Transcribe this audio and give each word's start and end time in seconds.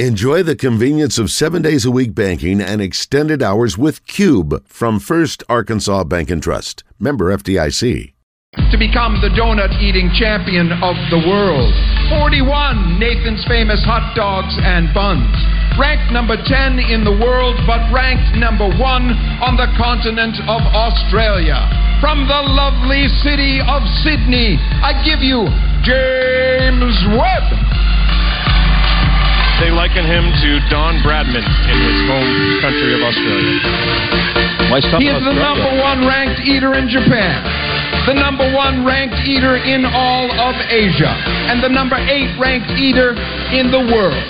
Enjoy 0.00 0.42
the 0.42 0.56
convenience 0.56 1.22
of 1.22 1.30
seven 1.30 1.62
days 1.62 1.84
a 1.86 1.90
week 1.94 2.16
banking 2.16 2.60
and 2.60 2.82
extended 2.82 3.44
hours 3.44 3.78
with 3.78 4.04
Cube 4.08 4.66
from 4.66 4.98
First 4.98 5.44
Arkansas 5.48 6.02
Bank 6.02 6.34
and 6.34 6.42
Trust. 6.42 6.82
Member 6.98 7.30
FDIC. 7.30 8.10
To 8.74 8.76
become 8.76 9.22
the 9.22 9.30
donut 9.38 9.70
eating 9.78 10.10
champion 10.18 10.74
of 10.82 10.98
the 11.14 11.22
world. 11.22 11.70
41 12.10 12.98
Nathan's 12.98 13.46
famous 13.46 13.78
hot 13.86 14.18
dogs 14.18 14.58
and 14.66 14.90
buns. 14.90 15.30
Ranked 15.78 16.10
number 16.10 16.42
10 16.42 16.90
in 16.90 17.06
the 17.06 17.14
world, 17.14 17.54
but 17.62 17.78
ranked 17.94 18.34
number 18.34 18.66
1 18.66 18.82
on 19.46 19.54
the 19.54 19.70
continent 19.78 20.34
of 20.50 20.62
Australia. 20.74 21.70
From 22.02 22.26
the 22.26 22.42
lovely 22.50 23.06
city 23.22 23.62
of 23.62 23.86
Sydney, 24.02 24.58
I 24.58 24.90
give 25.06 25.22
you 25.22 25.46
James 25.86 26.98
Webb. 27.14 27.74
They 29.62 29.70
liken 29.70 30.02
him 30.02 30.26
to 30.34 30.50
Don 30.66 30.98
Bradman 31.06 31.46
in 31.46 31.78
his 31.78 31.98
home 32.10 32.34
country 32.58 32.90
of 32.90 33.02
Australia. 33.06 33.58
He 34.98 35.06
is 35.06 35.22
the 35.22 35.36
number 35.38 35.70
one 35.78 36.02
ranked 36.02 36.42
eater 36.42 36.74
in 36.74 36.90
Japan, 36.90 37.38
the 38.10 38.18
number 38.18 38.50
one 38.50 38.84
ranked 38.84 39.14
eater 39.22 39.54
in 39.54 39.86
all 39.86 40.26
of 40.26 40.54
Asia, 40.66 41.14
and 41.46 41.62
the 41.62 41.70
number 41.70 41.94
eight 42.10 42.34
ranked 42.34 42.74
eater 42.74 43.14
in 43.54 43.70
the 43.70 43.78
world. 43.94 44.26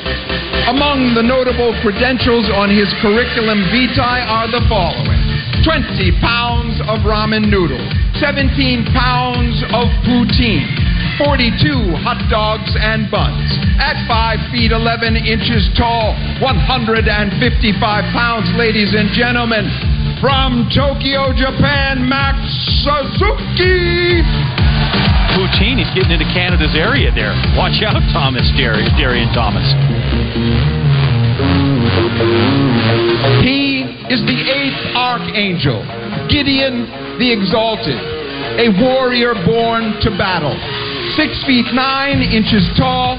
Among 0.69 1.17
the 1.17 1.25
notable 1.25 1.73
credentials 1.81 2.45
on 2.53 2.69
his 2.69 2.93
curriculum 3.01 3.65
vitae 3.73 4.21
are 4.29 4.49
the 4.53 4.61
following 4.69 5.25
20 5.65 6.21
pounds 6.21 6.77
of 6.85 7.01
ramen 7.09 7.49
noodles, 7.49 7.89
17 8.21 8.93
pounds 8.93 9.65
of 9.73 9.89
poutine. 10.05 10.69
42 11.19 11.95
hot 12.03 12.19
dogs 12.27 12.75
and 12.75 13.07
buns. 13.07 13.47
At 13.79 14.03
5 14.07 14.51
feet 14.51 14.75
11 14.75 15.15
inches 15.15 15.71
tall, 15.79 16.15
155 16.43 17.07
pounds, 18.11 18.51
ladies 18.59 18.95
and 18.95 19.11
gentlemen, 19.15 19.71
from 20.19 20.67
Tokyo, 20.75 21.31
Japan, 21.35 22.03
Max 22.03 22.39
Suzuki. 22.83 24.23
Poutine, 25.39 25.79
he's 25.79 25.91
getting 25.95 26.15
into 26.15 26.27
Canada's 26.35 26.75
area 26.75 27.11
there. 27.15 27.35
Watch 27.55 27.83
out, 27.87 28.03
Thomas, 28.11 28.47
Darian, 28.59 28.91
Darian 28.99 29.31
Thomas. 29.35 29.67
He 33.43 33.87
is 34.11 34.23
the 34.27 34.39
eighth 34.51 34.83
archangel, 34.95 35.83
Gideon 36.31 36.87
the 37.19 37.31
Exalted, 37.31 37.99
a 38.59 38.71
warrior 38.83 39.35
born 39.47 39.95
to 40.03 40.11
battle 40.19 40.55
six 41.17 41.43
feet 41.47 41.67
nine 41.75 42.23
inches 42.23 42.67
tall, 42.77 43.19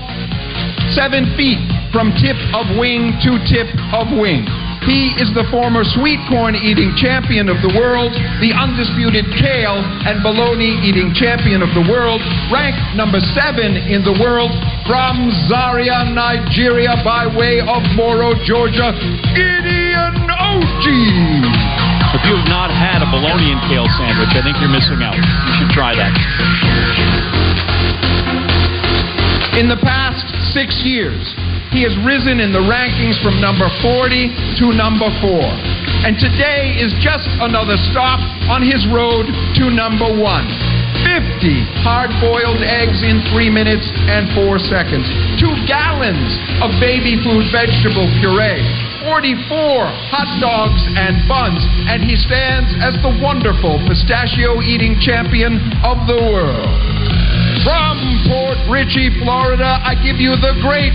seven 0.91 1.27
feet 1.35 1.59
from 1.95 2.11
tip 2.19 2.35
of 2.51 2.67
wing 2.75 3.15
to 3.23 3.39
tip 3.47 3.67
of 3.95 4.11
wing. 4.19 4.43
He 4.83 5.15
is 5.17 5.33
the 5.33 5.47
former 5.49 5.81
sweet 5.81 6.21
corn 6.29 6.53
eating 6.53 6.93
champion 6.93 7.49
of 7.49 7.57
the 7.65 7.73
world, 7.73 8.13
the 8.37 8.53
undisputed 8.53 9.25
kale 9.33 9.81
and 10.05 10.21
bologna 10.21 10.77
eating 10.85 11.09
champion 11.15 11.65
of 11.65 11.73
the 11.73 11.81
world, 11.89 12.21
ranked 12.53 12.83
number 12.93 13.17
seven 13.33 13.79
in 13.89 14.05
the 14.05 14.13
world 14.21 14.53
from 14.85 15.33
Zaria, 15.49 16.05
Nigeria, 16.13 16.99
by 17.01 17.25
way 17.25 17.63
of 17.63 17.81
Morrow, 17.97 18.37
Georgia, 18.45 18.93
Gideon 19.33 20.13
Oji. 20.29 21.01
If 22.13 22.21
you 22.29 22.37
have 22.37 22.47
not 22.51 22.69
had 22.69 23.01
a 23.01 23.09
bologna 23.09 23.57
and 23.57 23.61
kale 23.65 23.89
sandwich, 23.97 24.35
I 24.37 24.43
think 24.45 24.59
you're 24.61 24.69
missing 24.69 25.01
out. 25.01 25.17
You 25.17 25.53
should 25.57 25.71
try 25.73 25.95
that. 25.97 27.54
In 29.55 29.71
the 29.71 29.79
past 29.87 30.27
six 30.51 30.83
years, 30.83 31.31
he 31.71 31.79
has 31.87 31.95
risen 32.03 32.43
in 32.43 32.51
the 32.51 32.59
rankings 32.59 33.15
from 33.23 33.39
number 33.39 33.71
40 33.79 34.27
to 34.59 34.75
number 34.75 35.07
4. 35.23 35.31
And 36.03 36.19
today 36.19 36.75
is 36.75 36.91
just 36.99 37.23
another 37.39 37.79
stop 37.87 38.19
on 38.51 38.59
his 38.59 38.83
road 38.91 39.23
to 39.55 39.71
number 39.71 40.11
1. 40.11 40.19
50 41.07 41.87
hard 41.87 42.11
boiled 42.19 42.59
eggs 42.67 42.99
in 42.99 43.23
3 43.31 43.47
minutes 43.47 43.87
and 44.11 44.27
4 44.35 44.59
seconds. 44.59 45.07
2 45.39 45.47
gallons 45.63 46.35
of 46.59 46.75
baby 46.83 47.15
food 47.23 47.47
vegetable 47.47 48.11
puree. 48.19 48.59
44 49.07 49.87
hot 50.11 50.27
dogs 50.43 50.83
and 50.99 51.15
buns. 51.31 51.63
And 51.87 52.03
he 52.03 52.19
stands 52.19 52.75
as 52.83 52.99
the 52.99 53.15
wonderful 53.23 53.79
pistachio 53.87 54.59
eating 54.59 54.99
champion 54.99 55.63
of 55.79 56.03
the 56.11 56.19
world. 56.19 56.94
From 57.65 57.97
Port 58.29 58.61
Richey, 58.69 59.09
Florida, 59.25 59.81
I 59.81 59.97
give 59.97 60.21
you 60.21 60.37
the 60.37 60.53
great 60.61 60.93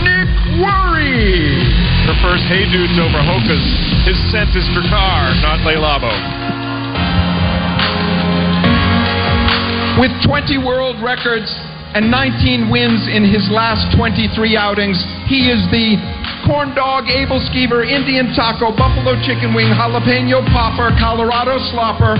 Nick 0.00 0.32
Wehry. 0.56 1.60
The 2.08 2.16
first 2.24 2.48
Hey 2.48 2.64
Dudes 2.72 2.96
over 2.96 3.20
Hoka's. 3.20 3.60
His 4.08 4.16
scent 4.32 4.48
is 4.56 4.64
for 4.72 4.80
car, 4.88 5.28
not 5.44 5.60
Le 5.68 5.76
Labo. 5.76 6.08
With 10.00 10.08
20 10.24 10.56
world 10.64 10.96
records 11.04 11.52
and 11.92 12.08
19 12.08 12.72
wins 12.72 13.04
in 13.12 13.20
his 13.20 13.44
last 13.52 13.92
23 13.92 14.56
outings, 14.56 14.96
he 15.28 15.52
is 15.52 15.60
the 15.68 16.00
corn 16.48 16.72
dog, 16.72 17.12
aebleskiver, 17.12 17.84
Indian 17.84 18.32
taco, 18.32 18.72
buffalo 18.72 19.20
chicken 19.20 19.52
wing, 19.52 19.68
jalapeno 19.68 20.40
popper, 20.48 20.96
Colorado 20.96 21.60
slopper, 21.76 22.16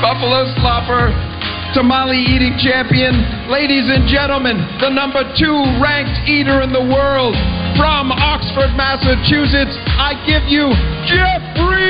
buffalo 0.00 0.48
slopper, 0.56 1.12
tamale 1.76 2.16
eating 2.16 2.56
champion. 2.58 3.12
Ladies 3.52 3.84
and 3.86 4.08
gentlemen, 4.08 4.56
the 4.80 4.88
number 4.88 5.22
two 5.36 5.56
ranked 5.80 6.28
eater 6.28 6.64
in 6.64 6.72
the 6.72 6.80
world 6.80 7.36
from 7.76 8.10
Oxford, 8.12 8.72
Massachusetts, 8.76 9.76
I 10.00 10.16
give 10.24 10.48
you 10.48 10.72
Geoffrey 11.04 11.80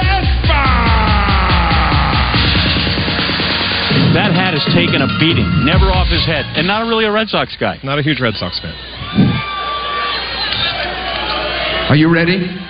Esper. 0.00 0.66
That 4.16 4.32
hat 4.32 4.56
has 4.56 4.64
taken 4.72 5.04
a 5.04 5.08
beating, 5.20 5.46
never 5.64 5.92
off 5.92 6.08
his 6.08 6.24
head, 6.24 6.44
and 6.56 6.66
not 6.66 6.88
really 6.88 7.04
a 7.04 7.12
Red 7.12 7.28
Sox 7.28 7.54
guy. 7.60 7.78
Not 7.84 7.98
a 7.98 8.02
huge 8.02 8.20
Red 8.20 8.34
Sox 8.34 8.58
fan. 8.60 8.74
Are 11.88 11.96
you 11.96 12.12
ready? 12.12 12.65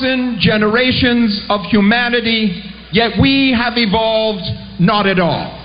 Thousand 0.00 0.38
generations 0.40 1.44
of 1.48 1.60
humanity, 1.62 2.62
yet 2.92 3.12
we 3.20 3.54
have 3.56 3.74
evolved 3.76 4.44
not 4.80 5.06
at 5.06 5.18
all. 5.18 5.56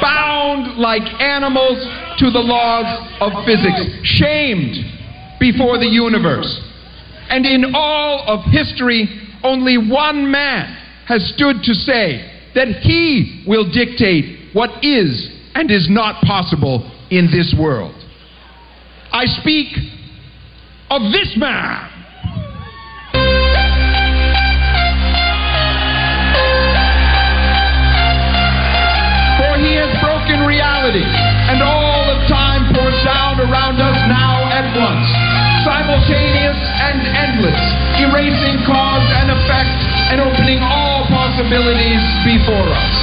Bound 0.00 0.78
like 0.78 1.02
animals 1.20 1.78
to 2.18 2.30
the 2.30 2.40
laws 2.40 2.86
of 3.20 3.32
physics, 3.44 3.80
shamed 4.02 4.74
before 5.38 5.78
the 5.78 5.86
universe. 5.86 6.60
And 7.28 7.44
in 7.44 7.72
all 7.74 8.24
of 8.26 8.44
history, 8.50 9.08
only 9.42 9.78
one 9.78 10.30
man 10.30 10.76
has 11.06 11.32
stood 11.34 11.62
to 11.62 11.74
say 11.74 12.32
that 12.54 12.68
he 12.82 13.44
will 13.46 13.70
dictate 13.70 14.54
what 14.54 14.70
is 14.82 15.30
and 15.54 15.70
is 15.70 15.88
not 15.90 16.22
possible 16.24 16.90
in 17.10 17.26
this 17.30 17.54
world. 17.58 17.94
I 19.12 19.26
speak 19.26 19.68
of 20.90 21.12
this 21.12 21.34
man. 21.36 21.95
Broken 30.26 30.42
reality, 30.42 31.06
and 31.06 31.62
all 31.62 32.02
of 32.10 32.18
time 32.26 32.66
pours 32.74 32.98
down 33.06 33.38
around 33.38 33.78
us 33.78 33.94
now 34.10 34.42
at 34.50 34.66
once, 34.74 35.06
simultaneous 35.62 36.58
and 36.82 36.98
endless, 37.14 37.62
erasing 38.02 38.58
cause 38.66 39.06
and 39.22 39.30
effect 39.30 39.78
and 40.10 40.18
opening 40.18 40.58
all 40.66 41.06
possibilities 41.06 42.02
before 42.26 42.66
us. 42.74 42.94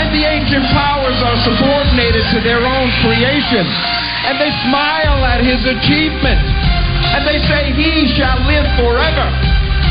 And 0.00 0.08
the 0.16 0.24
ancient 0.24 0.64
powers 0.72 1.20
are 1.20 1.36
subordinated 1.44 2.24
to 2.32 2.40
their 2.40 2.64
own 2.64 2.88
creation, 3.04 3.64
and 4.24 4.40
they 4.40 4.52
smile 4.64 5.28
at 5.28 5.44
his 5.44 5.60
achievement, 5.60 6.40
and 6.40 7.28
they 7.28 7.36
say, 7.52 7.76
He 7.76 8.16
shall 8.16 8.40
live 8.48 8.64
forever. 8.80 9.28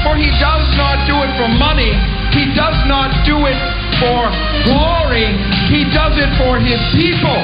For 0.01 0.17
he 0.17 0.33
does 0.41 0.65
not 0.77 1.05
do 1.05 1.13
it 1.21 1.29
for 1.37 1.45
money, 1.45 1.93
he 2.35 2.51
does 2.51 2.75
not 2.91 3.15
do 3.23 3.47
it 3.47 3.55
for 4.03 4.27
glory, 4.67 5.31
he 5.71 5.87
does 5.95 6.19
it 6.19 6.27
for 6.35 6.59
his 6.59 6.83
people, 6.91 7.39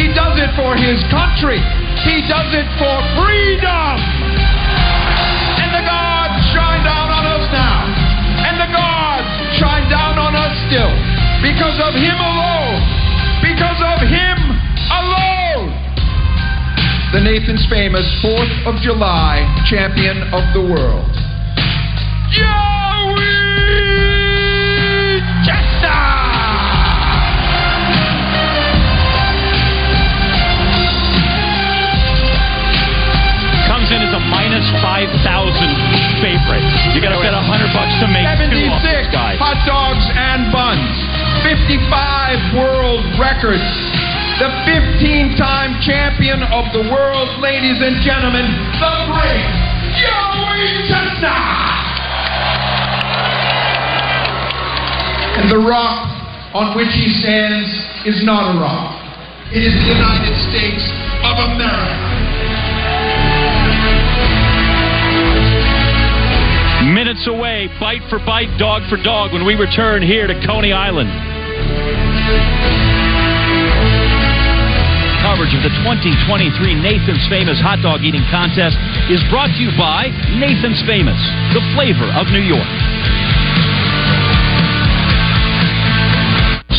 he 0.00 0.08
does 0.16 0.40
it 0.40 0.48
for 0.56 0.72
his 0.80 0.96
country, 1.12 1.60
he 2.08 2.24
does 2.24 2.48
it 2.56 2.64
for 2.80 2.96
freedom. 3.20 3.94
And 5.60 5.70
the 5.76 5.84
gods 5.84 6.40
shine 6.56 6.80
down 6.88 7.12
on 7.12 7.24
us 7.28 7.44
now, 7.52 7.84
and 8.48 8.56
the 8.56 8.70
gods 8.72 9.28
shine 9.60 9.84
down 9.92 10.16
on 10.16 10.32
us 10.32 10.56
still, 10.72 10.94
because 11.44 11.76
of 11.76 11.92
him 11.92 12.16
alone, 12.16 12.80
because 13.44 13.80
of 13.92 14.00
him 14.08 14.38
alone. 14.88 15.68
The 17.12 17.20
Nathan's 17.20 17.66
famous 17.68 18.08
4th 18.24 18.72
of 18.72 18.80
July 18.80 19.44
champion 19.68 20.22
of 20.32 20.48
the 20.56 20.64
world. 20.64 21.09
Ladies 47.80 47.96
and 47.96 48.04
gentlemen, 48.04 48.44
the 48.78 48.92
great 49.08 49.48
Joey 49.96 50.88
Chestnut! 50.88 51.32
And 55.40 55.50
the 55.50 55.58
rock 55.58 56.08
on 56.54 56.76
which 56.76 56.92
he 56.92 57.08
stands 57.22 57.68
is 58.04 58.24
not 58.24 58.54
a 58.54 58.60
rock. 58.60 59.00
It 59.52 59.62
is 59.64 59.72
the 59.72 59.88
United 59.96 60.36
States 60.50 60.84
of 61.24 61.36
America. 61.56 62.08
Minutes 66.92 67.26
away, 67.26 67.68
bite 67.80 68.02
for 68.10 68.18
bite, 68.18 68.50
dog 68.58 68.82
for 68.90 69.02
dog, 69.02 69.32
when 69.32 69.46
we 69.46 69.54
return 69.54 70.02
here 70.02 70.26
to 70.26 70.34
Coney 70.46 70.72
Island. 70.72 72.09
Coverage 75.40 75.56
of 75.56 75.72
the 75.72 75.72
2023 75.88 76.84
Nathan's 76.84 77.24
Famous 77.32 77.56
Hot 77.64 77.80
Dog 77.80 78.04
Eating 78.04 78.20
Contest 78.28 78.76
is 79.08 79.24
brought 79.32 79.48
to 79.56 79.60
you 79.64 79.72
by 79.72 80.12
Nathan's 80.36 80.84
Famous, 80.84 81.16
the 81.56 81.64
flavor 81.72 82.04
of 82.12 82.28
New 82.28 82.44
York. 82.44 82.68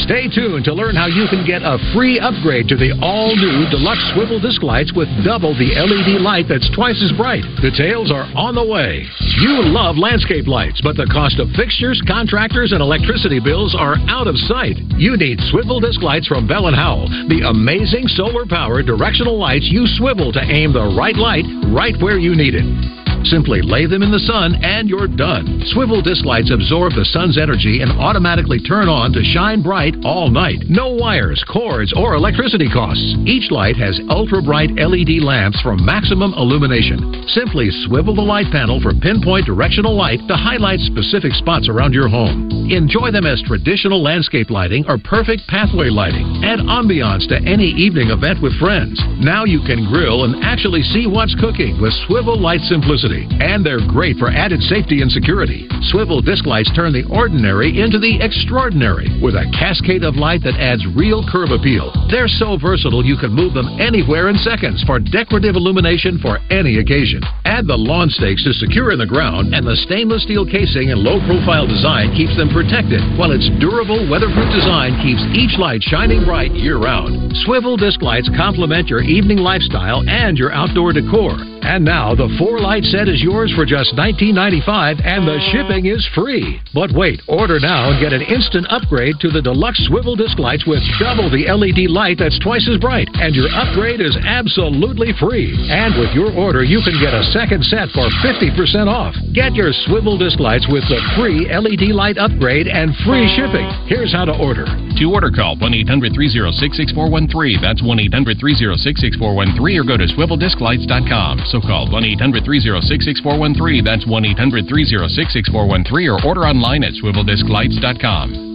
Stay 0.03 0.27
tuned 0.27 0.65
to 0.65 0.73
learn 0.73 0.95
how 0.95 1.05
you 1.05 1.27
can 1.29 1.45
get 1.45 1.61
a 1.61 1.77
free 1.93 2.17
upgrade 2.19 2.67
to 2.67 2.75
the 2.75 2.97
all 3.05 3.35
new 3.35 3.69
deluxe 3.69 4.01
swivel 4.13 4.39
disc 4.41 4.63
lights 4.63 4.91
with 4.95 5.07
double 5.23 5.53
the 5.53 5.77
LED 5.77 6.21
light 6.21 6.49
that's 6.49 6.69
twice 6.73 6.97
as 7.05 7.13
bright. 7.13 7.45
Details 7.61 8.09
are 8.09 8.25
on 8.33 8.55
the 8.55 8.65
way. 8.65 9.05
You 9.45 9.61
love 9.61 9.97
landscape 9.97 10.47
lights, 10.47 10.81
but 10.81 10.97
the 10.97 11.09
cost 11.13 11.37
of 11.37 11.53
fixtures, 11.53 12.01
contractors, 12.07 12.71
and 12.73 12.81
electricity 12.81 13.39
bills 13.39 13.75
are 13.77 13.95
out 14.09 14.25
of 14.25 14.37
sight. 14.49 14.77
You 14.97 15.17
need 15.17 15.39
swivel 15.53 15.79
disc 15.79 16.01
lights 16.01 16.25
from 16.25 16.47
Bell 16.47 16.67
and 16.67 16.75
Howell, 16.75 17.07
the 17.29 17.45
amazing 17.45 18.07
solar 18.07 18.45
powered 18.45 18.87
directional 18.87 19.37
lights 19.37 19.69
you 19.69 19.85
swivel 19.85 20.31
to 20.33 20.41
aim 20.41 20.73
the 20.73 20.93
right 20.97 21.15
light 21.15 21.45
right 21.69 21.95
where 22.01 22.17
you 22.17 22.35
need 22.35 22.55
it. 22.55 23.00
Simply 23.23 23.61
lay 23.61 23.85
them 23.85 24.03
in 24.03 24.11
the 24.11 24.19
sun 24.19 24.55
and 24.63 24.89
you're 24.89 25.07
done. 25.07 25.61
Swivel 25.73 26.01
disc 26.01 26.25
lights 26.25 26.51
absorb 26.51 26.93
the 26.93 27.05
sun's 27.05 27.37
energy 27.37 27.81
and 27.81 27.91
automatically 27.91 28.59
turn 28.59 28.89
on 28.89 29.13
to 29.13 29.23
shine 29.23 29.61
bright 29.61 29.95
all 30.03 30.29
night. 30.29 30.63
No 30.69 30.89
wires, 30.89 31.43
cords, 31.51 31.93
or 31.95 32.15
electricity 32.15 32.69
costs. 32.69 33.03
Each 33.25 33.51
light 33.51 33.77
has 33.77 33.99
ultra 34.09 34.41
bright 34.41 34.71
LED 34.73 35.21
lamps 35.21 35.59
for 35.61 35.77
maximum 35.77 36.33
illumination. 36.33 37.27
Simply 37.29 37.69
swivel 37.85 38.15
the 38.15 38.25
light 38.25 38.49
panel 38.51 38.81
for 38.81 38.93
pinpoint 38.93 39.45
directional 39.45 39.95
light 39.95 40.19
to 40.27 40.35
highlight 40.35 40.79
specific 40.79 41.33
spots 41.33 41.69
around 41.69 41.93
your 41.93 42.09
home. 42.09 42.49
Enjoy 42.71 43.11
them 43.11 43.25
as 43.25 43.43
traditional 43.43 44.01
landscape 44.01 44.49
lighting 44.49 44.85
or 44.87 44.97
perfect 44.97 45.43
pathway 45.47 45.89
lighting. 45.89 46.25
Add 46.43 46.59
ambiance 46.59 47.27
to 47.27 47.37
any 47.43 47.67
evening 47.75 48.09
event 48.09 48.41
with 48.41 48.57
friends. 48.59 48.95
Now 49.19 49.43
you 49.43 49.59
can 49.67 49.91
grill 49.91 50.23
and 50.23 50.43
actually 50.43 50.81
see 50.81 51.05
what's 51.05 51.35
cooking 51.35 51.81
with 51.81 51.93
Swivel 52.07 52.39
Light 52.39 52.61
Simplicity. 52.61 53.10
And 53.19 53.65
they're 53.65 53.83
great 53.83 54.15
for 54.15 54.31
added 54.31 54.61
safety 54.63 55.01
and 55.01 55.11
security. 55.11 55.67
Swivel 55.91 56.21
disc 56.21 56.45
lights 56.45 56.71
turn 56.71 56.93
the 56.93 57.03
ordinary 57.11 57.81
into 57.81 57.99
the 57.99 58.21
extraordinary 58.23 59.11
with 59.19 59.35
a 59.35 59.49
cascade 59.51 60.03
of 60.07 60.15
light 60.15 60.39
that 60.47 60.55
adds 60.55 60.85
real 60.95 61.19
curb 61.27 61.51
appeal. 61.51 61.91
They're 62.07 62.31
so 62.31 62.55
versatile 62.55 63.03
you 63.03 63.17
can 63.17 63.35
move 63.35 63.53
them 63.53 63.67
anywhere 63.79 64.29
in 64.29 64.37
seconds 64.39 64.83
for 64.87 64.99
decorative 64.99 65.59
illumination 65.59 66.19
for 66.23 66.39
any 66.47 66.79
occasion. 66.79 67.19
Add 67.43 67.67
the 67.67 67.75
lawn 67.75 68.07
stakes 68.07 68.43
to 68.45 68.53
secure 68.53 68.91
in 68.95 68.99
the 68.99 69.09
ground, 69.09 69.53
and 69.53 69.67
the 69.67 69.75
stainless 69.83 70.23
steel 70.23 70.45
casing 70.47 70.91
and 70.91 71.03
low 71.03 71.19
profile 71.27 71.67
design 71.67 72.15
keeps 72.15 72.37
them 72.37 72.47
protected, 72.47 73.03
while 73.19 73.35
its 73.35 73.49
durable, 73.59 74.07
weatherproof 74.07 74.47
design 74.55 74.95
keeps 75.03 75.21
each 75.35 75.59
light 75.59 75.83
shining 75.83 76.23
bright 76.23 76.55
year 76.55 76.79
round. 76.79 77.35
Swivel 77.43 77.75
disc 77.75 78.01
lights 78.01 78.29
complement 78.37 78.87
your 78.87 79.01
evening 79.01 79.41
lifestyle 79.41 80.05
and 80.07 80.37
your 80.37 80.53
outdoor 80.53 80.93
decor. 80.93 81.35
And 81.61 81.85
now 81.85 82.15
the 82.15 82.29
four 82.39 82.59
light 82.59 82.83
set 82.83 83.00
is 83.07 83.23
yours 83.23 83.53
for 83.55 83.65
just 83.65 83.95
$19.95 83.95 84.99
and 85.01 85.25
the 85.25 85.39
shipping 85.49 85.87
is 85.87 86.03
free. 86.13 86.59
But 86.75 86.91
wait, 86.91 87.21
order 87.27 87.57
now 87.57 87.89
and 87.89 87.97
get 88.03 88.11
an 88.13 88.21
instant 88.21 88.67
upgrade 88.69 89.15
to 89.23 89.31
the 89.31 89.41
deluxe 89.41 89.79
swivel 89.87 90.15
disc 90.15 90.37
lights 90.37 90.67
with 90.67 90.83
double 90.99 91.31
the 91.31 91.47
LED 91.47 91.89
light 91.89 92.19
that's 92.19 92.37
twice 92.43 92.67
as 92.69 92.77
bright. 92.77 93.09
And 93.17 93.33
your 93.33 93.49
upgrade 93.55 94.01
is 94.03 94.13
absolutely 94.21 95.15
free. 95.17 95.55
And 95.71 95.97
with 95.97 96.11
your 96.13 96.35
order, 96.35 96.67
you 96.67 96.83
can 96.83 96.99
get 96.99 97.15
a 97.15 97.23
second 97.31 97.63
set 97.63 97.87
for 97.95 98.05
50% 98.21 98.85
off. 98.85 99.15
Get 99.31 99.55
your 99.55 99.71
swivel 99.87 100.19
disc 100.19 100.37
lights 100.43 100.67
with 100.67 100.83
the 100.91 100.99
free 101.15 101.47
LED 101.47 101.95
light 101.95 102.19
upgrade 102.19 102.67
and 102.67 102.91
free 103.07 103.25
shipping. 103.33 103.65
Here's 103.87 104.11
how 104.11 104.27
to 104.27 104.35
order. 104.35 104.67
To 104.67 105.05
order, 105.07 105.31
call 105.31 105.55
1 105.55 105.73
800 105.87 106.11
306 106.11 106.75
6413. 106.75 107.63
That's 107.63 107.81
1 107.81 107.87
800 108.11 108.37
306 108.37 108.99
6413 108.99 109.79
or 109.79 109.85
go 109.87 109.95
to 109.95 110.07
swiveldisclights.com. 110.11 111.47
So 111.47 111.63
call 111.63 111.87
1 111.87 112.03
800 112.19 112.43
306 112.43 112.90
6413. 112.99 113.85
That's 113.87 114.03
1 114.03 114.25
800 114.35 114.67
306 114.67 115.31
6413 115.31 116.11
or 116.11 116.19
order 116.27 116.43
online 116.43 116.83
at 116.83 116.91
swiveldisclights.com. 116.99 118.51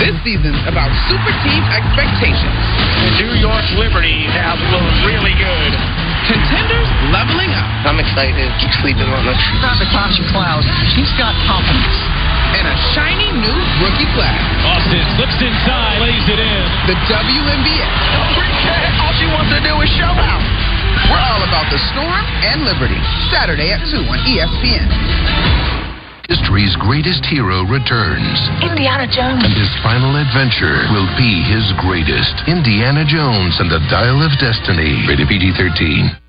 This 0.00 0.16
season's 0.24 0.64
about 0.64 0.88
super 1.12 1.28
team 1.44 1.60
expectations. 1.68 2.56
New 3.20 3.36
York 3.36 3.66
Liberty 3.76 4.24
have 4.32 4.56
looked 4.72 4.96
really 5.04 5.36
good. 5.36 5.72
Contenders 6.24 6.88
leveling 7.12 7.52
up. 7.52 7.68
I'm 7.84 8.00
excited. 8.00 8.48
Keep 8.64 8.72
sleeping 8.80 9.08
on 9.12 9.28
us. 9.28 9.40
Not 9.60 9.76
Natasha 9.76 10.24
Cloud. 10.32 10.64
She's 10.96 11.12
got 11.20 11.36
confidence. 11.44 11.96
And 12.56 12.64
a 12.64 12.76
shiny 12.96 13.28
new 13.44 13.58
rookie 13.84 14.08
class. 14.16 14.40
Austin 14.66 15.04
slips 15.20 15.36
inside, 15.40 16.00
lays 16.00 16.26
it 16.32 16.40
in. 16.40 16.62
The 16.88 16.96
WNBA. 17.04 17.88
All 19.20 19.28
she 19.28 19.36
wants 19.36 19.52
to 19.52 19.60
do 19.60 19.76
is 19.84 19.90
show 20.00 20.08
out. 20.16 20.40
We're 21.12 21.20
all 21.20 21.44
about 21.44 21.68
the 21.68 21.76
Storm 21.92 22.24
and 22.40 22.64
Liberty. 22.64 22.96
Saturday 23.28 23.68
at 23.68 23.84
2 23.92 24.00
on 24.08 24.16
ESPN. 24.24 24.88
History's 26.24 26.72
greatest 26.80 27.26
hero 27.28 27.68
returns. 27.68 28.40
Indiana 28.64 29.04
Jones. 29.04 29.44
And 29.44 29.52
his 29.52 29.68
final 29.84 30.16
adventure 30.16 30.88
will 30.96 31.10
be 31.20 31.44
his 31.52 31.68
greatest. 31.84 32.48
Indiana 32.48 33.04
Jones 33.04 33.60
and 33.60 33.68
the 33.68 33.84
Dial 33.92 34.24
of 34.24 34.32
Destiny. 34.40 35.04
Rated 35.04 35.28
PG 35.28 35.52
13. 35.52 36.19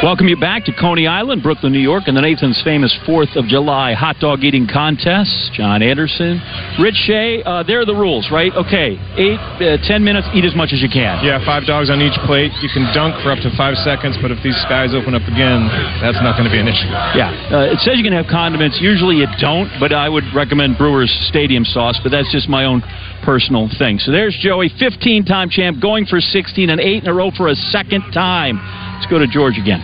Welcome 0.00 0.32
you 0.32 0.40
back 0.40 0.64
to 0.64 0.72
Coney 0.72 1.04
Island, 1.04 1.44
Brooklyn, 1.44 1.76
New 1.76 1.84
York, 1.84 2.08
and 2.08 2.16
the 2.16 2.24
Nathan's 2.24 2.56
famous 2.64 2.88
4th 3.04 3.36
of 3.36 3.44
July 3.44 3.92
hot 3.92 4.16
dog 4.16 4.40
eating 4.40 4.64
contest. 4.64 5.52
John 5.52 5.84
Anderson, 5.84 6.40
Rich 6.80 6.96
Shea, 7.04 7.44
uh, 7.44 7.68
there 7.68 7.84
are 7.84 7.84
the 7.84 7.92
rules, 7.92 8.32
right? 8.32 8.48
Okay, 8.56 8.96
eight, 9.20 9.36
uh, 9.60 9.76
ten 9.84 10.00
minutes, 10.00 10.24
eat 10.32 10.48
as 10.48 10.56
much 10.56 10.72
as 10.72 10.80
you 10.80 10.88
can. 10.88 11.20
Yeah, 11.20 11.44
five 11.44 11.68
dogs 11.68 11.92
on 11.92 12.00
each 12.00 12.16
plate. 12.24 12.48
You 12.64 12.72
can 12.72 12.88
dunk 12.96 13.20
for 13.20 13.28
up 13.28 13.44
to 13.44 13.52
five 13.60 13.76
seconds, 13.84 14.16
but 14.24 14.32
if 14.32 14.40
these 14.40 14.56
skies 14.64 14.96
open 14.96 15.12
up 15.12 15.28
again, 15.28 15.68
that's 16.00 16.16
not 16.24 16.32
going 16.32 16.48
to 16.48 16.54
be 16.54 16.64
an 16.64 16.72
issue. 16.72 16.88
Yeah, 17.12 17.36
uh, 17.52 17.68
it 17.68 17.84
says 17.84 18.00
you 18.00 18.04
can 18.08 18.16
have 18.16 18.24
condiments. 18.24 18.80
Usually 18.80 19.20
you 19.20 19.28
don't, 19.36 19.68
but 19.76 19.92
I 19.92 20.08
would 20.08 20.24
recommend 20.32 20.80
Brewer's 20.80 21.12
Stadium 21.28 21.68
sauce, 21.68 22.00
but 22.00 22.08
that's 22.08 22.32
just 22.32 22.48
my 22.48 22.64
own 22.64 22.80
personal 23.20 23.68
thing. 23.76 24.00
So 24.00 24.16
there's 24.16 24.32
Joey, 24.40 24.72
15 24.80 25.28
time 25.28 25.52
champ, 25.52 25.76
going 25.76 26.08
for 26.08 26.24
16 26.24 26.72
and 26.72 26.80
8 26.80 27.04
in 27.04 27.08
a 27.08 27.12
row 27.12 27.28
for 27.36 27.52
a 27.52 27.54
second 27.68 28.16
time. 28.16 28.88
Let's 29.00 29.08
go 29.10 29.18
to 29.18 29.26
George 29.26 29.56
again. 29.56 29.80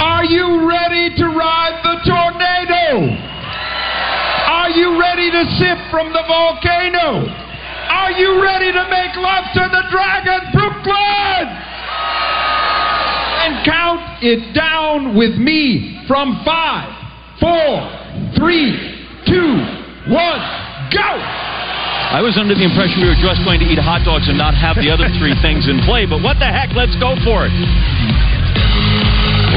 Are 0.00 0.24
you 0.24 0.66
ready 0.66 1.14
to 1.14 1.26
ride 1.28 1.76
the 1.84 2.00
tornado? 2.08 3.12
Are 4.48 4.70
you 4.70 4.98
ready 4.98 5.30
to 5.30 5.44
sip 5.60 5.76
from 5.90 6.08
the 6.14 6.24
volcano? 6.26 7.28
Are 7.92 8.12
you 8.12 8.42
ready 8.42 8.72
to 8.72 8.80
make 8.88 9.14
love 9.14 9.44
to 9.52 9.60
the 9.60 9.82
dragon, 9.92 10.40
Brooklyn? 10.54 11.52
And 13.44 13.60
count 13.66 14.24
it 14.24 14.54
down 14.54 15.14
with 15.14 15.36
me 15.36 16.02
from 16.08 16.40
five, 16.46 16.88
four, 17.40 18.32
three, 18.40 18.72
two, 19.26 19.60
one, 20.08 20.40
go! 20.90 21.53
I 22.14 22.22
was 22.22 22.38
under 22.38 22.54
the 22.54 22.62
impression 22.62 23.02
we 23.02 23.10
were 23.10 23.18
just 23.18 23.42
going 23.42 23.58
to 23.58 23.66
eat 23.66 23.74
hot 23.74 24.06
dogs 24.06 24.30
and 24.30 24.38
not 24.38 24.54
have 24.54 24.78
the 24.78 24.86
other 24.86 25.10
three 25.18 25.34
things 25.42 25.66
in 25.66 25.82
play, 25.82 26.06
but 26.06 26.22
what 26.22 26.38
the 26.38 26.46
heck? 26.46 26.70
Let's 26.70 26.94
go 27.02 27.18
for 27.26 27.50
it. 27.50 27.54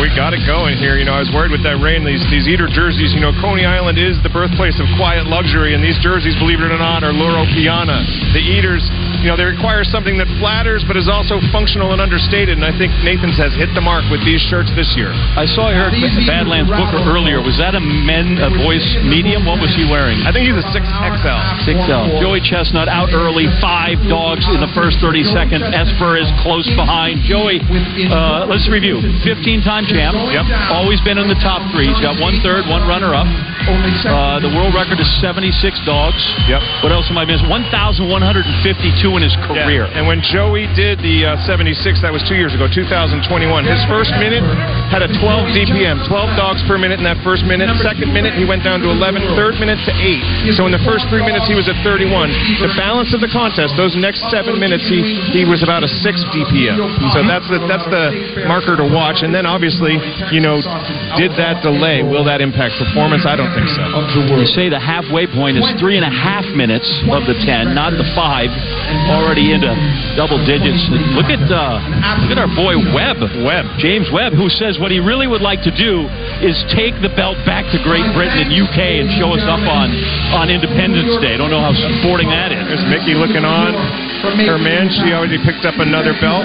We 0.01 0.10
got 0.18 0.34
it 0.34 0.42
going 0.50 0.82
here. 0.82 0.98
You 0.98 1.06
know, 1.06 1.13
I 1.13 1.22
was 1.22 1.30
worried 1.30 1.54
with 1.54 1.62
that 1.62 1.77
rain. 1.77 2.01
These 2.01 2.25
these 2.34 2.50
eater 2.50 2.66
jerseys. 2.66 3.13
You 3.13 3.22
know, 3.22 3.34
Coney 3.38 3.70
Island 3.70 4.01
is 4.01 4.18
the 4.25 4.34
birthplace 4.34 4.82
of 4.82 4.89
quiet 4.98 5.30
luxury, 5.30 5.77
and 5.77 5.82
these 5.86 5.98
jerseys, 6.01 6.34
believe 6.42 6.58
it 6.58 6.74
or 6.74 6.82
not, 6.82 7.06
are 7.06 7.13
Loro 7.13 7.46
Piana. 7.54 8.01
The 8.34 8.42
eaters, 8.42 8.82
you 9.22 9.27
you 9.27 9.36
know, 9.36 9.44
they 9.44 9.51
require 9.51 9.84
something 9.84 10.16
that 10.24 10.32
flatters 10.39 10.88
but 10.88 10.96
is 10.96 11.12
also 11.12 11.44
functional 11.51 11.92
and 11.92 12.00
understated. 12.00 12.56
And 12.56 12.63
I 12.63 12.72
think 12.72 12.96
Nathan's 13.04 13.36
has 13.36 13.51
hit 13.60 13.68
the 13.75 13.84
mark 13.84 14.08
with 14.08 14.24
these 14.24 14.39
shirts 14.39 14.72
this 14.72 14.96
year. 14.96 15.12
I 15.12 15.44
saw 15.44 15.68
Eric 15.68 16.00
Badlands 16.24 16.72
Booker 16.72 17.04
earlier. 17.04 17.44
Was 17.44 17.60
that 17.60 17.75
a 17.75 17.84
men, 17.84 18.39
a 18.39 18.48
boys 18.48 18.88
medium? 19.04 19.44
What 19.44 19.60
was 19.60 19.75
he 19.75 19.84
wearing? 19.84 20.24
I 20.24 20.32
think 20.32 20.48
he's 20.48 20.56
a 20.56 20.63
6XL. 20.72 21.44
6L. 21.68 22.24
Joey 22.24 22.39
Chestnut 22.39 22.88
out 22.88 23.12
early. 23.12 23.51
Five 23.60 24.00
dogs 24.08 24.48
in 24.48 24.63
the 24.63 24.72
first 24.72 25.04
30 25.04 25.27
seconds. 25.27 25.68
Esper 25.75 26.16
is 26.16 26.32
close 26.39 26.72
behind. 26.80 27.27
Joey, 27.27 27.60
uh, 28.08 28.48
let's 28.48 28.72
review. 28.72 29.04
15 29.27 29.60
time 29.68 29.87
champ. 29.88 30.15
Yep. 30.15 30.46
Always 30.72 31.00
been 31.01 31.17
in 31.17 31.27
the 31.27 31.39
top 31.39 31.63
three. 31.72 31.88
He's 31.88 32.01
got 32.03 32.20
one 32.20 32.39
third, 32.44 32.67
one 32.67 32.88
runner 32.88 33.15
up. 33.15 33.27
Uh, 33.67 34.39
the 34.39 34.47
world 34.55 34.71
record 34.71 34.95
is 34.95 35.09
76 35.19 35.51
dogs. 35.83 36.24
Yep. 36.47 36.63
What 36.88 36.95
else 36.95 37.12
am 37.12 37.19
I 37.19 37.27
missing? 37.27 37.51
1,152 37.51 38.07
in 38.07 39.21
his 39.21 39.36
career. 39.43 39.83
Yeah. 39.91 39.97
And 40.00 40.07
when 40.07 40.24
Joey 40.24 40.71
did 40.71 41.03
the 41.03 41.36
uh, 41.36 41.43
76, 41.43 41.75
that 42.00 42.15
was 42.15 42.24
two 42.24 42.39
years 42.39 42.55
ago, 42.55 42.71
2021. 42.71 43.27
His 43.67 43.83
first 43.91 44.15
minute 44.15 44.43
had 44.88 45.03
a 45.03 45.12
12 45.12 45.51
DPM, 45.51 46.00
12 46.07 46.39
dogs 46.39 46.63
per 46.63 46.79
minute 46.79 47.03
in 47.03 47.07
that 47.07 47.19
first 47.27 47.43
minute. 47.43 47.67
Second 47.83 48.15
minute, 48.15 48.39
he 48.39 48.47
went 48.47 48.63
down 48.63 48.79
to 48.79 48.88
11. 48.88 49.36
Third 49.36 49.59
minute 49.59 49.83
to 49.83 49.91
8. 49.91 50.55
So 50.55 50.63
in 50.63 50.71
the 50.71 50.81
first 50.88 51.12
three 51.12 51.27
minutes, 51.27 51.43
he 51.51 51.55
was 51.55 51.67
at 51.67 51.75
31. 51.83 52.31
The 52.63 52.71
balance 52.79 53.12
of 53.12 53.19
the 53.19 53.27
contest, 53.27 53.75
those 53.75 54.00
next 54.00 54.24
seven 54.31 54.55
minutes, 54.55 54.88
he, 54.88 55.03
he 55.36 55.43
was 55.43 55.59
about 55.59 55.83
a 55.83 55.91
6 55.91 56.03
DPM. 56.31 56.79
So 57.12 57.19
that's 57.27 57.47
the, 57.51 57.59
that's 57.67 57.88
the 57.91 58.47
marker 58.47 58.79
to 58.79 58.88
watch. 58.88 59.27
And 59.27 59.36
then 59.36 59.43
obviously, 59.43 60.00
you 60.31 60.39
know, 60.39 60.63
did 61.19 61.36
that 61.36 61.59
delay, 61.59 62.00
will 62.00 62.24
that 62.24 62.39
impact 62.39 62.79
performance? 62.79 63.27
I 63.27 63.36
don't 63.36 63.51
think 63.58 63.70
so. 63.74 64.38
You 64.38 64.46
say 64.54 64.70
the 64.70 64.80
halfway 64.80 65.26
point 65.26 65.58
is 65.58 65.66
three 65.82 65.98
and 65.98 66.06
a 66.06 66.14
half 66.14 66.46
minutes 66.54 66.86
of 67.10 67.26
the 67.26 67.34
10, 67.34 67.74
not 67.74 67.98
the 67.98 68.06
five. 68.14 68.54
Already 69.10 69.52
into 69.52 69.74
double 70.16 70.40
digits. 70.46 70.80
Look 71.18 71.28
at 71.28 71.42
uh, 71.50 71.82
look 72.24 72.32
at 72.32 72.40
our 72.40 72.52
boy 72.54 72.78
Webb. 72.94 73.20
Webb. 73.44 73.66
James 73.82 74.08
Webb, 74.14 74.34
who 74.34 74.48
says 74.48 74.80
what 74.80 74.92
he 74.92 75.00
really 75.00 75.28
would 75.28 75.42
like 75.42 75.60
to 75.66 75.74
do 75.74 76.08
is 76.40 76.56
take 76.72 76.96
the 77.02 77.12
belt 77.12 77.36
back 77.44 77.68
to 77.74 77.78
Great 77.84 78.06
Britain 78.14 78.48
and 78.48 78.50
UK 78.54 79.04
and 79.04 79.08
show 79.20 79.34
us 79.34 79.44
up 79.44 79.64
on 79.66 79.92
on 80.38 80.48
Independence 80.48 81.20
Day. 81.20 81.36
I 81.36 81.38
don't 81.38 81.52
know 81.52 81.64
how 81.64 81.76
sporting 82.00 82.30
that 82.30 82.52
is. 82.54 82.64
There's 82.68 82.86
Miki 82.88 83.18
looking 83.18 83.44
on. 83.44 83.76
Her 84.18 84.58
man, 84.58 84.90
she 84.90 85.14
already 85.14 85.38
picked 85.38 85.64
up 85.64 85.78
another 85.78 86.18
belt, 86.18 86.42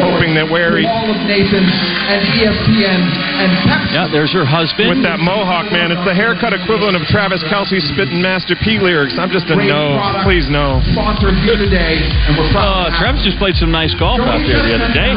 hoping 0.00 0.32
that 0.40 0.48
where 0.48 0.80
he. 0.80 0.88
All 0.88 1.04
of 1.04 1.20
Nathan 1.28 1.62
and 1.62 2.20
ESPN 2.32 3.00
and 3.44 3.50
Pepsi. 3.68 3.92
Yeah, 3.92 4.08
there's 4.08 4.32
her 4.32 4.48
husband. 4.48 4.88
With 4.88 5.04
that 5.04 5.20
mohawk, 5.20 5.68
man. 5.68 5.92
It's 5.92 6.00
the 6.08 6.16
haircut 6.34 6.50
equivalent 6.50 6.98
of 6.98 7.06
Travis 7.06 7.38
Kelce 7.46 7.78
spitting 7.94 8.18
Master 8.18 8.58
P 8.58 8.82
lyrics. 8.82 9.14
I'm 9.18 9.30
just 9.30 9.46
a 9.46 9.54
no. 9.54 9.94
Please 10.26 10.50
no. 10.50 10.82
Sponsored 10.90 11.38
here 11.46 11.54
today, 11.54 12.02
and 12.02 12.34
we're 12.34 12.50
proud. 12.50 12.90
Uh, 12.90 12.98
Travis 12.98 13.22
just 13.22 13.38
played 13.38 13.54
some 13.54 13.70
nice 13.70 13.94
golf 13.94 14.18
out 14.18 14.42
there 14.42 14.58
the 14.58 14.74
other 14.74 14.90
day. 14.90 15.14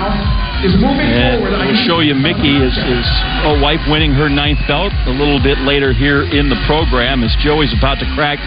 Is 0.61 0.77
moving 0.77 1.05
And 1.05 1.41
forward. 1.41 1.57
I 1.57 1.69
we'll 1.69 1.85
show 1.89 1.99
you 2.05 2.13
Miki, 2.13 2.61
his, 2.61 2.73
his 2.73 3.05
oh, 3.45 3.57
wife, 3.61 3.81
winning 3.89 4.13
her 4.13 4.29
ninth 4.29 4.61
belt 4.69 4.93
a 5.05 5.13
little 5.13 5.41
bit 5.41 5.57
later 5.65 5.93
here 5.93 6.25
in 6.25 6.49
the 6.49 6.57
program 6.65 7.25
as 7.25 7.33
Joey's 7.41 7.73
about 7.73 7.97
to 8.01 8.09
crack 8.13 8.37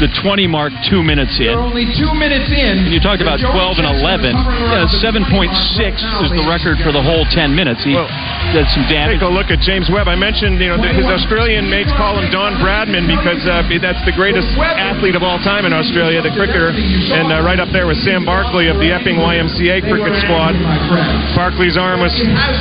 the 0.00 0.10
20 0.22 0.46
mark 0.46 0.72
two 0.88 1.02
minutes 1.02 1.36
We're 1.40 1.52
in. 1.52 1.58
only 1.58 1.86
two 1.96 2.12
minutes 2.14 2.48
in. 2.52 2.86
And 2.86 2.92
you 2.92 3.00
talked 3.00 3.22
about 3.24 3.40
12 3.40 3.80
and 3.80 3.88
11. 3.88 4.36
Yeah, 4.36 4.84
7.6 5.00 5.48
is 6.24 6.30
the 6.36 6.46
record 6.48 6.78
for 6.84 6.92
the 6.92 7.00
whole 7.02 7.24
10 7.32 7.54
minutes. 7.56 7.80
He 7.84 7.96
Well, 7.96 8.08
did 8.52 8.68
some 8.72 8.84
damage. 8.88 9.18
Take 9.20 9.28
a 9.28 9.32
look 9.32 9.48
at 9.48 9.60
James 9.64 9.88
Webb. 9.88 10.08
I 10.08 10.14
mentioned, 10.16 10.60
you 10.60 10.68
know, 10.68 10.78
that 10.80 10.94
his 10.94 11.08
Australian 11.08 11.68
mates 11.68 11.90
call 11.96 12.18
him 12.20 12.28
Don 12.30 12.60
Bradman 12.60 13.08
because 13.08 13.42
uh, 13.48 13.64
that's 13.80 14.00
the 14.04 14.12
greatest 14.14 14.46
athlete 14.58 15.16
of 15.16 15.22
all 15.24 15.40
time 15.40 15.64
in 15.64 15.72
Australia, 15.72 16.20
the 16.22 16.32
cricketer, 16.36 16.70
and 16.72 17.32
uh, 17.32 17.40
right 17.42 17.58
up 17.58 17.72
there 17.72 17.86
with 17.88 17.98
Sam 18.04 18.24
Barkley 18.24 18.68
of 18.68 18.76
the 18.78 18.92
Epping 18.92 19.16
YMCA 19.16 19.82
cricket 19.88 20.14
squad. 20.22 20.54
Barkley's 21.34 21.76
arm 21.76 22.00
was 22.00 22.12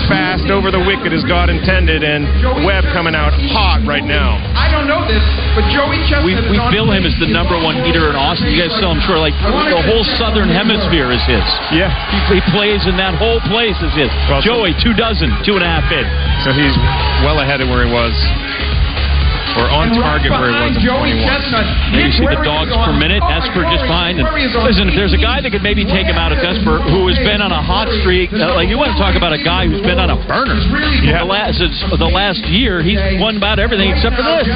fast 0.08 0.48
over 0.50 0.72
the 0.72 0.82
wicket 0.82 1.14
as 1.14 1.24
God 1.24 1.50
intended, 1.50 2.04
and 2.04 2.26
Webb 2.66 2.86
coming 2.96 3.14
out 3.16 3.34
hot 3.52 3.84
right 3.86 4.04
now. 4.06 4.40
I 4.56 4.72
don't 4.72 4.88
know 4.88 5.04
this, 5.08 5.24
but 5.54 5.64
Joey 5.72 6.00
Chestnut 6.08 6.26
We, 6.26 6.34
we 6.50 6.58
bill 6.72 6.92
him 6.92 7.06
as 7.06 7.16
the 7.22 7.25
number 7.32 7.58
one 7.58 7.80
hitter 7.86 8.10
in 8.10 8.16
Austin. 8.16 8.52
You 8.52 8.60
guys 8.60 8.74
saw 8.78 8.92
him 8.92 9.02
sure 9.06 9.18
like 9.18 9.36
the 9.38 9.82
whole 9.86 10.06
southern 10.18 10.50
hemisphere 10.50 11.12
is 11.12 11.24
his. 11.26 11.46
Yeah. 11.74 11.90
He, 12.30 12.38
he 12.38 12.42
plays 12.52 12.86
in 12.86 12.98
that 12.98 13.16
whole 13.18 13.40
place 13.50 13.78
is 13.82 13.94
his. 13.96 14.12
Well, 14.30 14.42
Joey, 14.42 14.74
two 14.82 14.94
dozen, 14.94 15.32
two 15.46 15.56
and 15.58 15.64
a 15.64 15.70
half 15.70 15.88
in. 15.92 16.06
So 16.46 16.52
he's 16.54 16.76
well 17.26 17.40
ahead 17.42 17.62
of 17.62 17.70
where 17.70 17.86
he 17.86 17.92
was, 17.92 18.14
or 19.56 19.66
on 19.72 19.92
And 19.92 20.00
right 20.00 20.20
target 20.20 20.32
where 20.32 20.52
he 20.52 20.60
was 20.68 20.76
behind 20.76 20.76
in 20.76 20.84
Joey 20.84 21.12
21. 21.16 21.28
Chestnut. 21.28 21.66
You 21.96 22.12
see 22.12 22.28
the 22.28 22.42
dogs 22.44 22.72
per 22.76 22.94
minute. 22.96 23.24
oh, 23.24 23.36
Esper 23.40 23.64
just 23.72 23.84
Joey 23.84 23.92
behind. 23.92 24.14
And 24.20 24.28
Wehry 24.28 24.46
is 24.48 24.54
on 24.56 24.68
listen, 24.68 24.86
if 24.92 24.96
there's 24.96 25.16
a 25.16 25.22
guy 25.22 25.40
that 25.40 25.52
could 25.52 25.64
maybe 25.64 25.88
take 25.88 26.08
him 26.08 26.20
out 26.20 26.36
of 26.36 26.40
Esper, 26.44 26.84
who 26.92 27.08
has 27.08 27.18
been 27.24 27.40
on 27.40 27.52
a 27.52 27.62
hot 27.64 27.88
streak, 28.04 28.32
uh, 28.36 28.56
like 28.56 28.68
you 28.68 28.78
want 28.78 28.92
to 28.92 29.00
talk 29.00 29.16
about 29.16 29.32
a 29.32 29.42
guy 29.42 29.68
who's 29.68 29.84
been 29.84 30.00
on 30.00 30.12
a 30.12 30.20
burner. 30.28 30.58
Yeah. 31.04 31.24
The 31.24 31.30
last, 31.30 31.60
since 31.60 31.76
the 31.88 32.12
last 32.12 32.44
year, 32.52 32.84
he's 32.84 33.00
won 33.20 33.38
about 33.40 33.60
everything 33.60 33.92
except 33.92 34.20
for 34.20 34.26
this. 34.26 34.48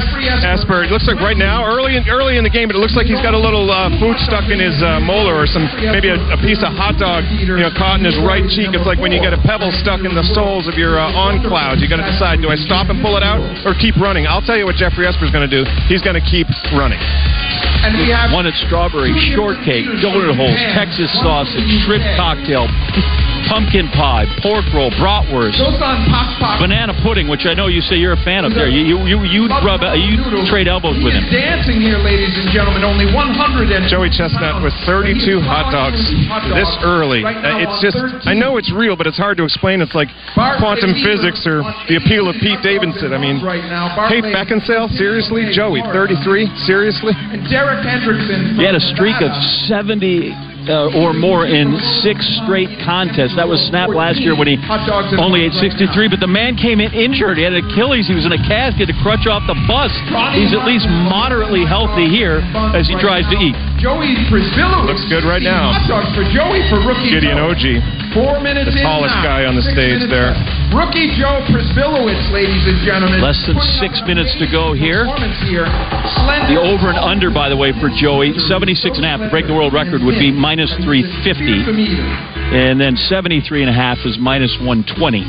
Esper, 0.44 0.84
it 0.84 0.90
looks 0.92 1.08
like 1.08 1.20
right 1.20 1.36
now, 1.38 1.64
early 1.64 1.96
in, 1.96 2.04
early 2.08 2.36
in 2.36 2.44
the 2.44 2.52
game, 2.52 2.68
but 2.68 2.76
it 2.76 2.82
looks 2.82 2.96
like 2.96 3.06
he's 3.06 3.22
got 3.24 3.32
a 3.32 3.40
little 3.40 3.68
uh, 3.70 3.88
food 4.00 4.16
stuck 4.24 4.48
in 4.52 4.60
his 4.60 4.76
uh, 4.82 5.00
molar 5.00 5.36
or 5.36 5.46
some 5.46 5.64
maybe 5.92 6.08
a, 6.12 6.18
a 6.32 6.38
piece 6.44 6.60
of 6.60 6.72
hot 6.76 6.98
dog, 7.00 7.24
you 7.30 7.46
know, 7.56 7.72
caught 7.72 8.00
in 8.00 8.04
his 8.04 8.18
right 8.20 8.44
cheek. 8.50 8.72
It's 8.72 8.86
like 8.86 8.98
when 9.00 9.12
you 9.12 9.20
get 9.22 9.32
a 9.32 9.40
pebble 9.40 9.72
stuck 9.80 10.04
in 10.04 10.12
the 10.12 10.26
soles 10.36 10.68
of 10.68 10.74
your 10.74 10.98
uh, 11.00 11.12
on 11.12 11.40
clouds. 11.46 11.80
You 11.80 11.88
got 11.88 12.02
to 12.02 12.08
decide: 12.08 12.42
do 12.42 12.50
I 12.50 12.58
stop 12.58 12.90
and 12.90 13.00
pull 13.00 13.16
it 13.16 13.24
out 13.24 13.40
or 13.64 13.72
keep 13.76 13.96
running? 13.96 14.26
I'll 14.26 14.44
tell 14.44 14.56
you 14.58 14.66
what 14.66 14.76
Geoffrey 14.90 15.06
Esper's 15.06 15.30
going 15.30 15.46
to 15.48 15.54
do. 15.54 15.62
He's 15.86 16.02
going 16.02 16.18
to 16.18 16.26
keep 16.26 16.50
running. 16.74 16.98
And 17.86 17.94
we 17.94 18.10
have 18.10 18.34
One 18.34 18.44
at 18.44 18.54
strawberry, 18.66 19.14
shortcake, 19.32 19.86
donut 20.02 20.34
holes, 20.34 20.58
Texas 20.74 21.08
sausage, 21.22 21.64
shrimp 21.86 22.02
cocktail, 22.18 22.68
pumpkin 23.48 23.88
pie, 23.96 24.28
pork 24.44 24.66
roll, 24.76 24.92
bratwurst, 25.00 25.56
goes 25.56 25.80
on 25.80 26.04
pop 26.12 26.28
pop. 26.36 26.60
banana 26.60 26.92
pudding, 27.00 27.24
which 27.24 27.48
I 27.48 27.54
know 27.56 27.72
you 27.72 27.80
say 27.80 27.96
you're 27.96 28.12
a 28.18 28.24
fan 28.26 28.44
of. 28.44 28.52
There, 28.52 28.68
you 28.68 28.84
you 28.84 28.96
you 29.08 29.18
you 29.24 29.42
rub 29.64 29.80
you 29.96 30.20
trade 30.52 30.68
elbows 30.68 31.00
He 31.00 31.04
with 31.08 31.16
him. 31.16 31.24
dancing 31.32 31.80
here, 31.80 31.96
ladies 32.04 32.36
and 32.36 32.52
gentlemen. 32.52 32.84
Only 32.84 33.08
100 33.08 33.72
and 33.72 33.88
Joey 33.88 34.12
Chestnut 34.12 34.60
with 34.60 34.76
32 34.84 35.40
hot 35.40 35.72
dogs 35.72 36.04
this 36.52 36.68
early. 36.84 37.24
Uh, 37.24 37.64
it's 37.64 37.80
just, 37.80 37.96
I 38.28 38.34
know 38.36 38.60
it's 38.60 38.68
real, 38.72 38.92
but 38.96 39.06
it's 39.08 39.16
hard 39.18 39.40
to 39.40 39.44
explain. 39.48 39.80
It's 39.80 39.96
like 39.96 40.12
quantum 40.36 40.92
physics 41.00 41.48
or 41.48 41.64
the 41.88 41.96
appeal 41.96 42.28
of 42.28 42.36
Pete 42.44 42.60
Davidson. 42.60 43.16
I 43.16 43.18
mean, 43.18 43.40
right 43.40 43.64
now. 43.64 43.88
Kate 44.12 44.20
Barclay 44.20 44.36
Beckinsale, 44.80 44.96
seriously? 44.96 45.42
Joey, 45.52 45.82
33, 45.92 46.48
seriously? 46.64 47.12
and 47.16 47.48
Derek 47.50 47.84
Hendrickson. 47.84 48.56
He 48.56 48.64
had 48.64 48.74
a 48.74 48.80
streak 48.80 49.16
of 49.20 49.32
70 49.68 50.32
uh, 50.68 51.00
or 51.00 51.12
more 51.12 51.48
in 51.48 51.76
six 52.04 52.20
straight 52.44 52.68
contests. 52.84 53.36
That 53.36 53.48
was 53.48 53.60
snapped 53.68 53.92
last 53.92 54.20
year 54.20 54.36
when 54.36 54.48
he 54.48 54.60
only 55.16 55.48
ate 55.48 55.56
63. 55.56 56.08
But 56.08 56.20
the 56.20 56.30
man 56.30 56.56
came 56.56 56.80
in 56.80 56.92
injured. 56.92 57.40
He 57.40 57.44
had 57.44 57.56
Achilles. 57.56 58.06
He 58.08 58.14
was 58.14 58.28
in 58.28 58.32
a 58.32 58.42
cast. 58.44 58.76
He 58.76 58.84
had 58.84 58.92
to 58.92 59.00
crutch 59.00 59.24
off 59.24 59.44
the 59.48 59.56
bus. 59.64 59.92
He's 60.36 60.52
at 60.52 60.68
least 60.68 60.84
moderately 61.08 61.64
healthy 61.64 62.12
here 62.12 62.44
as 62.76 62.86
he 62.88 62.94
tries 63.00 63.24
to 63.32 63.36
eat. 63.40 63.56
Joey 63.80 64.12
Prisvillo. 64.28 64.84
Looks 64.84 65.04
good 65.08 65.24
right 65.24 65.42
now. 65.42 65.72
Hot 65.72 65.88
dogs 65.88 66.12
for 66.12 66.24
Joey 66.28 66.60
for 66.68 66.84
rookie 66.84 67.08
Gideon 67.08 67.40
Joe. 67.40 67.56
Oji. 67.56 67.80
Four 68.12 68.44
minutes 68.44 68.76
The 68.76 68.84
tallest 68.84 69.16
guy 69.24 69.48
on 69.48 69.56
the 69.56 69.64
stage 69.64 70.04
minutes 70.04 70.12
there. 70.12 70.59
Rookie 70.70 71.10
Joe 71.18 71.42
Prisvillowitz, 71.50 72.30
ladies 72.30 72.62
and 72.62 72.78
gentlemen. 72.86 73.18
Less 73.18 73.42
than 73.42 73.58
six 73.82 73.98
minutes 74.06 74.30
to 74.38 74.46
go 74.46 74.70
here. 74.70 75.02
performance 75.02 75.34
here. 75.42 75.66
The 75.66 76.62
over 76.62 76.94
and 76.94 76.98
under, 76.98 77.26
by 77.26 77.50
the 77.50 77.58
way, 77.58 77.74
for 77.82 77.90
Joey, 77.90 78.38
76 78.38 78.78
and 78.94 79.02
a 79.02 79.08
half. 79.10 79.18
To 79.18 79.26
break 79.34 79.50
the 79.50 79.54
world 79.54 79.74
record 79.74 79.98
would 80.06 80.14
be 80.22 80.30
minus 80.30 80.70
350. 80.78 81.26
And 82.54 82.78
then 82.78 82.94
73 82.94 83.66
and 83.66 83.70
a 83.70 83.74
half 83.74 83.98
is 84.06 84.14
minus 84.22 84.54
120. 84.62 85.26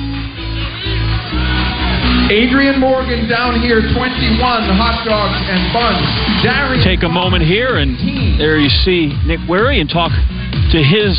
Adrian 2.30 2.80
Morgan 2.80 3.28
down 3.28 3.60
here, 3.66 3.82
21 3.82 3.98
hot 4.78 5.02
dogs 5.10 5.42
and 5.50 5.62
buns. 5.74 6.06
Darian 6.46 6.86
Take 6.86 7.02
a 7.02 7.10
moment 7.10 7.42
here, 7.42 7.82
and 7.82 7.98
there 8.40 8.62
you 8.62 8.70
see 8.70 9.10
Nick 9.26 9.42
Wehry 9.50 9.82
and 9.82 9.90
talk 9.90 10.14
to 10.70 10.80
his 10.80 11.18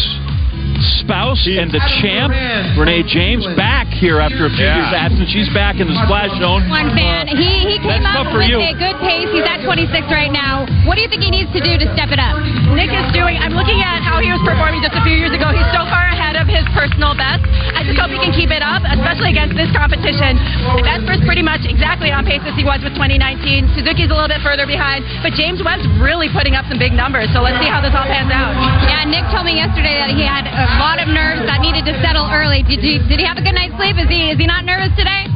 spouse 1.00 1.42
and 1.46 1.70
the 1.70 1.80
champ, 2.02 2.32
Renee 2.78 3.02
James, 3.06 3.46
back 3.56 3.86
here 3.88 4.20
after 4.20 4.46
a 4.46 4.50
few 4.50 4.64
Yeah. 4.64 4.76
years 4.82 4.92
absence. 4.94 5.30
She's 5.30 5.48
back 5.50 5.78
in 5.80 5.88
the 5.88 5.96
splash 6.04 6.30
zone. 6.38 6.68
One 6.68 6.90
fan. 6.94 7.26
He 7.28 7.62
he 7.72 7.78
came 7.78 8.02
That's 8.02 8.16
up 8.16 8.30
for 8.32 8.38
with 8.38 8.48
you. 8.48 8.60
a 8.60 8.74
good 8.74 8.98
pace. 9.00 9.28
He's 9.32 9.44
at 9.46 9.62
26 9.64 10.06
right 10.10 10.30
now. 10.32 10.66
What 10.84 10.96
do 10.96 11.02
you 11.02 11.08
think 11.08 11.22
he 11.22 11.30
needs 11.30 11.50
to 11.52 11.60
do 11.60 11.78
to 11.78 11.86
step 11.94 12.10
it 12.10 12.18
up? 12.18 12.36
Nick 12.74 12.90
is 12.92 13.08
doing. 13.12 13.38
I'm 13.38 13.54
looking 13.54 13.80
at 13.82 14.02
how 14.02 14.18
he 14.20 14.30
was 14.32 14.40
performing 14.42 14.82
just 14.82 14.94
a 14.94 15.02
few 15.02 15.14
years 15.14 15.30
ago. 15.32 15.48
He's 15.50 15.66
so 15.72 15.84
far 15.86 16.06
ahead 16.10 16.36
of 16.36 16.46
his 16.48 16.64
personal 16.74 17.14
best. 17.14 17.44
I 17.74 17.84
just 17.84 17.98
hope 17.98 18.10
he 18.10 18.18
can 18.18 18.32
keep 18.32 18.50
it 18.50 18.62
up, 18.62 18.82
especially 18.84 19.30
against 19.30 19.54
this 19.56 19.70
competition. 19.72 20.38
Vesper's 20.82 21.22
pretty 21.24 21.42
much 21.42 21.62
exactly 21.64 22.10
on 22.10 22.24
pace 22.26 22.42
as 22.44 22.54
he 22.54 22.64
was 22.64 22.82
with 22.82 22.94
2019. 22.94 23.70
Suzuki's 23.74 24.10
a 24.10 24.14
little 24.14 24.28
bit 24.30 24.40
further 24.42 24.66
behind, 24.66 25.04
but 25.22 25.32
James 25.34 25.62
Webb's 25.62 25.86
really 26.00 26.28
putting 26.30 26.54
up 26.54 26.64
some 26.66 26.78
big 26.78 26.92
numbers. 26.92 27.30
So 27.32 27.40
let's 27.42 27.58
see 27.62 27.68
how 27.70 27.80
this 27.80 27.94
all 27.94 28.06
pans 28.06 28.30
out. 28.32 28.52
Yeah, 28.88 29.04
Nick 29.06 29.24
told 29.30 29.46
me 29.46 29.54
yesterday 29.56 29.98
that 30.02 30.10
he 30.10 30.22
had 30.26 30.46
a 30.48 30.66
lot 30.78 31.00
of 31.00 31.08
nerves 31.08 31.44
that 31.48 31.60
needed 31.60 31.84
to 31.88 31.94
settle 32.00 32.28
early. 32.30 32.62
Did 32.62 32.80
he 32.80 33.00
did 33.08 33.18
he 33.18 33.26
have 33.26 33.36
a 33.36 33.44
good 33.44 33.56
night's 33.56 33.76
sleep? 33.76 33.96
Is 33.98 34.08
he 34.08 34.30
is 34.32 34.38
he 34.38 34.46
not 34.46 34.64
nervous 34.64 34.92
today? 34.96 35.28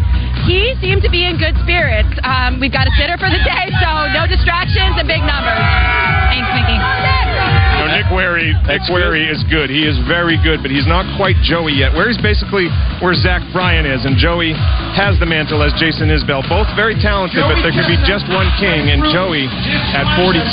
He 0.46 0.78
seemed 0.80 1.02
to 1.02 1.10
be 1.10 1.26
in 1.26 1.38
good 1.42 1.58
spirits. 1.66 2.12
Um, 2.22 2.60
we've 2.60 2.72
got 2.72 2.86
a 2.86 2.94
sitter 2.94 3.18
for 3.18 3.26
the 3.26 3.42
day, 3.42 3.66
so 3.82 4.06
no 4.14 4.30
distractions 4.30 4.94
and 4.94 5.08
big 5.08 5.24
numbers. 5.26 5.58
Thanks, 6.30 6.48
Miki. 6.54 7.05
You 8.06 8.14
know, 8.14 8.30
Nick 8.30 8.46
Nick 8.46 8.46
Wehry. 8.46 8.50
Nick 8.66 8.82
Wehry 8.86 9.25
is 9.30 9.42
good. 9.50 9.70
He 9.70 9.82
is 9.82 9.98
very 10.06 10.38
good, 10.42 10.62
but 10.62 10.70
he's 10.70 10.86
not 10.86 11.02
quite 11.16 11.34
Joey 11.42 11.75
yet. 11.75 11.92
Wehry's 11.92 12.20
basically 12.22 12.70
where 13.02 13.14
Zach 13.14 13.42
Bryan 13.50 13.86
is, 13.86 14.06
and 14.06 14.14
Joey 14.14 14.54
has 14.94 15.18
the 15.18 15.26
mantle 15.26 15.62
as 15.62 15.75
Jason 15.75 16.08
Isbell. 16.14 16.46
Both 16.46 16.70
very 16.78 16.94
talented, 16.94 17.42
but 17.42 17.58
there 17.66 17.75
could 17.75 17.88
be 17.90 17.98
just 18.06 18.28
one 18.30 18.46
king, 18.62 18.94
and 18.94 19.02
Joey 19.10 19.50
at 19.50 20.06
42 20.22 20.46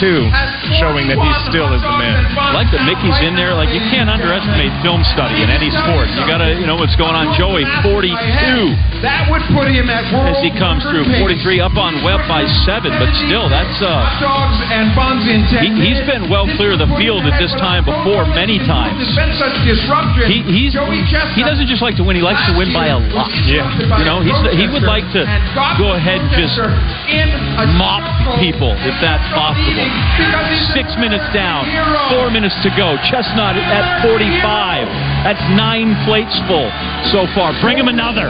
showing 0.82 1.06
that 1.10 1.20
he 1.22 1.32
still 1.50 1.70
is 1.74 1.82
the 1.82 1.96
man. 2.00 2.26
I 2.34 2.58
like 2.58 2.70
that 2.74 2.90
Miki's 2.90 3.20
in 3.22 3.38
there. 3.38 3.54
Like 3.54 3.70
you 3.70 3.84
can't 3.94 4.10
underestimate 4.10 4.74
film 4.82 5.06
study 5.14 5.46
in 5.46 5.54
any 5.54 5.70
sport. 5.70 6.10
You 6.18 6.26
got 6.26 6.42
to, 6.42 6.58
you 6.58 6.66
know, 6.66 6.80
what's 6.80 6.98
going 6.98 7.14
on. 7.14 7.38
Joey, 7.38 7.66
42. 7.86 9.06
That 9.06 9.30
would 9.30 9.44
put 9.52 9.68
him 9.68 9.92
at 9.92 10.08
world 10.16 10.32
As 10.32 10.40
he 10.40 10.50
comes 10.56 10.82
through, 10.88 11.06
43 11.22 11.60
up 11.60 11.76
on 11.76 12.02
Webb 12.02 12.24
by 12.26 12.48
seven, 12.66 12.96
but 12.98 13.12
still, 13.28 13.52
that's 13.52 13.78
uh. 13.84 14.02
Dogs 14.24 14.60
and 14.72 14.96
buns 14.96 15.28
in 15.28 15.44
He, 15.60 15.92
he's 15.92 16.02
been 16.08 16.32
well 16.32 16.48
clear 16.56 16.74
of 16.74 16.80
the 16.80 16.92
field 16.96 17.28
at 17.28 17.43
this 17.44 17.52
time 17.60 17.84
before 17.84 18.24
many 18.32 18.56
times. 18.64 18.96
There's 18.96 19.20
been 19.20 19.36
such 19.36 19.52
disruption. 19.68 20.32
He, 20.32 20.40
he's 20.48 20.72
he 21.36 21.44
doesn't 21.44 21.68
just 21.68 21.84
like 21.84 22.00
to 22.00 22.04
win; 22.08 22.16
he 22.16 22.24
likes 22.24 22.40
to 22.48 22.56
win 22.56 22.72
by 22.72 22.96
a 22.96 23.00
lot. 23.12 23.28
Yeah, 23.44 23.68
you 24.00 24.08
know, 24.08 24.24
he 24.24 24.64
would 24.72 24.88
like 24.88 25.04
to 25.12 25.28
go 25.76 25.92
ahead 25.92 26.24
and 26.24 26.32
just 26.32 26.56
mop 27.76 28.08
people 28.40 28.72
if 28.88 28.96
that's 29.04 29.28
possible. 29.36 29.88
Six 30.72 30.96
minutes 30.96 31.28
down, 31.36 31.68
four 32.16 32.32
minutes 32.32 32.56
to 32.64 32.72
go. 32.80 32.96
Chestnut 33.12 33.60
at 33.60 34.08
45. 34.08 34.88
That's 35.28 35.44
nine 35.56 35.96
plates 36.08 36.36
full 36.48 36.68
so 37.12 37.28
far. 37.36 37.56
Bring 37.60 37.80
him 37.80 37.92
another. 37.92 38.28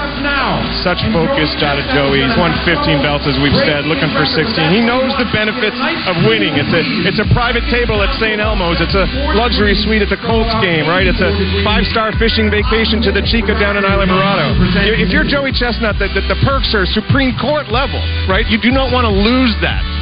Such 0.81 1.01
focus 1.13 1.53
out 1.61 1.77
of 1.77 1.85
Joey. 1.93 2.21
He's 2.21 2.37
won 2.37 2.53
15 2.65 3.01
belts, 3.01 3.25
as 3.29 3.37
we've 3.41 3.57
said, 3.65 3.85
looking 3.85 4.09
for 4.13 4.25
16. 4.25 4.45
He 4.73 4.81
knows 4.81 5.13
the 5.21 5.29
benefits 5.33 5.77
of 6.09 6.17
winning. 6.25 6.57
It's 6.57 6.73
a 6.73 6.81
it's 7.05 7.21
a 7.21 7.27
private 7.33 7.65
table 7.69 8.01
at 8.01 8.13
St. 8.17 8.41
Elmo's. 8.41 8.81
It's 8.81 8.97
a 8.97 9.02
luxury 9.37 9.75
suite 9.75 10.01
at 10.01 10.09
the 10.09 10.19
Colts 10.19 10.53
game, 10.63 10.87
right? 10.89 11.05
It's 11.05 11.21
a 11.21 11.31
five-star 11.63 12.17
fishing 12.17 12.49
vacation 12.49 13.03
to 13.05 13.11
the 13.11 13.21
Chica 13.23 13.53
down 13.59 13.77
in 13.77 13.83
Islamorada. 13.83 14.55
If 14.99 15.13
you're 15.13 15.27
Joey 15.27 15.51
Chestnut, 15.51 15.99
the, 15.99 16.09
the, 16.11 16.23
the 16.27 16.39
perks 16.41 16.73
are 16.73 16.85
Supreme 16.89 17.37
Court 17.37 17.69
level, 17.69 18.01
right? 18.25 18.47
You 18.49 18.59
do 18.59 18.71
not 18.71 18.91
want 18.91 19.05
to 19.05 19.13
lose 19.13 19.53
that. 19.61 19.92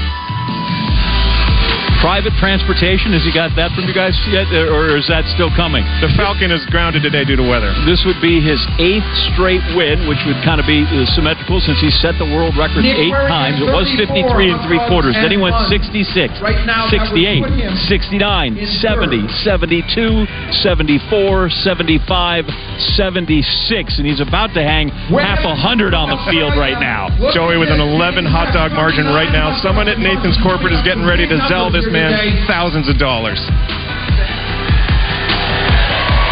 Private 2.02 2.34
transportation, 2.42 3.14
has 3.14 3.22
he 3.22 3.30
got 3.30 3.54
that 3.62 3.70
from 3.78 3.86
you 3.86 3.94
guys 3.94 4.18
yet, 4.34 4.50
or 4.74 4.98
is 4.98 5.06
that 5.06 5.22
still 5.38 5.54
coming? 5.54 5.86
The 6.02 6.10
Falcon 6.18 6.50
is 6.50 6.66
grounded 6.74 7.06
today 7.06 7.22
due 7.22 7.38
to 7.38 7.46
weather. 7.46 7.70
This 7.86 8.02
would 8.10 8.18
be 8.18 8.42
his 8.42 8.58
eighth 8.82 9.06
straight 9.30 9.62
win, 9.78 10.10
which 10.10 10.18
would 10.26 10.42
kind 10.42 10.58
of 10.58 10.66
be 10.66 10.82
uh, 10.82 11.06
symmetrical 11.14 11.62
since 11.62 11.78
he 11.78 11.94
set 12.02 12.18
the 12.18 12.26
world 12.26 12.58
record 12.58 12.82
Nick 12.82 12.98
eight 12.98 13.14
times. 13.30 13.62
It 13.62 13.70
was 13.70 13.86
53 14.02 14.18
and 14.50 14.58
three 14.66 14.82
quarters. 14.90 15.14
Then 15.14 15.30
he 15.30 15.38
went 15.38 15.54
and 15.54 15.70
66, 15.70 16.42
Right 16.42 16.66
now, 16.66 16.90
68, 16.90 17.70
69, 17.86 18.58
70, 18.82 19.30
72, 19.46 20.26
74, 20.58 21.54
75, 21.54 22.50
76, 22.98 24.02
and 24.02 24.10
he's 24.10 24.22
about 24.26 24.58
to 24.58 24.64
hang 24.66 24.90
half 24.90 25.46
a 25.46 25.54
hundred 25.54 25.94
on 25.94 26.10
the 26.10 26.18
field 26.34 26.58
right 26.58 26.82
now. 26.82 27.14
Joey 27.30 27.62
with 27.62 27.70
an 27.70 27.78
11 27.78 28.26
hot 28.26 28.50
dog 28.58 28.74
margin 28.74 29.06
right 29.14 29.30
now. 29.30 29.54
Someone 29.62 29.86
at 29.86 30.02
Nathan's 30.02 30.42
Corporate 30.42 30.74
is 30.74 30.82
getting 30.82 31.06
ready 31.06 31.30
to 31.30 31.38
sell 31.46 31.70
this 31.70 31.86
man 31.92 32.12
thousands 32.48 32.88
of 32.90 32.98
dollars. 32.98 33.40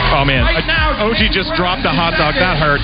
Oh 0.10 0.26
man, 0.26 0.42
Oji 1.06 1.30
just 1.32 1.54
dropped 1.54 1.86
a 1.86 1.94
hot 1.94 2.18
dog. 2.18 2.34
That 2.42 2.58
hurts. 2.58 2.82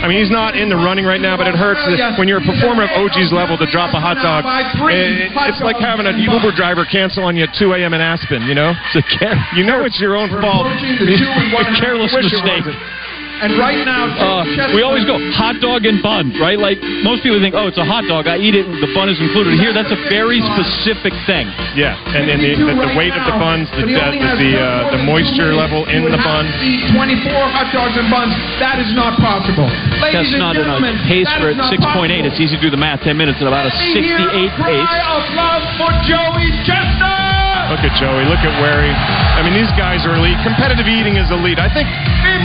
I 0.00 0.06
mean, 0.06 0.22
he's 0.22 0.30
not 0.30 0.54
in 0.54 0.70
the 0.70 0.78
running 0.78 1.04
right 1.04 1.20
now, 1.20 1.36
but 1.36 1.50
it 1.50 1.58
hurts 1.58 1.82
when 2.16 2.28
you're 2.30 2.38
a 2.38 2.46
performer 2.46 2.86
of 2.86 2.90
Oji's 2.94 3.34
level 3.34 3.58
to 3.58 3.66
drop 3.66 3.90
a 3.92 3.98
hot 4.00 4.16
dog. 4.22 4.46
It- 4.94 5.34
it's 5.50 5.60
like 5.66 5.76
having 5.82 6.06
an 6.06 6.16
Uber 6.22 6.54
driver 6.54 6.86
cancel 6.86 7.24
on 7.26 7.34
you 7.36 7.42
at 7.44 7.52
2 7.58 7.74
a.m. 7.74 7.92
in 7.92 8.00
Aspen. 8.00 8.46
You 8.46 8.54
know, 8.54 8.72
you 9.58 9.64
know 9.66 9.82
it's 9.84 9.98
your 10.00 10.14
own 10.16 10.30
fault. 10.40 10.66
A 10.70 11.74
careless 11.82 12.14
mistake. 12.38 12.64
Wasn't. 13.40 13.52
And 13.52 13.60
right 13.60 13.80
now, 13.84 14.04
Uh, 14.10 14.44
we 14.74 14.82
always 14.82 15.04
go 15.04 15.16
hot 15.32 15.60
dog 15.60 15.86
and 15.86 16.02
bun, 16.02 16.32
right? 16.40 16.58
Like 16.58 16.82
most 17.02 17.22
people 17.22 17.40
think, 17.40 17.54
oh, 17.54 17.66
it's 17.68 17.78
a 17.78 17.84
hot 17.84 18.04
dog. 18.04 18.26
I 18.28 18.36
eat 18.36 18.54
it, 18.54 18.66
the 18.80 18.90
bun 18.92 19.08
is 19.08 19.20
included. 19.20 19.58
Here, 19.58 19.72
that's 19.72 19.90
a 19.92 20.00
very 20.08 20.40
specific 20.40 21.12
thing. 21.26 21.48
Yeah, 21.76 21.96
and 22.14 22.28
then 22.28 22.38
the, 22.40 22.52
the, 22.56 22.74
the 22.74 22.92
weight 22.96 23.14
of 23.16 23.24
the 23.24 23.36
buns, 23.40 23.68
the 23.72 23.86
the, 23.86 23.96
the, 23.96 24.52
uh, 24.60 24.90
the 24.92 25.02
moisture 25.04 25.54
level 25.54 25.88
in 25.88 26.04
the 26.04 26.20
bun. 26.20 26.44
24 26.92 27.32
hot 27.32 27.72
dogs 27.72 27.96
and 27.96 28.10
buns. 28.10 28.34
That 28.60 28.78
is 28.78 28.92
not 28.94 29.16
possible. 29.18 29.68
Ladies 30.02 30.28
That's 30.28 30.32
and 30.36 30.42
not 30.42 30.56
in 30.56 30.64
gentlemen, 30.64 30.94
a 31.00 31.08
pace 31.08 31.30
for 31.40 31.50
is 31.50 31.58
at 31.58 31.80
6.8. 31.80 32.26
It's 32.26 32.40
easy 32.40 32.56
to 32.56 32.62
do 32.62 32.70
the 32.70 32.80
math. 32.80 33.00
10 33.00 33.16
minutes 33.16 33.40
at 33.40 33.48
about 33.48 33.66
a 33.66 33.72
68 33.72 34.52
pace. 34.60 34.84
Cry 34.84 35.00
of 35.16 35.24
love 35.34 35.62
for 35.80 35.90
Joey 36.04 36.48
Chestnut. 36.66 37.29
Look 37.70 37.86
at 37.86 37.94
Joey. 38.02 38.26
Look 38.26 38.42
at 38.42 38.50
Wehry. 38.58 38.90
I 38.90 39.46
mean, 39.46 39.54
these 39.54 39.70
guys 39.78 40.02
are 40.02 40.18
elite. 40.18 40.34
Competitive 40.42 40.90
eating 40.90 41.14
is 41.14 41.30
elite. 41.30 41.62
I 41.62 41.70
think 41.70 41.86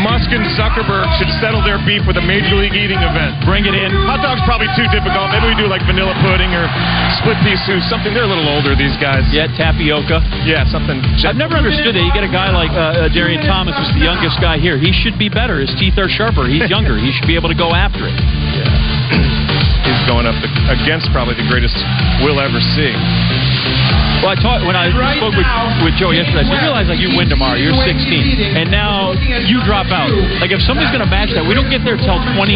Musk 0.05 0.29
and 0.29 0.45
Zuckerberg 0.53 1.09
should 1.17 1.33
settle 1.41 1.65
their 1.65 1.81
beef 1.81 2.05
with 2.05 2.21
a 2.21 2.25
major 2.25 2.53
league 2.53 2.77
eating 2.77 3.01
event. 3.01 3.33
Bring 3.41 3.65
it 3.65 3.73
in. 3.73 3.89
Hot 4.05 4.21
dog's 4.21 4.45
probably 4.45 4.69
too 4.77 4.85
difficult. 4.93 5.33
Maybe 5.33 5.49
we 5.49 5.57
do 5.57 5.65
like 5.65 5.81
vanilla 5.89 6.13
pudding 6.21 6.53
or 6.53 6.69
split 7.17 7.41
pea 7.41 7.57
soup. 7.65 7.81
Something. 7.89 8.13
They're 8.13 8.29
a 8.29 8.29
little 8.29 8.45
older. 8.45 8.77
These 8.77 8.93
guys. 9.01 9.25
Yeah, 9.33 9.49
tapioca. 9.57 10.21
Yeah, 10.45 10.61
something. 10.69 11.01
I've 11.25 11.41
never 11.41 11.57
understood 11.57 11.97
it. 11.97 12.05
You 12.05 12.13
get 12.13 12.21
a 12.21 12.29
guy 12.29 12.53
like 12.53 12.69
uh, 12.77 13.09
uh, 13.09 13.09
Darian 13.09 13.41
Thomas, 13.49 13.73
who's 13.81 13.97
the 13.97 14.05
youngest 14.05 14.37
guy 14.37 14.61
here. 14.61 14.77
He 14.77 14.93
should 14.93 15.17
be 15.17 15.27
better. 15.27 15.57
His 15.57 15.73
teeth 15.81 15.97
are 15.97 16.05
sharper. 16.05 16.45
He's 16.45 16.69
younger. 16.69 17.01
He 17.01 17.09
should 17.09 17.25
be 17.25 17.33
able 17.33 17.49
to 17.49 17.57
go 17.57 17.73
after 17.73 18.05
it. 18.05 18.13
He's 19.89 20.01
going 20.05 20.29
up 20.29 20.37
against 20.69 21.09
probably 21.09 21.33
the 21.33 21.49
greatest 21.49 21.77
we'll 22.21 22.37
ever 22.37 22.61
see. 22.77 22.93
Well, 24.23 24.31
I 24.31 24.37
taught 24.39 24.65
when 24.65 24.75
I 24.75 24.89
spoke 25.17 25.35
with, 25.35 25.47
with 25.85 25.95
Joe 25.99 26.11
yesterday. 26.11 26.43
I 26.43 26.49
said, 26.49 26.55
you 26.55 26.61
realize 26.61 26.87
like 26.87 27.01
you 27.01 27.11
win 27.17 27.29
tomorrow. 27.29 27.57
You're 27.57 27.75
16, 27.75 28.57
and 28.57 28.71
now 28.71 29.13
you 29.13 29.61
drop 29.65 29.87
out. 29.91 30.11
Like 30.41 30.51
if 30.51 30.61
somebody's 30.65 30.91
going 30.91 31.03
to 31.03 31.09
match 31.09 31.33
that, 31.35 31.45
we 31.45 31.53
don't 31.53 31.69
get 31.69 31.83
there 31.85 31.97
till 31.97 32.17
20. 32.35 32.55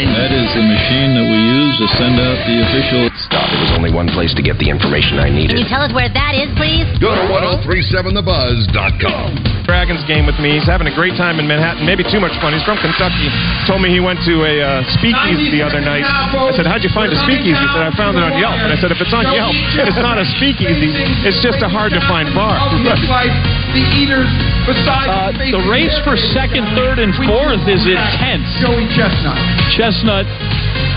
That 0.00 0.32
is 0.32 0.48
the 0.56 0.64
machine 0.64 1.12
that 1.12 1.28
we 1.28 1.36
use 1.36 1.76
to 1.76 1.84
send 2.00 2.16
out 2.16 2.40
the 2.48 2.64
official. 2.64 3.12
Stop. 3.20 3.52
There 3.52 3.60
was 3.60 3.68
only 3.76 3.92
one 3.92 4.08
place 4.08 4.32
to 4.32 4.40
get 4.40 4.56
the 4.56 4.72
information 4.72 5.20
I 5.20 5.28
needed. 5.28 5.60
Can 5.60 5.64
you 5.64 5.68
tell 5.68 5.84
us 5.84 5.92
where 5.92 6.08
that 6.08 6.32
is, 6.32 6.48
please? 6.56 6.88
Go 6.96 7.12
to 7.12 7.20
1037thebuzz.com. 7.28 9.28
Dragons 9.68 10.00
game 10.08 10.24
with 10.24 10.40
me. 10.40 10.56
He's 10.56 10.64
having 10.64 10.88
a 10.88 10.94
great 10.96 11.20
time 11.20 11.36
in 11.36 11.44
Manhattan. 11.44 11.84
Maybe 11.84 12.00
too 12.02 12.16
much 12.18 12.32
fun. 12.40 12.56
He's 12.56 12.64
from 12.64 12.80
Kentucky. 12.80 13.28
Told 13.68 13.84
me 13.84 13.92
he 13.92 14.00
went 14.00 14.24
to 14.24 14.40
a 14.42 14.54
uh, 14.60 14.82
speakeasy 14.96 15.52
the 15.52 15.60
other 15.62 15.84
night. 15.84 16.02
I 16.02 16.50
said, 16.56 16.64
"How'd 16.64 16.82
you 16.82 16.88
find 16.96 17.12
a 17.12 17.18
speakeasy?" 17.28 17.60
He 17.60 17.68
said, 17.70 17.84
"I 17.84 17.92
found 17.94 18.16
it 18.16 18.24
on 18.24 18.32
Yelp." 18.40 18.56
And 18.56 18.72
I 18.72 18.76
said, 18.80 18.88
"If 18.90 18.96
it's 18.98 19.12
on 19.12 19.28
Yelp, 19.30 19.52
it's 19.84 20.00
not 20.00 20.16
a 20.16 20.24
speakeasy. 20.40 20.96
It's 21.28 21.44
just 21.44 21.60
a 21.60 21.68
hard 21.68 21.92
to 21.92 22.00
find 22.08 22.32
bar." 22.32 22.56
The 23.70 23.84
eaters 24.02 24.30
beside 24.66 25.06
Uh, 25.06 25.30
the 25.54 25.62
race 25.70 25.94
for 26.02 26.16
second, 26.34 26.66
third, 26.74 26.98
and 26.98 27.14
fourth 27.14 27.62
is 27.70 27.86
intense. 27.86 28.46
Joey 28.58 28.86
Chestnut. 28.94 29.38
Chestnut 29.78 30.26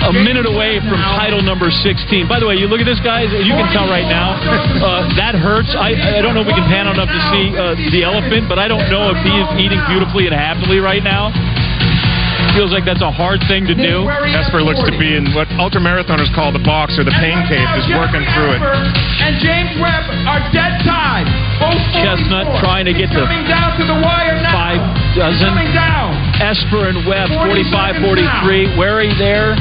a 0.03 0.11
minute 0.11 0.43
away 0.45 0.79
from 0.83 0.99
title 1.15 1.39
number 1.41 1.71
16. 1.71 2.27
By 2.27 2.39
the 2.39 2.47
way, 2.47 2.55
you 2.59 2.67
look 2.67 2.81
at 2.83 2.89
this 2.89 2.99
guy, 2.99 3.23
you 3.23 3.53
can 3.55 3.69
tell 3.71 3.87
right 3.87 4.03
now, 4.03 4.35
uh, 4.83 5.07
that 5.15 5.31
hurts. 5.35 5.71
I, 5.79 5.95
I 6.17 6.21
don't 6.21 6.35
know 6.35 6.41
if 6.43 6.47
we 6.49 6.57
can 6.57 6.67
pan 6.67 6.91
on 6.91 6.99
up 6.99 7.07
to 7.07 7.21
see 7.31 7.45
uh, 7.55 7.77
the 7.93 8.03
elephant, 8.03 8.49
but 8.51 8.59
I 8.59 8.67
don't 8.67 8.89
know 8.91 9.15
if 9.15 9.19
he 9.23 9.31
is 9.31 9.47
eating 9.63 9.79
beautifully 9.87 10.27
and 10.27 10.35
happily 10.35 10.79
right 10.83 11.03
now. 11.03 11.31
Feels 12.53 12.69
like 12.69 12.85
that's 12.85 13.01
a 13.01 13.09
hard 13.09 13.41
thing 13.49 13.65
to 13.65 13.73
do. 13.73 14.05
Esper 14.05 14.61
looks 14.61 14.81
to 14.85 14.93
be 15.01 15.17
in 15.17 15.33
what 15.33 15.49
ultramarathoners 15.57 16.29
call 16.37 16.53
the 16.53 16.61
box 16.61 16.93
or 17.01 17.03
the 17.03 17.15
pain 17.17 17.41
cave, 17.49 17.65
just 17.73 17.89
working 17.97 18.21
through 18.37 18.57
it. 18.57 18.61
And 18.61 19.41
James 19.41 19.73
Webb 19.81 20.05
are 20.29 20.41
dead 20.53 20.77
tied. 20.85 21.25
Both 21.57 21.81
Chestnut 21.97 22.45
trying 22.61 22.85
to 22.85 22.93
get 22.93 23.09
to 23.09 23.25
down 23.49 23.73
to 23.81 23.83
the 23.89 23.97
wire 24.05 24.37
now. 24.37 24.53
five 24.53 24.81
dozen. 25.17 25.49
Coming 25.49 25.73
down. 25.73 26.13
Esper 26.37 26.93
and 26.93 27.05
Webb, 27.09 27.33
45 27.33 28.05
43. 28.05 28.77
Wehry 28.77 29.09
there. 29.17 29.57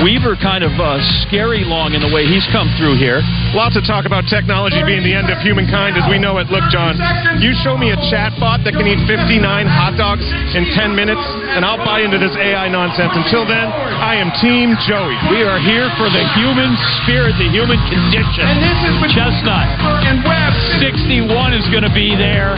Weaver 0.00 0.40
kind 0.40 0.64
of 0.64 0.72
uh, 0.80 0.96
scary 1.28 1.68
long 1.68 1.92
in 1.92 2.00
the 2.00 2.08
way 2.08 2.24
he's 2.24 2.48
come 2.48 2.72
through 2.80 2.96
here. 2.96 3.20
Lots 3.52 3.76
of 3.76 3.84
talk 3.84 4.08
about 4.08 4.24
technology 4.24 4.80
being 4.88 5.04
the 5.04 5.12
end 5.12 5.28
of 5.28 5.36
humankind 5.44 6.00
as 6.00 6.08
we 6.08 6.16
know 6.16 6.40
it. 6.40 6.48
Look, 6.48 6.64
John, 6.72 6.96
you 7.44 7.52
show 7.60 7.76
me 7.76 7.92
a 7.92 7.98
chatbot 8.08 8.64
that 8.64 8.72
can 8.72 8.88
eat 8.88 8.98
59 9.04 9.38
hot 9.68 9.94
dogs 10.00 10.24
in 10.56 10.64
10 10.72 10.96
minutes, 10.96 11.20
and 11.52 11.62
I'll 11.62 11.78
buy 11.84 12.00
into 12.00 12.16
this 12.16 12.32
AI 12.34 12.72
nonsense. 12.72 13.12
Until 13.12 13.44
then, 13.44 13.68
I 13.68 14.16
am 14.16 14.32
Team 14.40 14.72
Joey. 14.88 15.14
We 15.28 15.44
are 15.44 15.60
here 15.60 15.86
for 16.00 16.08
the 16.08 16.24
human 16.40 16.72
spirit, 17.04 17.36
the 17.36 17.52
human 17.52 17.78
condition. 17.86 18.48
And 18.48 18.58
this 18.64 18.80
is 18.88 18.96
Chestnut. 19.12 19.68
and 20.08 20.24
Webb. 20.24 20.56
61 20.80 21.52
is 21.52 21.68
going 21.68 21.84
to 21.84 21.92
be 21.92 22.16
there. 22.16 22.56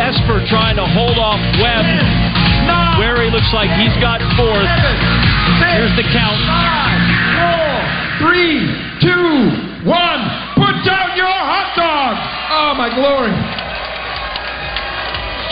Esper 0.00 0.40
trying 0.48 0.80
to 0.80 0.86
hold 0.88 1.20
off 1.20 1.38
Webb. 1.60 1.84
Wehry 2.98 3.30
looks 3.30 3.50
like 3.52 3.68
he's 3.76 3.94
got 4.00 4.22
fourth. 4.38 4.70
Here's 5.74 5.94
the 5.98 6.06
count. 6.14 6.38
Five, 6.46 7.02
four, 7.34 8.30
three, 8.30 8.62
two, 9.02 9.90
one. 9.90 10.20
Put 10.54 10.74
down 10.86 11.16
your 11.18 11.26
hot 11.34 11.74
dog. 11.74 12.14
Oh, 12.54 12.72
my 12.78 12.88
glory. 12.94 13.34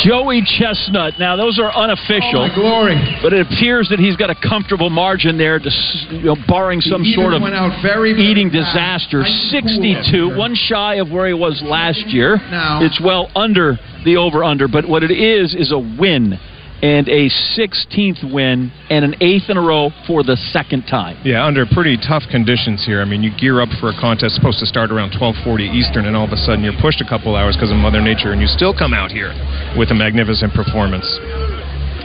Joey 0.04 0.42
Chestnut. 0.58 1.14
Now, 1.20 1.36
those 1.36 1.60
are 1.60 1.70
unofficial. 1.70 2.42
Oh, 2.42 2.48
my 2.48 2.54
glory. 2.54 3.18
But 3.22 3.32
it 3.32 3.46
appears 3.46 3.88
that 3.90 4.00
he's 4.00 4.16
got 4.16 4.30
a 4.30 4.34
comfortable 4.34 4.90
margin 4.90 5.38
there, 5.38 5.60
to, 5.60 5.70
you 6.10 6.22
know, 6.22 6.36
barring 6.48 6.80
some 6.80 7.04
sort 7.04 7.34
of 7.34 7.42
out 7.42 7.80
very, 7.82 8.12
very 8.12 8.24
eating 8.26 8.50
fast. 8.50 8.74
disaster. 9.10 9.20
Nice 9.20 9.52
and 9.54 9.68
62, 9.68 10.28
there. 10.30 10.36
one 10.36 10.54
shy 10.56 10.94
of 10.96 11.10
where 11.10 11.28
he 11.28 11.34
was 11.34 11.62
last 11.62 12.06
year. 12.08 12.36
Now- 12.50 12.80
It's 12.82 13.00
well 13.00 13.30
under 13.36 13.78
the 14.04 14.16
over 14.16 14.42
under, 14.42 14.66
but 14.66 14.88
what 14.88 15.04
it 15.04 15.12
is 15.12 15.54
is 15.54 15.70
a 15.70 15.78
win 15.78 16.38
and 16.82 17.08
a 17.08 17.30
16th 17.54 18.26
win 18.32 18.72
and 18.90 19.04
an 19.04 19.14
eighth 19.22 19.48
in 19.48 19.56
a 19.56 19.62
row 19.62 19.90
for 20.06 20.24
the 20.24 20.36
second 20.50 20.82
time. 20.90 21.16
Yeah, 21.24 21.46
under 21.46 21.64
pretty 21.64 21.96
tough 21.96 22.24
conditions 22.28 22.84
here. 22.84 23.00
I 23.00 23.04
mean, 23.04 23.22
you 23.22 23.30
gear 23.38 23.62
up 23.62 23.70
for 23.78 23.90
a 23.90 23.96
contest 23.98 24.34
supposed 24.34 24.58
to 24.58 24.66
start 24.66 24.90
around 24.90 25.12
12:40 25.12 25.70
Eastern, 25.70 26.06
and 26.06 26.16
all 26.16 26.24
of 26.26 26.32
a 26.32 26.36
sudden 26.36 26.64
you're 26.64 26.78
pushed 26.82 27.00
a 27.00 27.08
couple 27.08 27.36
hours 27.36 27.56
because 27.56 27.70
of 27.70 27.78
Mother 27.78 28.02
Nature, 28.02 28.32
and 28.32 28.42
you 28.42 28.48
still 28.48 28.74
come 28.74 28.92
out 28.92 29.12
here 29.12 29.32
with 29.78 29.90
a 29.90 29.94
magnificent 29.94 30.52
performance. 30.52 31.06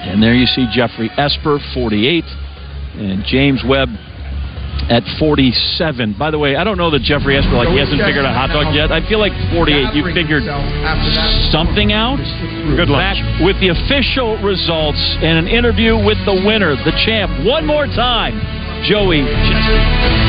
And 0.05 0.21
there 0.21 0.35
you 0.35 0.45
see 0.45 0.67
Geoffrey 0.71 1.09
Esper, 1.17 1.59
48, 1.73 2.23
and 2.95 3.25
James 3.25 3.63
Webb 3.65 3.89
at 4.89 5.03
47. 5.19 6.15
By 6.17 6.31
the 6.31 6.39
way, 6.39 6.55
I 6.55 6.63
don't 6.63 6.77
know 6.77 6.91
that 6.91 7.01
Geoffrey 7.03 7.37
Esper, 7.37 7.53
like, 7.53 7.69
he 7.69 7.79
hasn't 7.79 8.01
figured 8.01 8.25
out 8.25 8.35
hot 8.35 8.51
dog 8.51 8.73
yet. 8.73 8.91
I 8.91 9.03
feel 9.07 9.19
like 9.19 9.35
48, 9.53 9.93
you 9.93 10.03
figured 10.13 10.43
something 11.51 11.91
out? 11.91 12.19
Good 12.75 12.89
luck. 12.89 12.99
Back 12.99 13.19
with 13.43 13.59
the 13.59 13.69
official 13.69 14.37
results 14.43 14.99
and 15.21 15.37
an 15.37 15.47
interview 15.47 15.95
with 15.95 16.17
the 16.25 16.35
winner, 16.45 16.75
the 16.75 16.95
champ, 17.05 17.31
one 17.45 17.65
more 17.65 17.85
time, 17.85 18.39
Joey 18.87 19.23
Chestnut. 19.23 20.26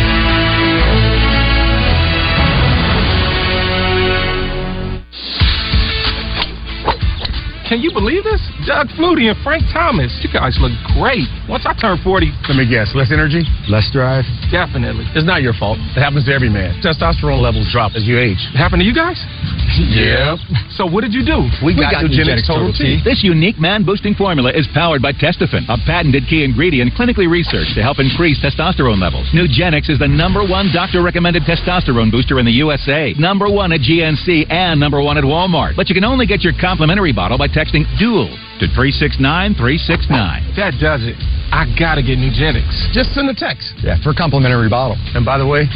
Can 7.69 7.85
you 7.85 7.93
believe 7.93 8.25
this? 8.25 8.41
Doug 8.67 8.89
Flutie 8.97 9.29
and 9.29 9.37
Frank 9.45 9.63
Thomas. 9.73 10.09
You 10.25 10.33
guys 10.33 10.57
look 10.57 10.73
great. 10.97 11.29
Once 11.49 11.69
I 11.69 11.77
turn 11.77 12.01
40, 12.01 12.33
Let 12.49 12.57
me 12.57 12.65
guess. 12.65 12.97
Less 12.97 13.13
energy, 13.13 13.45
less 13.69 13.89
drive. 13.93 14.25
definitely. 14.51 15.05
It's 15.13 15.29
not 15.29 15.43
your 15.45 15.53
fault. 15.53 15.77
It 15.93 16.01
happens 16.01 16.25
to 16.27 16.33
every 16.33 16.49
man. 16.49 16.81
Testosterone 16.81 17.45
levels 17.45 17.69
drop 17.71 17.93
as 17.95 18.09
you 18.09 18.17
age. 18.19 18.41
It 18.53 18.59
happened 18.59 18.81
to 18.81 18.89
you 18.89 18.95
guys? 18.97 19.21
Yep. 19.79 20.39
So 20.75 20.87
what 20.91 21.03
did 21.07 21.15
you 21.15 21.23
do? 21.23 21.47
We 21.63 21.77
got 21.79 22.03
Nugenix 22.03 22.43
Total 22.49 22.73
T. 22.73 22.99
This 23.05 23.23
unique 23.23 23.61
man 23.61 23.85
boosting 23.85 24.15
formula 24.15 24.51
is 24.51 24.67
powered 24.75 25.01
by 25.03 25.13
Testofen, 25.13 25.69
a 25.71 25.79
patented 25.87 26.25
key 26.27 26.43
ingredient 26.43 26.95
clinically 26.99 27.31
researched 27.31 27.77
to 27.77 27.83
help 27.83 27.99
increase 28.01 28.41
testosterone 28.43 28.99
levels. 28.99 29.31
Nugenix 29.31 29.89
is 29.89 29.99
the 30.01 30.09
number 30.09 30.43
one 30.43 30.71
doctor 30.75 31.03
recommended 31.03 31.45
testosterone 31.45 32.11
booster 32.11 32.41
in 32.41 32.47
the 32.47 32.59
USA, 32.59 33.15
number 33.19 33.47
one 33.47 33.71
at 33.71 33.81
GNC, 33.81 34.51
and 34.51 34.81
number 34.81 35.01
one 35.01 35.17
at 35.19 35.23
Walmart. 35.23 35.77
But 35.77 35.89
you 35.89 35.95
can 35.95 36.05
only 36.05 36.27
get 36.27 36.43
your 36.43 36.55
complimentary 36.59 37.13
bottle 37.13 37.39
by 37.39 37.47
texting 37.59 37.83
DUAL 37.99 38.31
to 38.62 38.71
369 38.71 39.59
369. 39.59 40.55
That 40.55 40.79
does 40.79 41.03
it. 41.03 41.18
I 41.51 41.66
gotta 41.75 42.07
get 42.07 42.23
Nugenix. 42.23 42.62
Just 42.94 43.11
send 43.18 43.27
a 43.27 43.35
text. 43.35 43.75
Yeah, 43.83 43.99
for 43.99 44.11
a 44.11 44.14
complimentary 44.14 44.71
bottle. 44.71 44.94
And 45.18 45.27
by 45.27 45.42
the 45.42 45.47
way, 45.47 45.66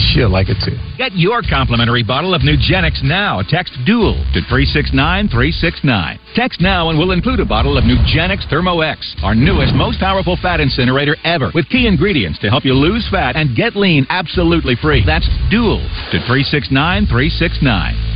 she'll 0.00 0.32
like 0.32 0.48
it 0.48 0.56
too. 0.64 0.80
Get 0.96 1.12
your 1.12 1.42
complimentary 1.44 2.02
bottle 2.02 2.32
of 2.32 2.40
Nugenix 2.40 3.04
now. 3.04 3.44
Text 3.44 3.76
DUAL 3.84 4.16
to 4.32 4.40
369 4.48 5.28
369. 5.28 6.20
Text 6.32 6.64
now 6.64 6.88
and 6.88 6.96
we'll 6.98 7.12
include 7.12 7.40
a 7.40 7.44
bottle 7.44 7.76
of 7.76 7.84
Nugenix 7.84 8.48
Thermo 8.48 8.80
X, 8.80 9.14
our 9.22 9.34
newest, 9.34 9.74
most 9.74 10.00
powerful 10.00 10.38
fat 10.40 10.60
incinerator 10.60 11.16
ever, 11.24 11.50
with 11.52 11.68
key 11.68 11.86
ingredients 11.86 12.38
to 12.40 12.48
help 12.48 12.64
you 12.64 12.72
lose 12.72 13.06
fat 13.10 13.36
and 13.36 13.54
get 13.54 13.76
lean 13.76 14.06
absolutely 14.08 14.76
free. 14.80 15.04
That's 15.04 15.28
DUAL 15.52 15.84
to 16.12 16.18
369 16.24 17.12
369. 17.12 18.13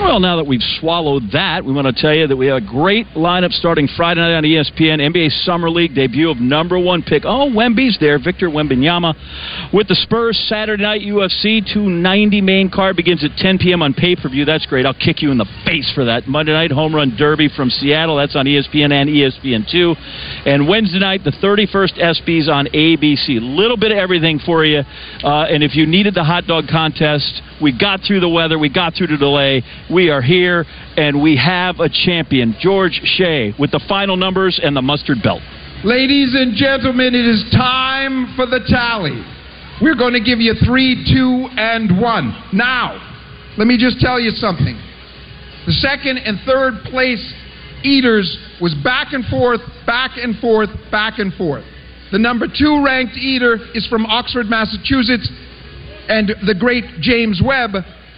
Well, 0.00 0.18
now 0.18 0.36
that 0.36 0.46
we've 0.46 0.64
swallowed 0.80 1.30
that, 1.32 1.62
we 1.62 1.74
want 1.74 1.86
to 1.86 1.92
tell 1.92 2.14
you 2.14 2.26
that 2.26 2.34
we 2.34 2.46
have 2.46 2.62
a 2.62 2.66
great 2.66 3.06
lineup 3.14 3.52
starting 3.52 3.86
Friday 3.86 4.20
night 4.20 4.32
on 4.32 4.44
ESPN. 4.44 4.98
NBA 4.98 5.30
Summer 5.44 5.70
League 5.70 5.94
debut 5.94 6.30
of 6.30 6.38
number 6.38 6.78
one 6.78 7.02
pick. 7.02 7.24
Oh, 7.26 7.52
Wemby's 7.54 7.98
there. 8.00 8.18
Victor 8.18 8.48
Wembanyama 8.48 9.12
with 9.74 9.88
the 9.88 9.94
Spurs. 9.94 10.40
Saturday 10.48 10.82
night 10.82 11.02
UFC 11.02 11.60
290 11.62 12.40
main 12.40 12.70
card 12.70 12.96
begins 12.96 13.22
at 13.22 13.36
10 13.36 13.58
p.m. 13.58 13.82
on 13.82 13.92
pay 13.92 14.16
per 14.16 14.30
view. 14.30 14.46
That's 14.46 14.64
great. 14.64 14.86
I'll 14.86 14.94
kick 14.94 15.20
you 15.20 15.30
in 15.30 15.38
the 15.38 15.46
face 15.66 15.92
for 15.94 16.06
that. 16.06 16.26
Monday 16.26 16.52
night 16.52 16.72
home 16.72 16.96
run 16.96 17.14
derby 17.16 17.50
from 17.54 17.68
Seattle. 17.68 18.16
That's 18.16 18.34
on 18.34 18.46
ESPN 18.46 18.92
and 18.92 19.08
ESPN2. 19.10 20.46
And 20.46 20.66
Wednesday 20.66 20.98
night, 20.98 21.24
the 21.24 21.30
31st 21.30 22.00
ESPYS 22.00 22.48
on 22.48 22.66
ABC. 22.72 23.38
Little 23.38 23.76
bit 23.76 23.92
of 23.92 23.98
everything 23.98 24.40
for 24.44 24.64
you. 24.64 24.80
Uh, 25.22 25.44
and 25.44 25.62
if 25.62 25.76
you 25.76 25.86
needed 25.86 26.14
the 26.14 26.24
hot 26.24 26.46
dog 26.46 26.64
contest, 26.68 27.42
we 27.60 27.76
got 27.78 28.00
through 28.00 28.20
the 28.20 28.28
weather. 28.28 28.58
We 28.58 28.72
got 28.72 28.94
through 28.94 29.08
the 29.08 29.18
delay. 29.18 29.62
We 29.90 30.08
are 30.10 30.22
here, 30.22 30.64
and 30.96 31.20
we 31.20 31.36
have 31.36 31.80
a 31.80 31.88
champion, 31.88 32.54
George 32.60 33.00
Shea, 33.02 33.54
with 33.58 33.72
the 33.72 33.80
final 33.88 34.16
numbers 34.16 34.60
and 34.62 34.76
the 34.76 34.82
mustard 34.82 35.18
belt. 35.20 35.42
Ladies 35.82 36.34
and 36.34 36.54
gentlemen, 36.54 37.14
it 37.14 37.26
is 37.26 37.44
time 37.50 38.32
for 38.36 38.46
the 38.46 38.60
tally. 38.68 39.20
We're 39.82 39.96
going 39.96 40.12
to 40.12 40.20
give 40.20 40.38
you 40.38 40.54
three, 40.64 40.94
two, 41.10 41.48
and 41.56 42.00
one. 42.00 42.36
Now, 42.52 43.02
let 43.58 43.66
me 43.66 43.76
just 43.76 43.98
tell 43.98 44.20
you 44.20 44.30
something. 44.30 44.78
The 45.66 45.72
second 45.72 46.18
and 46.18 46.38
third 46.46 46.84
place 46.84 47.34
eaters 47.82 48.38
was 48.60 48.74
back 48.84 49.12
and 49.12 49.24
forth, 49.26 49.60
back 49.86 50.12
and 50.16 50.38
forth, 50.38 50.70
back 50.92 51.18
and 51.18 51.34
forth. 51.34 51.64
The 52.12 52.18
number 52.18 52.46
two 52.46 52.84
ranked 52.84 53.16
eater 53.16 53.58
is 53.74 53.86
from 53.88 54.06
Oxford, 54.06 54.46
Massachusetts, 54.46 55.28
and 56.08 56.28
the 56.46 56.54
great 56.54 56.84
James 57.00 57.42
Webb 57.44 57.72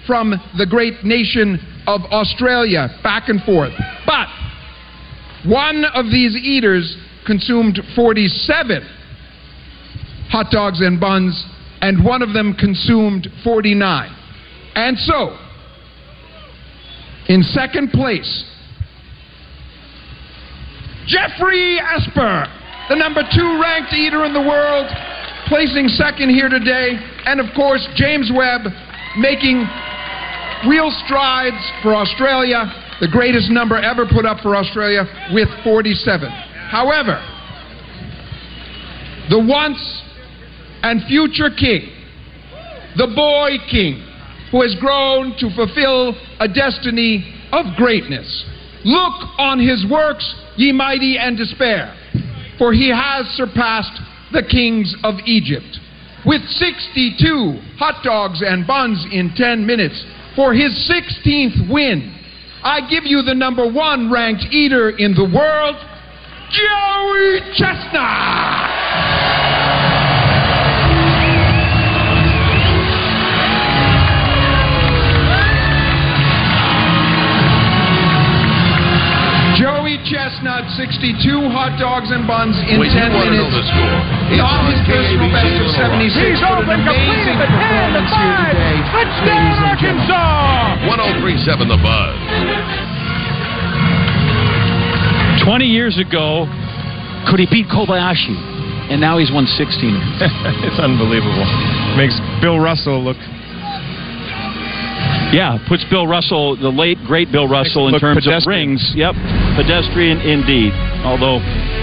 from 0.07 0.35
the 0.59 0.67
great 0.67 1.05
nation 1.05 1.59
of 1.87 2.03
Australia, 2.11 2.89
back 3.03 3.29
and 3.29 3.43
forth. 3.43 3.73
But 4.07 4.29
one 5.47 5.85
of 5.95 6.07
these 6.07 6.37
eaters 6.37 6.97
consumed 7.27 7.81
47 7.95 8.83
hot 10.31 10.51
dogs 10.51 10.81
and 10.81 10.99
buns, 10.99 11.45
and 11.83 12.05
one 12.05 12.23
of 12.23 12.33
them 12.33 12.55
consumed 12.55 13.29
49. 13.45 14.17
And 14.75 14.97
so, 14.99 15.37
in 17.29 17.43
second 17.43 17.91
place, 17.91 18.49
Geoffrey 21.07 21.79
Esper, 21.79 22.47
the 22.89 22.97
number 22.97 23.23
two 23.35 23.61
ranked 23.61 23.93
eater 23.93 24.25
in 24.25 24.33
the 24.33 24.41
world, 24.41 24.89
placing 25.49 25.89
second 25.89 26.31
here 26.31 26.49
today. 26.49 26.97
And 27.27 27.39
of 27.41 27.55
course, 27.55 27.87
James 27.95 28.33
Webb 28.35 28.63
making 29.19 29.69
real 30.69 30.91
strides 31.05 31.63
for 31.83 31.95
Australia, 31.95 32.65
the 33.01 33.09
greatest 33.09 33.51
number 33.51 33.77
ever 33.77 34.07
put 34.07 34.25
up 34.25 34.41
for 34.41 34.57
Australia 34.57 35.05
with 35.33 35.49
47. 35.65 36.31
However, 36.71 37.21
the 39.31 39.39
once 39.39 39.81
and 40.83 41.03
future 41.07 41.51
king, 41.51 41.91
the 42.97 43.13
boy 43.15 43.59
king, 43.71 44.07
who 44.51 44.63
has 44.63 44.77
grown 44.81 45.35
to 45.39 45.49
fulfill 45.55 46.15
a 46.41 46.49
destiny 46.49 47.35
of 47.53 47.67
greatness. 47.77 48.45
Look 48.85 49.15
on 49.39 49.59
his 49.59 49.87
works, 49.91 50.35
ye 50.57 50.73
mighty, 50.73 51.17
and 51.19 51.37
despair, 51.37 51.95
for 52.59 52.73
he 52.73 52.91
has 52.91 53.27
surpassed 53.35 53.99
the 54.33 54.43
kings 54.43 54.95
of 55.05 55.15
Egypt. 55.25 55.79
With 56.25 56.43
62 56.43 57.59
hot 57.79 58.05
dogs 58.05 58.43
and 58.45 58.67
buns 58.67 59.05
in 59.11 59.33
10 59.35 59.67
minutes 59.67 60.05
for 60.35 60.55
his 60.55 60.73
16th 60.91 61.71
win, 61.71 62.19
I 62.63 62.89
give 62.89 63.05
you 63.05 63.23
the 63.23 63.35
number 63.35 63.71
one 63.71 64.11
ranked 64.11 64.45
eater 64.53 64.91
in 64.91 65.15
the 65.15 65.25
world, 65.25 65.77
Joey 66.51 67.41
Chestnut! 67.55 68.63
Chestnut, 80.43 80.67
62 80.75 81.55
hot 81.55 81.79
dogs 81.79 82.11
and 82.11 82.27
buns 82.27 82.59
in 82.67 82.83
When 82.83 82.91
you 82.91 82.99
10 82.99 83.15
wanna 83.15 83.31
know 83.31 83.47
minutes. 83.47 83.63
the 83.63 83.63
score, 83.63 83.95
it's 84.27 84.43
Not 84.43 84.59
on 84.59 84.75
his 84.75 84.83
personal 84.91 85.31
best 85.31 85.47
of 85.47 85.63
Little 85.63 85.71
Rock. 85.71 86.03
76, 86.03 86.19
He's 86.19 86.43
but 86.43 86.51
an 86.51 86.59
open, 86.67 86.83
amazing 86.83 86.99
completed 86.99 87.39
the 87.39 87.47
10, 87.47 87.47
the 87.47 87.63
performance 87.63 88.11
here 88.11 88.27
five. 88.27 88.51
today. 88.51 88.75
Touchdown, 88.91 89.23
ladies 89.23 89.63
and 89.63 89.79
gentlemen. 89.79 90.91
1037 90.91 91.71
The 91.71 91.79
Buzz. 91.79 92.19
20 95.47 95.63
years 95.71 95.95
ago, 96.03 96.51
could 97.31 97.39
he 97.39 97.47
beat 97.47 97.71
Kobayashi? 97.71 98.35
And 98.91 98.99
now 98.99 99.23
he's 99.23 99.31
won 99.31 99.47
16. 99.47 99.55
it's 100.67 100.79
unbelievable. 100.83 101.47
Makes 101.95 102.19
Bill 102.43 102.59
Russell 102.59 102.99
look 102.99 103.17
Yeah, 105.33 105.57
puts 105.67 105.83
Bill 105.89 106.07
Russell, 106.07 106.57
the 106.61 106.69
late 106.69 106.99
great 107.09 107.33
Bill 107.33 107.49
Russell, 107.49 107.89
in 107.89 107.99
terms 107.99 108.29
of 108.29 108.45
rings. 108.47 108.93
Yep, 108.95 109.17
pedestrian 109.57 110.21
indeed. 110.21 110.73
Although 111.09 111.41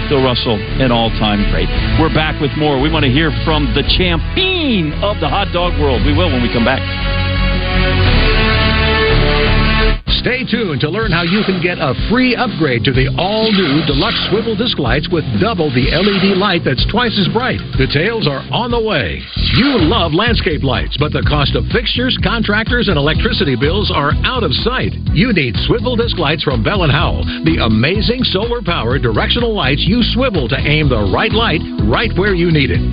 Bill 0.07 0.21
Russell, 0.21 0.57
an 0.77 0.91
all-time 0.91 1.49
great. 1.49 1.67
We're 1.99 2.13
back 2.13 2.39
with 2.39 2.51
more. 2.57 2.79
We 2.79 2.91
want 2.91 3.05
to 3.05 3.11
hear 3.11 3.31
from 3.43 3.73
the 3.73 3.81
champion 3.97 4.93
of 5.01 5.19
the 5.19 5.27
hot 5.27 5.49
dog 5.51 5.79
world. 5.81 6.05
We 6.05 6.13
will 6.13 6.29
when 6.29 6.41
we 6.41 6.53
come 6.53 6.65
back. 6.65 6.81
Stay 10.19 10.43
tuned 10.43 10.83
to 10.83 10.91
learn 10.91 11.15
how 11.15 11.23
you 11.23 11.47
can 11.47 11.63
get 11.63 11.79
a 11.79 11.95
free 12.11 12.35
upgrade 12.35 12.83
to 12.83 12.91
the 12.91 13.07
all 13.15 13.47
new 13.55 13.79
deluxe 13.87 14.19
swivel 14.27 14.51
disc 14.51 14.75
lights 14.75 15.07
with 15.07 15.23
double 15.39 15.71
the 15.71 15.87
LED 15.95 16.35
light 16.35 16.59
that's 16.67 16.83
twice 16.91 17.15
as 17.15 17.31
bright. 17.31 17.63
Details 17.79 18.27
are 18.27 18.43
on 18.51 18.67
the 18.67 18.83
way. 18.83 19.23
You 19.55 19.79
love 19.79 20.11
landscape 20.11 20.59
lights, 20.59 20.99
but 20.99 21.15
the 21.15 21.23
cost 21.23 21.55
of 21.55 21.63
fixtures, 21.71 22.19
contractors, 22.19 22.91
and 22.91 22.99
electricity 22.99 23.55
bills 23.55 23.95
are 23.95 24.11
out 24.27 24.43
of 24.43 24.51
sight. 24.59 24.91
You 25.15 25.31
need 25.31 25.55
swivel 25.63 25.95
disc 25.95 26.19
lights 26.19 26.43
from 26.43 26.67
Bell 26.67 26.83
and 26.83 26.91
Howell, 26.91 27.23
the 27.47 27.63
amazing 27.63 28.27
solar 28.27 28.59
powered 28.59 29.01
directional 29.01 29.55
lights 29.55 29.87
you 29.87 30.03
swivel 30.03 30.51
to 30.51 30.59
aim 30.59 30.91
the 30.91 31.07
right 31.15 31.31
light 31.31 31.63
right 31.87 32.11
where 32.19 32.35
you 32.35 32.51
need 32.51 32.75
it. 32.75 32.83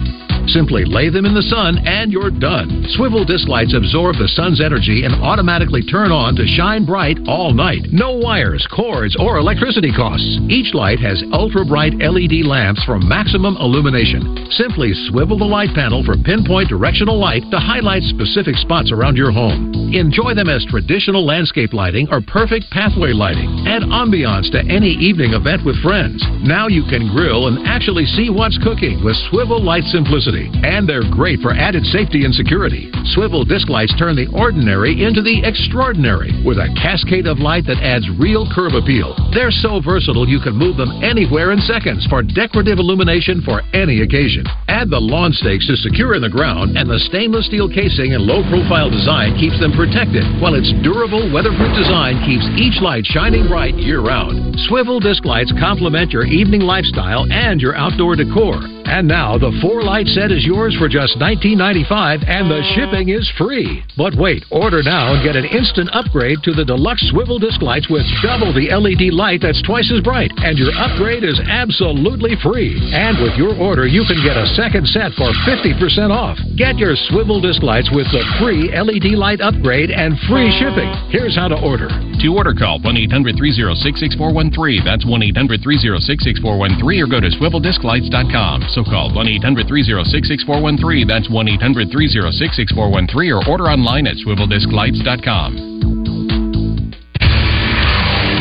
Simply 0.48 0.84
lay 0.84 1.10
them 1.10 1.26
in 1.26 1.34
the 1.34 1.42
sun 1.42 1.78
and 1.86 2.12
you're 2.12 2.30
done. 2.30 2.86
Swivel 2.94 3.24
disc 3.24 3.48
lights 3.48 3.74
absorb 3.74 4.16
the 4.16 4.30
sun's 4.34 4.60
energy 4.60 5.02
and 5.04 5.14
automatically 5.14 5.82
turn 5.82 6.12
on 6.12 6.36
to 6.36 6.46
shine 6.46 6.86
bright 6.86 7.18
all 7.26 7.52
night. 7.52 7.90
No 7.90 8.14
wires, 8.14 8.66
cords, 8.70 9.16
or 9.18 9.38
electricity 9.38 9.90
costs. 9.90 10.38
Each 10.48 10.72
light 10.74 11.00
has 11.00 11.22
ultra 11.32 11.64
bright 11.64 11.98
LED 11.98 12.46
lamps 12.46 12.82
for 12.84 12.98
maximum 12.98 13.56
illumination. 13.58 14.46
Simply 14.54 14.94
swivel 15.10 15.38
the 15.38 15.44
light 15.44 15.74
panel 15.74 16.04
for 16.04 16.16
pinpoint 16.16 16.68
directional 16.68 17.18
light 17.18 17.42
to 17.50 17.58
highlight 17.58 18.02
specific 18.04 18.54
spots 18.56 18.92
around 18.92 19.16
your 19.16 19.32
home. 19.32 19.74
Enjoy 19.94 20.34
them 20.34 20.48
as 20.48 20.66
traditional 20.70 21.24
landscape 21.24 21.72
lighting 21.72 22.06
or 22.10 22.20
perfect 22.20 22.70
pathway 22.70 23.12
lighting. 23.12 23.50
Add 23.66 23.82
ambiance 23.82 24.50
to 24.52 24.62
any 24.70 24.94
evening 25.00 25.34
event 25.34 25.64
with 25.64 25.80
friends. 25.82 26.22
Now 26.42 26.68
you 26.68 26.84
can 26.86 27.10
grill 27.10 27.48
and 27.48 27.66
actually 27.66 28.06
see 28.06 28.30
what's 28.30 28.58
cooking 28.62 29.02
with 29.02 29.16
swivel 29.30 29.62
light 29.62 29.84
simplicity. 29.90 30.35
And 30.44 30.84
they're 30.84 31.08
great 31.08 31.40
for 31.40 31.56
added 31.56 31.84
safety 31.88 32.24
and 32.24 32.34
security. 32.34 32.92
Swivel 33.16 33.44
disc 33.44 33.68
lights 33.68 33.96
turn 33.96 34.16
the 34.16 34.28
ordinary 34.36 35.04
into 35.04 35.22
the 35.22 35.40
extraordinary 35.40 36.36
with 36.44 36.58
a 36.58 36.68
cascade 36.76 37.26
of 37.26 37.40
light 37.40 37.64
that 37.64 37.80
adds 37.80 38.04
real 38.20 38.44
curb 38.52 38.76
appeal. 38.76 39.16
They're 39.32 39.54
so 39.54 39.80
versatile 39.80 40.28
you 40.28 40.40
can 40.40 40.58
move 40.58 40.76
them 40.76 40.92
anywhere 41.02 41.52
in 41.52 41.60
seconds 41.64 42.04
for 42.10 42.22
decorative 42.22 42.78
illumination 42.78 43.40
for 43.40 43.62
any 43.72 44.02
occasion. 44.02 44.44
Add 44.68 44.90
the 44.90 45.00
lawn 45.00 45.32
stakes 45.32 45.66
to 45.68 45.76
secure 45.76 46.14
in 46.14 46.22
the 46.22 46.32
ground, 46.32 46.76
and 46.76 46.90
the 46.90 47.00
stainless 47.08 47.46
steel 47.46 47.70
casing 47.70 48.12
and 48.12 48.24
low 48.24 48.42
profile 48.50 48.90
design 48.90 49.38
keeps 49.38 49.58
them 49.60 49.72
protected, 49.72 50.24
while 50.42 50.58
its 50.58 50.68
durable, 50.82 51.30
weatherproof 51.32 51.72
design 51.78 52.20
keeps 52.26 52.44
each 52.58 52.82
light 52.82 53.06
shining 53.06 53.48
bright 53.48 53.78
year 53.78 54.02
round. 54.02 54.58
Swivel 54.66 55.00
disc 55.00 55.24
lights 55.24 55.54
complement 55.58 56.10
your 56.10 56.26
evening 56.26 56.60
lifestyle 56.60 57.24
and 57.30 57.60
your 57.60 57.76
outdoor 57.76 58.16
decor. 58.16 58.58
And 58.86 59.08
now 59.08 59.36
the 59.36 59.50
four 59.60 59.82
light 59.82 60.06
set 60.06 60.25
is 60.32 60.46
yours 60.46 60.74
for 60.78 60.88
just 60.88 61.18
$19.95 61.18 62.24
and 62.24 62.50
the 62.50 62.62
shipping 62.72 63.10
is 63.10 63.28
free. 63.36 63.84
But 63.96 64.14
wait, 64.16 64.44
order 64.50 64.82
now 64.82 65.12
and 65.12 65.20
get 65.22 65.36
an 65.36 65.44
instant 65.44 65.90
upgrade 65.92 66.40
to 66.44 66.54
the 66.56 66.64
deluxe 66.64 67.04
swivel 67.12 67.38
disc 67.38 67.60
lights 67.60 67.90
with 67.92 68.06
double 68.24 68.54
the 68.54 68.72
LED 68.72 69.12
light 69.12 69.44
that's 69.44 69.60
twice 69.62 69.92
as 69.92 70.00
bright. 70.00 70.32
And 70.40 70.56
your 70.56 70.72
upgrade 70.72 71.22
is 71.22 71.36
absolutely 71.44 72.32
free. 72.40 72.80
And 72.96 73.20
with 73.20 73.36
your 73.36 73.52
order, 73.60 73.86
you 73.86 74.08
can 74.08 74.24
get 74.24 74.40
a 74.40 74.48
second 74.56 74.88
set 74.88 75.12
for 75.20 75.28
50% 75.44 76.08
off. 76.08 76.40
Get 76.56 76.80
your 76.80 76.96
swivel 77.12 77.40
disc 77.44 77.60
lights 77.62 77.92
with 77.92 78.08
the 78.08 78.24
free 78.40 78.72
LED 78.72 79.18
light 79.20 79.44
upgrade 79.44 79.92
and 79.92 80.16
free 80.24 80.48
shipping. 80.56 80.88
Here's 81.12 81.36
how 81.36 81.52
to 81.52 81.58
order. 81.60 81.92
To 81.92 82.28
order, 82.32 82.56
call 82.56 82.80
1 82.80 82.96
800 82.96 83.36
306 83.36 84.00
6413. 84.00 84.80
That's 84.80 85.04
1 85.04 85.22
800 85.34 85.60
306 85.60 86.24
6413 86.24 87.04
or 87.04 87.08
go 87.12 87.20
to 87.20 87.28
swiveldisclights.com. 87.28 88.72
So 88.72 88.80
call 88.80 89.12
1 89.12 89.28
800 89.28 89.68
306 89.68 90.15
6413. 90.24 91.04
That's 91.04 91.28
1 91.28 91.48
800 91.60 91.90
306 91.90 92.56
6413 92.56 93.34
or 93.34 93.42
order 93.50 93.68
online 93.68 94.06
at 94.06 94.16
swiveldisclights.com. 94.16 95.76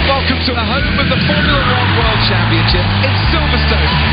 Welcome 0.06 0.40
to 0.46 0.54
the 0.54 0.64
home 0.64 0.96
of 1.02 1.08
the 1.10 1.20
Formula 1.26 1.60
One 1.66 1.92
World 1.98 2.22
Championship. 2.30 2.86
It's 3.04 3.22
Silverstone. 3.34 4.05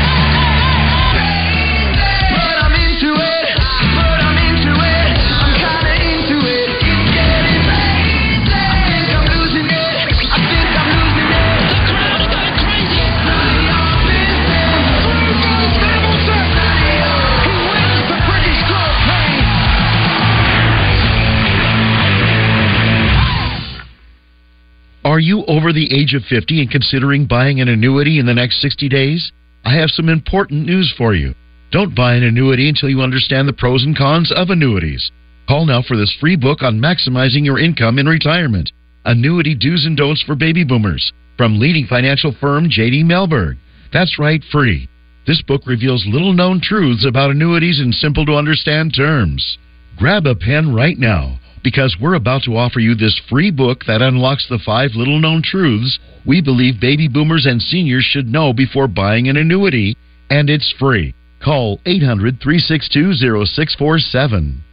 Are 25.13 25.19
you 25.19 25.45
over 25.45 25.71
the 25.71 25.93
age 25.93 26.15
of 26.15 26.23
50 26.23 26.59
and 26.59 26.71
considering 26.71 27.27
buying 27.27 27.61
an 27.61 27.67
annuity 27.67 28.17
in 28.17 28.25
the 28.25 28.33
next 28.33 28.59
60 28.63 28.89
days? 28.89 29.31
I 29.63 29.75
have 29.75 29.91
some 29.91 30.09
important 30.09 30.65
news 30.65 30.91
for 30.97 31.13
you. 31.13 31.35
Don't 31.71 31.93
buy 31.93 32.15
an 32.15 32.23
annuity 32.23 32.67
until 32.67 32.89
you 32.89 32.99
understand 33.01 33.47
the 33.47 33.53
pros 33.53 33.83
and 33.83 33.95
cons 33.95 34.31
of 34.35 34.49
annuities. 34.49 35.11
Call 35.47 35.67
now 35.67 35.83
for 35.83 35.95
this 35.95 36.11
free 36.19 36.35
book 36.35 36.63
on 36.63 36.79
maximizing 36.79 37.45
your 37.45 37.59
income 37.59 37.99
in 37.99 38.07
retirement. 38.07 38.71
Annuity 39.05 39.53
Do's 39.53 39.85
and 39.85 39.95
Don'ts 39.95 40.23
for 40.23 40.33
Baby 40.33 40.63
Boomers 40.63 41.13
from 41.37 41.59
leading 41.59 41.85
financial 41.85 42.35
firm 42.41 42.67
JD 42.67 43.03
Mellberg. 43.03 43.59
That's 43.93 44.17
right, 44.17 44.43
free. 44.51 44.89
This 45.27 45.43
book 45.43 45.67
reveals 45.67 46.07
little 46.07 46.33
known 46.33 46.59
truths 46.59 47.05
about 47.05 47.29
annuities 47.29 47.79
in 47.79 47.93
simple 47.93 48.25
to 48.25 48.33
understand 48.33 48.95
terms. 48.95 49.59
Grab 49.95 50.25
a 50.25 50.33
pen 50.33 50.73
right 50.73 50.97
now 50.97 51.37
because 51.63 51.97
we're 51.99 52.15
about 52.15 52.43
to 52.43 52.57
offer 52.57 52.79
you 52.79 52.95
this 52.95 53.19
free 53.29 53.51
book 53.51 53.85
that 53.87 54.01
unlocks 54.01 54.47
the 54.49 54.59
five 54.65 54.91
little 54.95 55.19
known 55.19 55.41
truths 55.43 55.99
we 56.25 56.41
believe 56.41 56.79
baby 56.79 57.07
boomers 57.07 57.45
and 57.45 57.61
seniors 57.61 58.05
should 58.05 58.27
know 58.27 58.53
before 58.53 58.87
buying 58.87 59.27
an 59.27 59.37
annuity, 59.37 59.97
and 60.29 60.49
it's 60.49 60.73
free. 60.79 61.13
Call 61.43 61.79
800 61.85 62.39
362 62.41 63.13
0647. 63.45 64.63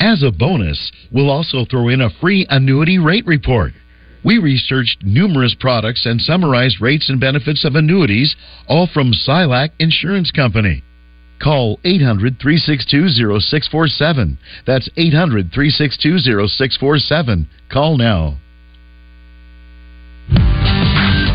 As 0.00 0.22
a 0.22 0.30
bonus, 0.30 0.92
we'll 1.12 1.30
also 1.30 1.64
throw 1.64 1.88
in 1.88 2.00
a 2.00 2.10
free 2.20 2.46
annuity 2.48 2.98
rate 2.98 3.26
report. 3.26 3.72
We 4.24 4.38
researched 4.38 5.02
numerous 5.02 5.54
products 5.58 6.06
and 6.06 6.20
summarized 6.20 6.80
rates 6.80 7.08
and 7.08 7.20
benefits 7.20 7.64
of 7.64 7.74
annuities, 7.74 8.34
all 8.66 8.86
from 8.92 9.12
Silac 9.12 9.70
Insurance 9.78 10.30
Company. 10.30 10.82
Call 11.42 11.78
800 11.84 12.40
362 12.40 13.40
0647. 13.40 14.38
That's 14.66 14.88
800 14.96 15.52
362 15.52 16.18
0647. 16.18 17.48
Call 17.70 17.96
now. 17.96 18.38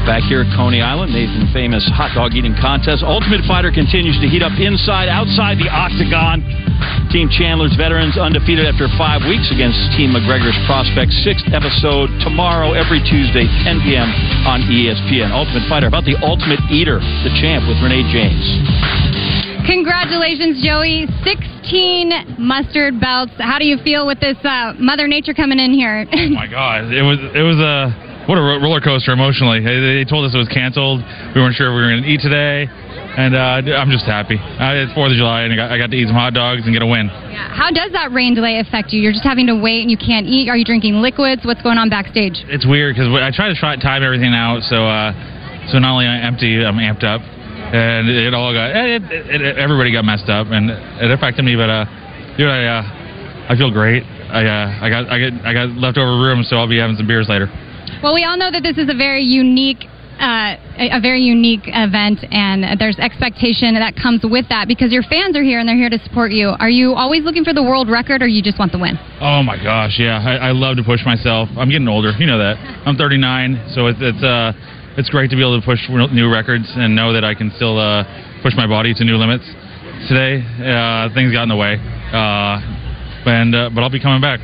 Back 0.03 0.27
here 0.27 0.43
at 0.43 0.51
Coney 0.51 0.83
Island, 0.83 1.15
Nathan 1.15 1.47
famous 1.55 1.87
hot 1.95 2.11
dog 2.11 2.35
eating 2.35 2.51
contest. 2.59 3.07
Ultimate 3.07 3.39
Fighter 3.47 3.71
continues 3.71 4.19
to 4.19 4.27
heat 4.27 4.43
up 4.43 4.51
inside, 4.59 5.07
outside 5.07 5.55
the 5.55 5.71
octagon. 5.71 6.43
Team 7.07 7.31
Chandler's 7.31 7.71
veterans 7.79 8.19
undefeated 8.19 8.67
after 8.67 8.91
five 8.99 9.23
weeks 9.23 9.47
against 9.55 9.79
Team 9.95 10.11
McGregor's 10.11 10.59
prospects. 10.67 11.15
Sixth 11.23 11.47
episode 11.55 12.11
tomorrow, 12.19 12.75
every 12.75 12.99
Tuesday, 13.07 13.47
10 13.63 13.79
p.m. 13.87 14.11
on 14.43 14.67
ESPN. 14.67 15.31
Ultimate 15.31 15.63
Fighter 15.71 15.87
about 15.87 16.03
the 16.03 16.19
Ultimate 16.19 16.59
Eater, 16.67 16.99
the 17.23 17.31
champ 17.39 17.63
with 17.71 17.79
Renee 17.79 18.03
James. 18.11 19.32
Congratulations, 19.65 20.63
Joey. 20.63 21.07
16 21.23 22.37
mustard 22.37 22.99
belts. 22.99 23.31
How 23.39 23.59
do 23.59 23.65
you 23.65 23.77
feel 23.83 24.05
with 24.05 24.19
this 24.19 24.37
uh, 24.43 24.73
Mother 24.77 25.07
Nature 25.07 25.33
coming 25.33 25.59
in 25.59 25.71
here? 25.71 26.05
Oh 26.11 26.29
my 26.29 26.47
God, 26.51 26.91
it 26.91 27.01
was 27.01 27.19
it 27.33 27.43
was 27.43 27.57
a 27.59 27.91
what 28.27 28.37
a 28.37 28.41
ro- 28.41 28.59
roller 28.59 28.79
coaster 28.79 29.11
emotionally. 29.11 29.59
They, 29.59 30.03
they 30.03 30.05
told 30.07 30.23
us 30.27 30.35
it 30.35 30.39
was 30.39 30.47
canceled. 30.51 31.03
We 31.35 31.41
weren't 31.41 31.55
sure 31.55 31.71
if 31.71 31.75
we 31.75 31.81
were 31.83 31.91
going 31.91 32.03
to 32.03 32.09
eat 32.09 32.23
today, 32.23 32.67
and 33.19 33.35
uh, 33.35 33.75
I'm 33.75 33.91
just 33.91 34.07
happy. 34.07 34.35
Uh, 34.39 34.83
it's 34.83 34.93
Fourth 34.95 35.11
of 35.11 35.19
July, 35.19 35.43
and 35.43 35.51
I 35.51 35.55
got, 35.55 35.71
I 35.71 35.77
got 35.77 35.91
to 35.91 35.97
eat 35.99 36.07
some 36.07 36.15
hot 36.15 36.31
dogs 36.35 36.63
and 36.63 36.71
get 36.71 36.83
a 36.83 36.87
win. 36.87 37.07
How 37.07 37.71
does 37.71 37.91
that 37.91 38.11
rain 38.11 38.35
delay 38.35 38.59
affect 38.59 38.91
you? 38.95 38.99
You're 39.03 39.11
just 39.15 39.27
having 39.27 39.47
to 39.47 39.55
wait 39.59 39.83
and 39.83 39.91
you 39.91 39.99
can't 39.99 40.27
eat. 40.27 40.47
Are 40.47 40.55
you 40.55 40.63
drinking 40.63 41.03
liquids? 41.03 41.43
What's 41.43 41.61
going 41.61 41.77
on 41.77 41.91
backstage? 41.91 42.43
It's 42.47 42.67
weird 42.67 42.95
because 42.95 43.11
I 43.11 43.31
try 43.31 43.51
to 43.51 43.55
try, 43.55 43.75
time 43.75 44.03
everything 44.03 44.31
out, 44.31 44.63
so 44.63 44.87
uh, 44.87 45.11
so 45.71 45.79
not 45.79 45.91
only 45.95 46.07
am 46.07 46.15
I 46.15 46.27
empty, 46.27 46.63
I'm 46.63 46.79
amped 46.79 47.03
up, 47.03 47.19
and 47.71 48.09
it 48.09 48.33
all 48.33 48.53
got 48.53 48.75
it, 48.75 49.03
it, 49.03 49.41
it, 49.41 49.57
everybody 49.57 49.91
got 49.91 50.05
messed 50.05 50.29
up, 50.29 50.47
and 50.49 50.69
it 50.69 51.11
affected 51.11 51.45
me. 51.45 51.55
But 51.55 51.69
uh, 51.69 51.85
dude, 52.37 52.49
I 52.49 52.65
uh, 52.65 52.83
I 53.49 53.55
feel 53.55 53.71
great. 53.71 54.03
I 54.03 54.45
uh, 54.45 54.83
I 54.83 54.89
got 54.89 55.09
I 55.09 55.17
got 55.19 55.31
I 55.45 55.53
got 55.53 55.69
leftover 55.77 56.17
room, 56.19 56.43
so 56.43 56.57
I'll 56.57 56.67
be 56.69 56.77
having 56.77 56.95
some 56.97 57.07
beers 57.07 57.29
later. 57.29 57.47
Well, 58.01 58.13
we 58.13 58.23
all 58.25 58.37
know 58.37 58.51
that 58.51 58.63
this 58.63 58.77
is 58.77 58.89
a 58.89 58.97
very 58.97 59.23
unique. 59.23 59.85
Uh, 60.13 60.55
a, 60.77 60.97
a 60.97 61.01
very 61.01 61.21
unique 61.21 61.65
event, 61.65 62.21
and 62.29 62.79
there's 62.79 62.97
expectation 62.99 63.73
that 63.73 63.95
comes 63.97 64.21
with 64.23 64.47
that 64.47 64.67
because 64.67 64.93
your 64.93 65.01
fans 65.01 65.35
are 65.35 65.41
here 65.41 65.57
and 65.57 65.67
they're 65.67 65.75
here 65.75 65.89
to 65.89 65.97
support 66.05 66.31
you. 66.31 66.53
Are 66.59 66.69
you 66.69 66.93
always 66.93 67.23
looking 67.23 67.43
for 67.43 67.51
the 67.51 67.63
world 67.63 67.89
record, 67.89 68.21
or 68.21 68.27
you 68.27 68.41
just 68.41 68.59
want 68.59 68.71
the 68.71 68.77
win? 68.77 68.93
Oh 69.19 69.41
my 69.41 69.57
gosh, 69.57 69.97
yeah, 69.97 70.21
I, 70.21 70.49
I 70.49 70.51
love 70.51 70.77
to 70.77 70.83
push 70.83 71.01
myself. 71.03 71.49
I'm 71.57 71.67
getting 71.67 71.87
older, 71.89 72.13
you 72.19 72.27
know 72.27 72.37
that. 72.37 72.61
I'm 72.85 72.95
39, 72.95 73.73
so 73.73 73.87
it's 73.87 73.97
it's 74.01 74.23
uh 74.23 74.53
it's 74.97 75.09
great 75.09 75.29
to 75.31 75.35
be 75.35 75.41
able 75.41 75.59
to 75.59 75.65
push 75.65 75.79
new 75.89 76.31
records 76.31 76.65
and 76.75 76.95
know 76.95 77.13
that 77.13 77.23
I 77.23 77.33
can 77.33 77.51
still 77.55 77.79
uh, 77.79 78.03
push 78.43 78.53
my 78.55 78.67
body 78.67 78.93
to 78.93 79.03
new 79.03 79.17
limits. 79.17 79.45
Today, 80.07 80.41
uh, 80.61 81.13
things 81.13 81.31
got 81.31 81.43
in 81.43 81.49
the 81.49 81.55
way, 81.55 81.77
uh, 81.79 82.59
and 83.25 83.55
uh, 83.55 83.69
but 83.73 83.81
I'll 83.81 83.89
be 83.89 84.01
coming 84.01 84.21
back. 84.21 84.39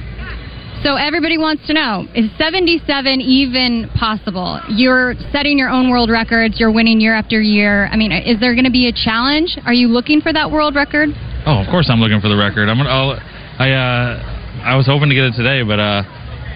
So 0.83 0.95
everybody 0.95 1.37
wants 1.37 1.67
to 1.67 1.73
know: 1.73 2.07
Is 2.15 2.31
77 2.37 3.19
even 3.19 3.89
possible? 3.99 4.61
You're 4.69 5.13
setting 5.31 5.57
your 5.57 5.69
own 5.69 5.89
world 5.89 6.09
records. 6.09 6.59
You're 6.59 6.71
winning 6.71 7.01
year 7.01 7.13
after 7.13 7.41
year. 7.41 7.87
I 7.91 7.97
mean, 7.97 8.11
is 8.11 8.39
there 8.39 8.53
going 8.55 8.65
to 8.65 8.71
be 8.71 8.87
a 8.87 8.93
challenge? 8.93 9.57
Are 9.65 9.73
you 9.73 9.87
looking 9.87 10.21
for 10.21 10.31
that 10.31 10.49
world 10.49 10.75
record? 10.75 11.09
Oh, 11.45 11.59
of 11.59 11.67
course 11.67 11.89
I'm 11.91 11.99
looking 11.99 12.21
for 12.21 12.29
the 12.29 12.37
record. 12.37 12.69
I'm 12.69 12.77
gonna. 12.77 12.89
I'll, 12.89 13.19
I 13.59 13.71
uh, 13.75 14.63
I 14.63 14.75
was 14.75 14.87
hoping 14.87 15.09
to 15.09 15.15
get 15.15 15.25
it 15.25 15.35
today, 15.35 15.63
but 15.63 15.79
uh, 15.79 16.03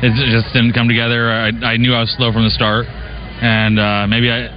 it 0.01 0.15
just 0.31 0.53
didn't 0.53 0.73
come 0.73 0.87
together. 0.87 1.31
I, 1.31 1.75
I 1.75 1.77
knew 1.77 1.93
I 1.93 2.01
was 2.01 2.13
slow 2.15 2.31
from 2.31 2.43
the 2.43 2.51
start, 2.51 2.87
and 3.43 3.77
uh, 3.77 4.07
maybe 4.07 4.31
I 4.31 4.47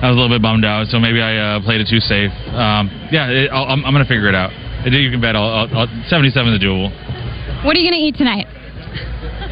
I 0.00 0.08
was 0.08 0.16
a 0.16 0.20
little 0.20 0.32
bit 0.32 0.40
bummed 0.40 0.64
out. 0.64 0.88
So 0.88 0.98
maybe 0.98 1.20
I 1.20 1.36
uh, 1.36 1.60
played 1.60 1.80
it 1.80 1.88
too 1.90 2.00
safe. 2.00 2.32
Um, 2.56 2.88
yeah, 3.12 3.28
it, 3.28 3.50
I'll, 3.52 3.64
I'm, 3.64 3.84
I'm 3.84 3.92
gonna 3.92 4.08
figure 4.08 4.28
it 4.28 4.34
out. 4.34 4.50
I 4.50 4.84
think 4.84 4.94
You 4.94 5.10
can 5.10 5.20
bet. 5.20 5.34
I'll, 5.34 5.66
I'll, 5.66 5.86
I'll 5.86 6.04
77 6.08 6.54
is 6.54 6.60
doable. 6.62 6.88
What 7.64 7.76
are 7.76 7.80
you 7.80 7.90
going 7.90 8.00
to 8.00 8.06
eat 8.06 8.14
tonight? 8.14 8.46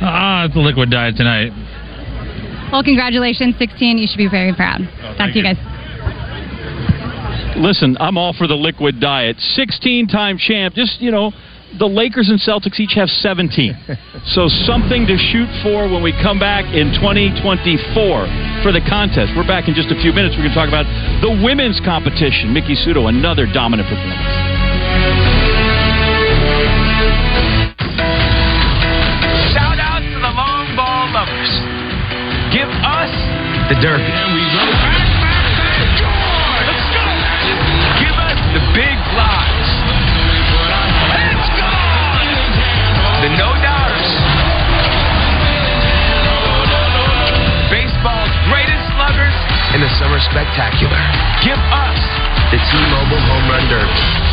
Ah, 0.00 0.44
it's 0.46 0.54
a 0.54 0.60
liquid 0.60 0.88
diet 0.88 1.16
tonight. 1.16 1.50
Well, 2.70 2.84
congratulations, 2.84 3.56
16. 3.58 3.98
You 3.98 4.06
should 4.06 4.18
be 4.18 4.28
very 4.28 4.54
proud. 4.54 4.86
Talk 5.18 5.32
to 5.32 5.38
you 5.38 5.42
guys. 5.42 5.58
Listen, 7.56 7.96
I'm 7.98 8.16
all 8.16 8.32
for 8.34 8.46
the 8.46 8.54
liquid 8.54 9.00
diet. 9.00 9.36
16 9.40 10.06
time 10.06 10.38
champ. 10.38 10.74
Just, 10.74 11.00
you 11.00 11.10
know, 11.10 11.32
the 11.78 11.88
Lakers 11.88 12.28
and 12.32 12.40
Celtics 12.40 12.80
each 12.80 12.96
have 12.96 13.08
17. 13.08 13.76
so 14.32 14.48
something 14.64 15.06
to 15.06 15.16
shoot 15.16 15.48
for 15.62 15.88
when 15.88 16.02
we 16.02 16.12
come 16.24 16.40
back 16.40 16.64
in 16.72 16.92
2024 16.96 18.64
for 18.64 18.72
the 18.72 18.80
contest. 18.88 19.36
We're 19.36 19.46
back 19.46 19.68
in 19.68 19.74
just 19.76 19.92
a 19.92 19.98
few 20.00 20.12
minutes. 20.12 20.34
We're 20.36 20.48
going 20.48 20.56
to 20.56 20.60
talk 20.60 20.72
about 20.72 20.88
the 21.20 21.32
women's 21.44 21.80
competition. 21.84 22.52
Miki 22.52 22.74
Sudo, 22.74 23.08
another 23.08 23.44
dominant 23.44 23.88
performance. 23.88 24.24
Shout 29.52 29.76
out 29.76 30.00
to 30.00 30.18
the 30.20 30.32
long 30.32 30.64
ball 30.76 31.12
lovers. 31.12 31.52
Give 32.52 32.68
us 32.68 33.12
the 33.68 33.76
derby. 33.84 34.95
In 49.76 49.82
the 49.82 49.90
summer 50.00 50.18
spectacular. 50.20 50.96
Give 51.44 51.60
us 51.68 52.00
The 52.50 52.56
T-Mobile 52.56 53.20
Home 53.20 53.44
Run 53.50 53.68
Derby. 53.68 53.92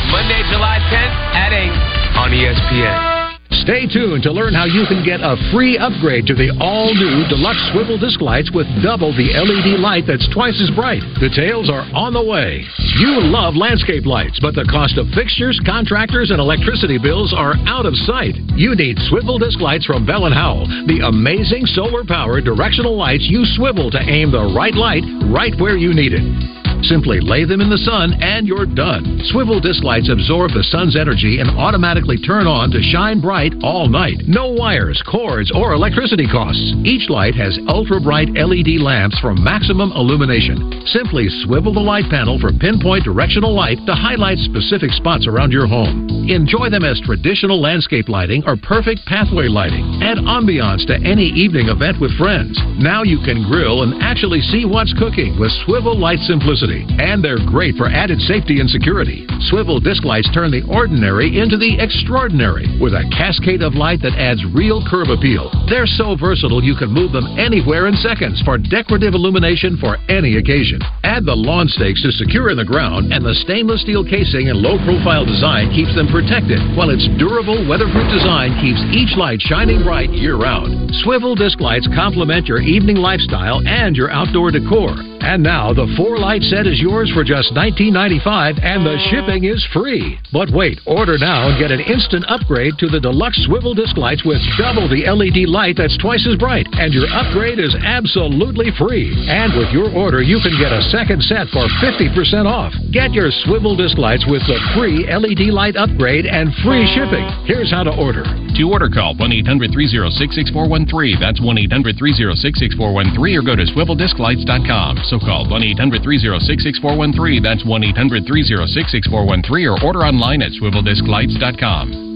Monday, 0.10 0.41
July 0.49 0.79
10th 0.88 1.36
at 1.36 1.51
8 1.51 1.67
on 2.15 2.32
ESPN. 2.32 3.12
Stay 3.61 3.85
tuned 3.85 4.23
to 4.23 4.31
learn 4.31 4.53
how 4.53 4.65
you 4.65 4.85
can 4.89 5.05
get 5.05 5.21
a 5.21 5.37
free 5.53 5.77
upgrade 5.77 6.25
to 6.25 6.33
the 6.33 6.49
all-new 6.57 7.29
deluxe 7.29 7.61
swivel 7.71 7.97
disc 7.97 8.19
lights 8.19 8.49
with 8.49 8.65
double 8.81 9.13
the 9.13 9.29
LED 9.29 9.79
light 9.79 10.03
that's 10.07 10.27
twice 10.33 10.57
as 10.57 10.73
bright. 10.73 11.05
Details 11.21 11.69
are 11.69 11.85
on 11.93 12.13
the 12.13 12.23
way. 12.23 12.65
You 12.97 13.21
love 13.21 13.55
landscape 13.55 14.05
lights, 14.05 14.39
but 14.41 14.55
the 14.55 14.65
cost 14.65 14.97
of 14.97 15.07
fixtures, 15.13 15.61
contractors, 15.65 16.31
and 16.31 16.39
electricity 16.41 16.97
bills 16.97 17.33
are 17.35 17.53
out 17.69 17.85
of 17.85 17.95
sight. 18.09 18.35
You 18.57 18.75
need 18.75 18.97
swivel 19.07 19.37
disc 19.37 19.61
lights 19.61 19.85
from 19.85 20.05
Bell 20.05 20.25
& 20.31 20.33
Howell, 20.33 20.65
the 20.87 21.05
amazing 21.05 21.65
solar-powered 21.67 22.43
directional 22.43 22.97
lights 22.97 23.29
you 23.29 23.45
swivel 23.45 23.91
to 23.91 24.01
aim 24.01 24.31
the 24.31 24.49
right 24.55 24.75
light 24.75 25.03
right 25.29 25.53
where 25.61 25.77
you 25.77 25.93
need 25.93 26.13
it. 26.13 26.62
Simply 26.84 27.22
lay 27.22 27.46
them 27.46 27.62
in 27.62 27.69
the 27.69 27.78
sun 27.78 28.13
and 28.19 28.46
you're 28.46 28.65
done. 28.65 29.22
Swivel 29.32 29.60
disc 29.60 29.84
lights 29.84 30.10
absorb 30.12 30.52
the 30.52 30.67
sun's 30.67 30.96
energy 31.00 31.39
and 31.39 31.50
automatically 31.56 32.17
turn 32.17 32.46
on 32.46 32.72
to 32.72 32.84
shine 32.84 33.22
bright 33.22 33.54
all 33.63 33.88
night. 33.88 34.19
No 34.28 34.52
wires, 34.52 35.02
cords, 35.08 35.52
or 35.56 35.72
electricity 35.72 36.28
costs. 36.28 36.76
Each 36.84 37.10
light 37.10 37.36
has 37.36 37.58
ultra 37.67 38.02
bright 38.02 38.36
LED 38.36 38.84
lamps 38.84 39.17
for 39.19 39.34
maximum 39.34 39.91
illumination. 39.96 40.84
Simply 40.91 41.30
swivel 41.48 41.74
the 41.74 41.80
light 41.80 42.10
panel 42.12 42.38
for 42.38 42.52
pinpoint 42.52 43.06
directional 43.06 43.56
light 43.56 43.80
to 43.86 43.96
highlight 43.96 44.38
specific 44.39 44.91
spots 44.91 45.26
around 45.28 45.52
your 45.52 45.67
home. 45.67 46.10
Enjoy 46.28 46.69
them 46.69 46.84
as 46.84 47.00
traditional 47.08 47.62
landscape 47.62 48.10
lighting 48.10 48.43
or 48.46 48.58
perfect 48.58 49.06
pathway 49.06 49.48
lighting. 49.48 50.04
Add 50.04 50.19
ambiance 50.19 50.86
to 50.88 51.00
any 51.00 51.32
evening 51.32 51.69
event 51.69 52.00
with 52.02 52.17
friends. 52.17 52.60
Now 52.76 53.04
you 53.04 53.19
can 53.24 53.48
grill 53.48 53.84
and 53.84 54.02
actually 54.04 54.41
see 54.41 54.65
what's 54.65 54.93
cooking 55.00 55.39
with 55.39 55.52
swivel 55.63 55.98
light 55.98 56.19
simplicity. 56.28 56.72
And 56.97 57.21
they're 57.21 57.41
great 57.45 57.75
for 57.77 57.86
added 57.86 58.17
safety 58.25 58.57
and 58.59 58.69
security. 58.69 59.29
Swivel 59.51 59.79
disc 59.79 60.03
lights 60.03 60.31
turn 60.33 60.49
the 60.49 60.65
ordinary 60.65 61.38
into 61.38 61.57
the 61.57 61.77
extraordinary 61.77 62.65
with 62.81 62.97
a 62.97 63.05
cascade 63.13 63.62
of 63.62 63.77
light 63.77 64.01
that 64.01 64.17
adds 64.17 64.41
real 64.55 64.81
curb 64.89 65.13
appeal. 65.13 65.53
They're 65.69 65.86
so 65.86 66.15
versatile 66.15 66.63
you 66.63 66.75
can 66.75 66.89
move 66.89 67.12
them 67.12 67.38
anywhere 67.38 67.86
in 67.86 67.95
seconds 67.99 68.41
for 68.41 68.57
decorative 68.57 69.13
illumination 69.13 69.77
for 69.77 69.97
any 70.09 70.38
occasion. 70.38 70.81
Add 71.03 71.25
the 71.25 71.36
lawn 71.36 71.67
stakes 71.67 72.01
to 72.03 72.12
secure 72.12 72.49
in 72.49 72.57
the 72.57 72.65
ground, 72.65 73.12
and 73.12 73.25
the 73.25 73.38
stainless 73.45 73.81
steel 73.83 74.03
casing 74.03 74.49
and 74.49 74.57
low 74.57 74.79
profile 74.81 75.25
design 75.25 75.69
keeps 75.75 75.93
them 75.93 76.07
protected, 76.07 76.59
while 76.73 76.89
its 76.89 77.05
durable, 77.19 77.62
weatherproof 77.67 78.07
design 78.09 78.55
keeps 78.63 78.81
each 78.95 79.13
light 79.17 79.41
shining 79.41 79.83
bright 79.83 80.09
year 80.09 80.39
round. 80.39 80.89
Swivel 81.03 81.36
disc 81.36 81.59
lights 81.59 81.88
complement 81.93 82.47
your 82.47 82.62
evening 82.62 82.97
lifestyle 82.97 83.59
and 83.67 83.95
your 83.95 84.09
outdoor 84.09 84.51
decor. 84.51 84.95
And 85.23 85.41
now 85.41 85.71
the 85.71 85.88
four 85.95 86.17
light 86.17 86.43
set 86.43 86.62
is 86.67 86.80
yours 86.80 87.12
for 87.13 87.23
just 87.23 87.54
$19.95 87.54 88.60
and 88.62 88.86
the 88.86 88.97
shipping 89.10 89.45
is 89.45 89.63
free. 89.73 90.19
But 90.32 90.49
wait, 90.52 90.80
order 90.86 91.17
now 91.17 91.49
and 91.49 91.60
get 91.60 91.71
an 91.71 91.82
instant 91.82 92.26
upgrade 92.28 92.78
to 92.80 92.88
the 92.88 92.99
deluxe 92.99 93.41
swivel 93.45 93.73
disc 93.73 93.97
lights 93.97 94.23
with 94.23 94.39
double 94.58 94.88
the 94.88 95.06
LED 95.10 95.49
light 95.49 95.76
that's 95.78 95.97
twice 95.97 96.23
as 96.30 96.38
bright. 96.38 96.67
And 96.73 96.93
your 96.93 97.10
upgrade 97.12 97.60
is 97.60 97.76
absolutely 97.84 98.71
free. 98.78 99.12
And 99.28 99.54
with 99.58 99.73
your 99.73 99.89
order, 99.91 100.21
you 100.21 100.39
can 100.39 100.56
get 100.62 100.71
a 100.71 100.86
second 100.93 101.21
set 101.23 101.49
for 101.49 101.65
50% 101.82 102.45
off. 102.45 102.73
Get 102.91 103.13
your 103.13 103.32
swivel 103.43 103.76
disc 103.76 103.97
lights 103.97 104.26
with 104.30 104.45
the 104.45 104.60
free 104.78 105.10
LED 105.10 105.54
light 105.54 105.76
upgrade 105.76 106.26
and 106.26 106.54
free 106.62 106.86
shipping. 106.93 107.26
Here's 107.45 107.71
how 107.71 107.84
to 107.84 107.93
order. 107.93 108.23
To 108.53 108.69
order, 108.69 108.85
call 108.85 109.17
1 109.17 109.33
800 109.33 109.73
306 109.73 110.13
6413. 110.13 111.17
That's 111.17 111.41
1 111.41 111.57
800 111.57 111.97
306 111.97 112.37
6413 112.37 113.33
or 113.33 113.41
go 113.41 113.57
to 113.57 113.65
swiveldisclights.com. 113.65 115.09
So 115.09 115.17
call 115.17 115.49
1 115.49 115.63
800 115.73 116.05
306 116.05 116.61
6413. 116.61 117.41
That's 117.41 117.65
1 117.65 117.83
800 117.97 118.29
306 118.29 118.93
6413 118.93 119.73
or 119.73 119.81
order 119.81 120.05
online 120.05 120.45
at 120.45 120.53
swiveldisclights.com. 120.53 122.13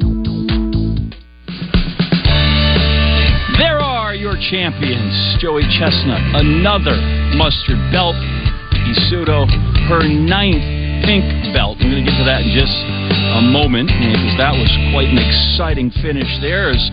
There 3.58 3.82
are 3.82 4.14
your 4.14 4.38
champions. 4.38 5.18
Joey 5.42 5.66
Chestnut, 5.74 6.22
another 6.38 7.02
mustard 7.34 7.82
belt. 7.90 8.14
Isudo, 8.86 9.50
her 9.90 10.06
ninth 10.06 10.62
pink 11.02 11.26
belt. 11.50 11.82
I'm 11.82 11.90
going 11.90 12.06
to 12.06 12.12
get 12.12 12.18
to 12.22 12.26
that 12.30 12.46
in 12.46 12.54
just 12.54 12.97
a 13.38 13.42
moment 13.42 13.86
because 13.86 14.34
that 14.42 14.50
was 14.50 14.72
quite 14.90 15.14
an 15.14 15.22
exciting 15.22 15.92
finish 16.02 16.42
there. 16.42 16.74
As 16.74 16.90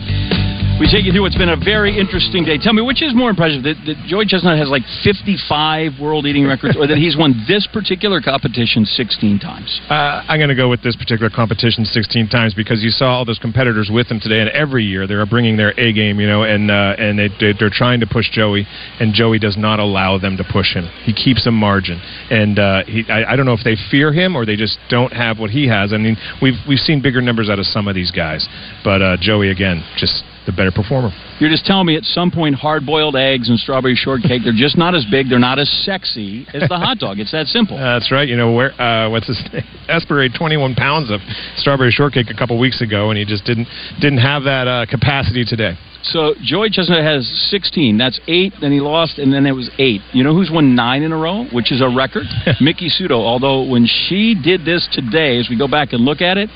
we 0.80 0.90
take 0.90 1.06
you 1.06 1.12
through 1.12 1.22
what's 1.22 1.38
been 1.38 1.54
a 1.54 1.56
very 1.56 1.94
interesting 1.94 2.44
day. 2.44 2.58
Tell 2.58 2.72
me, 2.72 2.82
which 2.82 3.02
is 3.02 3.14
more 3.14 3.30
impressive, 3.30 3.62
that, 3.62 3.78
that 3.86 3.96
Joey 4.06 4.26
Chestnut 4.26 4.58
has 4.58 4.68
like 4.68 4.82
55 5.06 6.02
world 6.02 6.26
eating 6.26 6.46
records, 6.46 6.76
or 6.76 6.86
that 6.86 6.98
he's 6.98 7.16
won 7.16 7.44
this 7.46 7.68
particular 7.70 8.20
competition 8.20 8.84
16 8.84 9.38
times? 9.38 9.80
Uh, 9.88 10.26
I'm 10.26 10.38
going 10.38 10.50
to 10.50 10.58
go 10.58 10.68
with 10.68 10.82
this 10.82 10.96
particular 10.96 11.30
competition 11.30 11.84
16 11.84 12.28
times 12.28 12.54
because 12.54 12.82
you 12.82 12.90
saw 12.90 13.14
all 13.14 13.24
those 13.24 13.38
competitors 13.38 13.88
with 13.92 14.10
him 14.10 14.18
today, 14.18 14.40
and 14.40 14.50
every 14.50 14.84
year 14.84 15.06
they're 15.06 15.24
bringing 15.26 15.56
their 15.56 15.78
A 15.78 15.92
game, 15.92 16.18
you 16.18 16.26
know, 16.26 16.42
and 16.42 16.70
uh, 16.70 16.98
and 16.98 17.18
they, 17.18 17.28
they 17.38 17.54
they're 17.58 17.70
trying 17.70 18.00
to 18.00 18.06
push 18.06 18.30
Joey, 18.30 18.66
and 18.98 19.14
Joey 19.14 19.38
does 19.38 19.56
not 19.56 19.78
allow 19.78 20.18
them 20.18 20.36
to 20.38 20.44
push 20.44 20.74
him. 20.74 20.90
He 21.04 21.14
keeps 21.14 21.46
a 21.46 21.52
margin, 21.52 22.02
and 22.30 22.58
uh, 22.58 22.84
he 22.84 23.04
I, 23.08 23.32
I 23.32 23.36
don't 23.36 23.46
know 23.46 23.54
if 23.54 23.64
they 23.64 23.76
fear 23.90 24.12
him 24.12 24.34
or 24.34 24.44
they 24.44 24.56
just 24.56 24.78
don't 24.90 25.12
have 25.12 25.38
what 25.38 25.50
he 25.50 25.68
has. 25.68 25.92
I 25.92 25.98
mean, 25.98 26.16
we've 26.42 26.58
we've 26.66 26.82
seen 26.82 27.00
bigger 27.00 27.22
numbers 27.22 27.48
out 27.48 27.58
of 27.58 27.66
some 27.66 27.86
of 27.86 27.94
these 27.94 28.10
guys, 28.10 28.48
but 28.82 29.00
uh, 29.00 29.16
Joey 29.20 29.50
again 29.50 29.84
just 29.96 30.24
the 30.46 30.52
better 30.52 30.70
performer. 30.70 31.10
You're 31.40 31.50
just 31.50 31.64
telling 31.64 31.86
me 31.86 31.96
at 31.96 32.04
some 32.04 32.30
point 32.30 32.54
hard 32.54 32.86
boiled 32.86 33.16
eggs 33.16 33.48
and 33.48 33.58
strawberry 33.58 33.94
shortcake, 33.94 34.42
they're 34.44 34.52
just 34.52 34.76
not 34.76 34.94
as 34.94 35.04
big, 35.10 35.28
they're 35.28 35.38
not 35.38 35.58
as 35.58 35.70
sexy 35.84 36.46
as 36.54 36.68
the 36.68 36.78
hot 36.78 36.98
dog. 36.98 37.18
It's 37.18 37.32
that 37.32 37.46
simple. 37.46 37.76
That's 37.76 38.12
right. 38.12 38.28
You 38.28 38.36
know 38.36 38.52
where? 38.52 38.72
Uh, 38.80 39.10
what's 39.10 39.26
his 39.26 39.40
name? 39.52 39.64
Esper 39.88 40.22
ate 40.22 40.32
21 40.36 40.74
pounds 40.74 41.10
of 41.10 41.20
strawberry 41.56 41.90
shortcake 41.90 42.28
a 42.30 42.34
couple 42.34 42.58
weeks 42.58 42.80
ago, 42.80 43.10
and 43.10 43.18
he 43.18 43.24
just 43.24 43.44
didn't 43.44 43.68
didn't 44.00 44.18
have 44.18 44.44
that 44.44 44.68
uh, 44.68 44.86
capacity 44.88 45.44
today. 45.44 45.76
So 46.04 46.34
Joey 46.42 46.68
Chestnut 46.68 47.02
has 47.02 47.26
16. 47.50 47.96
That's 47.96 48.20
eight. 48.28 48.52
Then 48.60 48.72
he 48.72 48.80
lost, 48.80 49.18
and 49.18 49.32
then 49.32 49.46
it 49.46 49.52
was 49.52 49.70
eight. 49.78 50.02
You 50.12 50.22
know 50.22 50.34
who's 50.34 50.50
won 50.52 50.74
nine 50.74 51.02
in 51.02 51.12
a 51.12 51.16
row, 51.16 51.44
which 51.50 51.72
is 51.72 51.80
a 51.80 51.88
record? 51.88 52.24
Miki 52.60 52.90
Sudo. 52.90 53.12
Although 53.12 53.64
when 53.68 53.86
she 53.86 54.34
did 54.34 54.64
this 54.66 54.86
today, 54.92 55.38
as 55.38 55.48
we 55.48 55.56
go 55.56 55.66
back 55.66 55.92
and 55.92 56.04
look 56.04 56.20
at 56.20 56.36
it, 56.36 56.50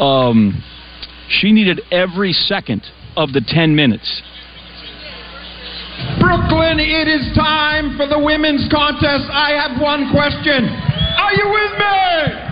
um, 0.00 0.62
she 1.28 1.52
needed 1.52 1.80
every 1.90 2.32
second 2.32 2.82
of 3.16 3.32
the 3.32 3.40
10 3.40 3.74
minutes. 3.74 4.22
Brooklyn, 6.20 6.78
it 6.78 7.08
is 7.08 7.34
time 7.34 7.96
for 7.96 8.06
the 8.06 8.18
women's 8.18 8.68
contest. 8.68 9.24
I 9.32 9.56
have 9.56 9.80
one 9.80 10.12
question. 10.12 10.68
Are 10.68 11.32
you 11.32 11.48
with 11.48 11.72
me? 11.80 12.46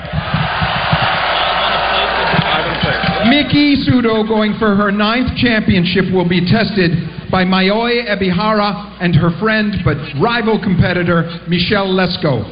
Miki 3.28 3.76
Sudo, 3.84 4.26
going 4.26 4.56
for 4.58 4.74
her 4.76 4.90
ninth 4.90 5.36
championship, 5.36 6.12
will 6.12 6.28
be 6.28 6.40
tested 6.40 6.92
by 7.30 7.44
Mayoi 7.44 8.06
Ebihara 8.08 8.96
and 9.00 9.14
her 9.14 9.30
friend 9.40 9.76
but 9.84 9.96
rival 10.20 10.60
competitor 10.62 11.40
Michelle 11.48 11.88
Lesko. 11.88 12.44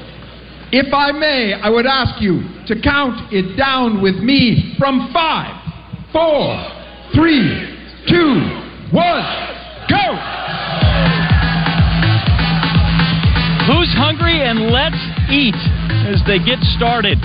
If 0.73 0.93
I 0.93 1.13
may, 1.13 1.53
I 1.53 1.69
would 1.69 1.87
ask 1.87 2.21
you 2.23 2.41
to 2.67 2.81
count 2.81 3.33
it 3.33 3.57
down 3.57 4.01
with 4.03 4.17
me 4.17 4.75
from 4.79 5.11
five, 5.13 5.53
four, 6.13 6.57
three, 7.15 7.82
two, 8.09 8.41
one, 8.91 9.25
go! 9.89 10.05
Who's 13.67 13.93
hungry 13.95 14.43
and 14.43 14.71
let's 14.71 14.99
eat 15.31 15.59
as 16.11 16.21
they 16.27 16.39
get 16.43 16.59
started. 16.75 17.19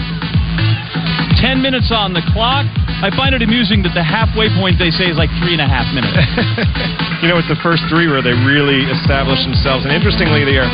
10 1.41 1.61
minutes 1.61 1.89
on 1.93 2.13
the 2.13 2.21
clock. 2.33 2.65
I 2.97 3.13
find 3.13 3.33
it 3.33 3.41
amusing 3.41 3.83
that 3.83 3.93
the 3.93 4.01
halfway 4.01 4.49
point 4.57 4.81
they 4.81 4.89
say 4.89 5.05
is 5.05 5.17
like 5.17 5.29
three 5.41 5.53
and 5.53 5.61
a 5.61 5.69
half 5.69 5.85
minutes. 5.93 6.17
You 7.17 7.33
know, 7.33 7.41
it's 7.41 7.49
the 7.49 7.57
first 7.65 7.81
three 7.89 8.05
where 8.05 8.21
they 8.21 8.37
really 8.45 8.85
establish 8.93 9.41
themselves. 9.41 9.81
And 9.81 9.89
interestingly, 9.89 10.45
they 10.45 10.61
are 10.61 10.69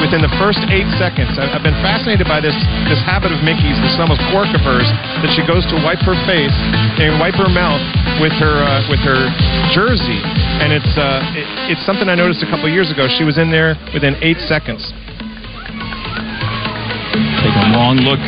within 0.00 0.20
the 0.24 0.32
first 0.40 0.58
eight 0.72 0.88
seconds. 0.96 1.36
I- 1.38 1.52
I've 1.52 1.62
been 1.62 1.76
fascinated 1.84 2.26
by 2.26 2.40
this 2.40 2.56
this 2.88 3.00
habit 3.04 3.30
of 3.32 3.40
Miki's, 3.44 3.76
this 3.84 3.94
almost 4.00 4.20
quirk 4.32 4.50
of 4.56 4.60
hers, 4.64 4.88
that 5.22 5.30
she 5.36 5.44
goes 5.46 5.64
to 5.70 5.76
wipe 5.84 6.00
her 6.08 6.16
face 6.26 6.56
and 6.98 7.20
wipe 7.20 7.36
her 7.36 7.48
mouth 7.52 7.80
with 8.20 8.32
her 8.40 8.54
uh, 8.64 8.82
with 8.88 9.00
her 9.04 9.20
jersey. 9.76 10.18
And 10.60 10.72
it's 10.72 10.92
uh, 10.98 11.22
it, 11.38 11.46
it's 11.76 11.84
something 11.84 12.08
I 12.08 12.16
noticed 12.16 12.42
a 12.42 12.48
couple 12.50 12.68
years 12.68 12.90
ago. 12.90 13.06
She 13.20 13.24
was 13.24 13.38
in 13.38 13.50
there 13.52 13.76
within 13.94 14.16
eight 14.24 14.40
seconds. 14.48 14.82
Take 17.40 17.56
a 17.56 17.68
long 17.72 17.96
look 18.04 18.20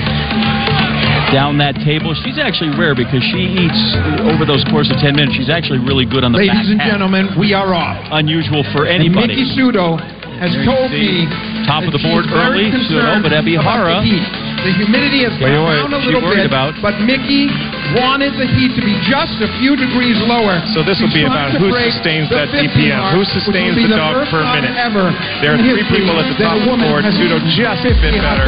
down 1.32 1.56
that 1.64 1.76
table. 1.84 2.12
She's 2.24 2.36
actually 2.40 2.72
rare 2.76 2.92
because 2.96 3.24
she 3.24 3.40
eats 3.48 3.80
over 4.28 4.44
those 4.44 4.64
course 4.68 4.88
of 4.92 5.00
10 5.00 5.16
minutes. 5.16 5.32
She's 5.36 5.48
actually 5.48 5.80
really 5.80 6.04
good 6.04 6.24
on 6.24 6.32
the 6.32 6.40
back 6.44 6.52
Ladies 6.60 6.70
and 6.72 6.80
half. 6.80 6.92
gentlemen, 6.92 7.28
we 7.40 7.52
are 7.56 7.72
off. 7.72 7.96
Unusual 8.12 8.64
for 8.72 8.84
And 8.84 9.00
Mickey 9.04 9.16
Miki 9.40 9.44
Sudo 9.56 9.96
has 10.42 10.50
told 10.66 10.90
me 10.90 11.30
top 11.62 11.86
of 11.86 11.94
the 11.94 12.02
board 12.02 12.26
early, 12.34 12.66
Sudo, 12.66 12.82
concerned 12.82 13.22
but 13.22 13.30
Ebihara- 13.30 14.02
the. 14.02 14.18
The 14.62 14.70
humidity 14.78 15.26
has 15.26 15.34
gone 15.42 15.90
down 15.90 15.90
a 15.90 15.98
little 16.06 16.22
bit, 16.22 16.46
about- 16.46 16.78
but 16.78 16.94
Miki 17.02 17.50
wanted 17.98 18.38
the 18.38 18.46
heat 18.46 18.70
to 18.78 18.82
be 18.82 18.94
just 19.02 19.34
a 19.42 19.50
few 19.58 19.74
degrees 19.74 20.14
lower. 20.22 20.62
So 20.70 20.82
this 20.86 21.02
will 21.02 21.10
be 21.10 21.24
about 21.26 21.50
who 21.58 21.66
sustains 21.90 22.28
that 22.30 22.46
50 22.50 22.70
DPM, 22.70 22.98
mark, 23.02 23.14
who 23.14 23.24
sustains 23.26 23.74
be 23.74 23.86
the 23.90 23.96
dog 23.98 24.22
per 24.30 24.38
minute. 24.54 24.70
Ever 24.78 25.10
There 25.42 25.54
are 25.54 25.58
three 25.58 25.82
people 25.90 26.14
at 26.14 26.30
the 26.30 26.38
top 26.44 26.54
of 26.58 26.62
the 26.62 26.76
board. 26.78 27.02
Sudo 27.10 27.42
just 27.50 27.82
a 27.84 27.94
50 27.94 28.18
bit 28.18 28.22
better. 28.22 28.46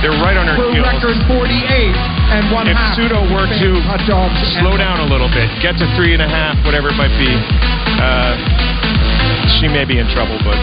They're 0.00 0.16
right 0.24 0.36
on 0.36 0.46
her 0.48 0.54
Her 0.56 0.72
heels. 0.72 0.86
record 0.88 1.16
48 1.28 1.94
and 2.32 2.50
one 2.50 2.66
If 2.68 2.76
half. 2.76 2.96
Pseudo 2.96 3.20
were 3.28 3.46
to 3.46 3.68
slow 4.60 4.76
down 4.76 5.00
a 5.00 5.06
little 5.06 5.28
bit, 5.28 5.48
get 5.60 5.76
to 5.78 5.86
three 5.96 6.12
and 6.14 6.22
a 6.22 6.28
half, 6.28 6.56
whatever 6.64 6.88
it 6.88 6.96
might 6.96 7.12
be, 7.18 7.28
uh, 8.00 8.36
she 9.60 9.68
may 9.68 9.84
be 9.84 9.98
in 9.98 10.06
trouble, 10.12 10.36
but 10.44 10.56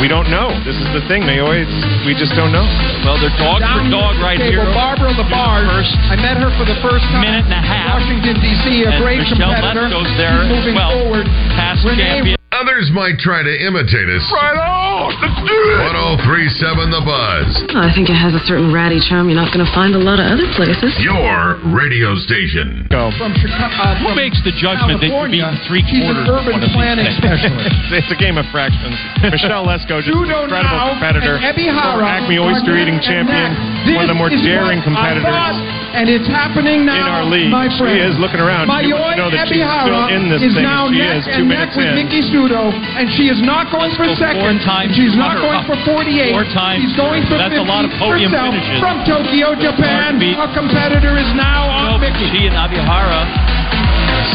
we 0.00 0.08
don't 0.08 0.28
know. 0.32 0.50
This 0.64 0.76
is 0.76 0.88
the 0.96 1.02
thing, 1.08 1.22
Mayoi. 1.28 1.64
It's, 1.64 1.76
we 2.08 2.12
just 2.16 2.32
don't 2.36 2.52
know. 2.52 2.64
Well, 3.04 3.16
they're 3.20 3.32
dog 3.40 3.60
Down 3.60 3.86
for 3.88 3.92
dog 3.92 4.14
right 4.22 4.38
table, 4.40 4.64
here. 4.64 4.74
Barbara 4.76 5.12
Labarge. 5.16 5.68
first 5.68 5.94
I 6.08 6.16
met 6.16 6.36
her 6.40 6.48
for 6.56 6.64
the 6.64 6.76
first 6.80 7.04
time. 7.12 7.20
minute 7.24 7.44
and 7.48 7.56
a 7.56 7.62
half. 7.62 8.00
Washington 8.00 8.40
D.C. 8.40 8.64
A 8.88 8.96
And 8.96 9.02
great 9.04 9.20
Michelle 9.20 9.52
competitor. 9.52 9.88
Lesko's 9.92 10.12
there 10.16 10.40
She's 10.40 10.48
as 10.48 10.56
moving 10.56 10.74
well. 10.76 10.92
forward. 10.96 11.26
Past 11.56 11.84
Renee 11.84 12.00
champion. 12.00 12.39
Others 12.50 12.90
might 12.90 13.14
try 13.22 13.46
to 13.46 13.54
imitate 13.62 14.10
us. 14.10 14.26
Right 14.34 14.58
on. 14.58 15.14
Let's 15.22 15.38
do 15.46 15.54
it! 15.54 16.18
1037 16.18 16.90
The 16.90 17.02
Buzz. 17.06 17.46
I 17.78 17.94
think 17.94 18.10
it 18.10 18.18
has 18.18 18.34
a 18.34 18.42
certain 18.42 18.74
ratty 18.74 18.98
charm 18.98 19.30
you're 19.30 19.38
not 19.38 19.54
going 19.54 19.62
to 19.62 19.70
find 19.70 19.94
a 19.94 20.02
lot 20.02 20.18
of 20.18 20.26
other 20.26 20.50
places. 20.58 20.90
Your 20.98 21.62
radio 21.70 22.18
station. 22.18 22.90
Go. 22.90 23.14
From 23.22 23.38
Chicago. 23.38 23.70
Uh, 23.70 23.94
Who 24.02 24.10
from 24.10 24.18
makes 24.18 24.42
the 24.42 24.50
judgment 24.50 24.98
that 24.98 25.06
you 25.08 25.14
California. 25.14 25.46
beat 25.46 25.62
three 25.70 25.82
She's 25.86 26.02
quarters 26.02 26.26
an 26.26 26.34
of 26.34 26.42
urban 26.42 26.52
one 26.58 26.66
of 26.66 26.74
planning 26.74 27.06
specialist. 27.22 27.70
it's 27.94 28.10
a 28.10 28.18
game 28.18 28.34
of 28.34 28.44
fractions. 28.50 28.98
Michelle 29.22 29.62
Lesko, 29.62 30.02
just 30.02 30.10
an 30.10 30.26
incredible 30.26 30.58
now, 30.74 30.98
competitor. 30.98 31.38
and 31.38 31.54
Ebihara 31.54 32.02
former 32.02 32.10
Acme 32.10 32.36
oyster 32.42 32.74
eating 32.74 32.98
champion, 32.98 33.54
neck. 33.86 33.94
one 33.94 34.04
of 34.04 34.10
the 34.10 34.18
more 34.18 34.26
daring 34.28 34.82
competitors 34.82 35.54
and 35.90 36.06
it's 36.06 36.26
happening 36.30 36.86
now, 36.86 37.02
in 37.02 37.06
our 37.10 37.26
league. 37.26 37.50
my 37.50 37.66
She 37.66 37.98
is 37.98 38.14
looking 38.22 38.38
around. 38.38 38.70
You 38.86 38.94
know 39.18 39.26
that 39.30 39.50
she's 39.50 39.58
Ebihara 39.58 39.86
still 39.86 40.06
in 40.14 40.22
this 40.30 40.42
is 40.42 40.54
thing. 40.54 40.62
now 40.62 40.86
She 40.86 40.98
neck 41.02 41.18
is 41.18 41.26
two 41.26 41.42
and 41.42 41.50
neck 41.50 41.74
minutes 41.74 41.74
with 41.78 41.90
in. 41.90 41.94
Miki 41.98 42.20
Sudo, 42.40 42.72
and 42.72 43.04
she 43.12 43.28
is 43.28 43.36
not 43.44 43.68
going 43.68 43.92
for 44.00 44.08
Let's 44.08 44.16
second. 44.16 44.40
times 44.64 44.96
She's 44.96 45.12
not 45.12 45.36
going 45.44 45.60
runner-up. 45.60 45.68
for 45.68 45.76
48. 46.00 46.32
Four 46.32 46.48
times. 46.56 46.80
She's 46.80 46.96
going 46.96 47.20
for 47.28 47.36
That's 47.36 47.52
50 47.52 47.60
a 47.60 47.68
lot 47.68 47.84
of 47.84 47.92
podium 48.00 48.32
herself 48.32 48.56
finishes. 48.56 48.80
from 48.80 48.96
Tokyo, 49.04 49.52
Japan. 49.60 50.16
A 50.40 50.48
competitor 50.56 51.20
is 51.20 51.28
now 51.36 51.68
on 51.68 52.00
Miki. 52.00 52.24
she 52.32 52.48
and 52.48 52.56
Ebihara. 52.56 53.59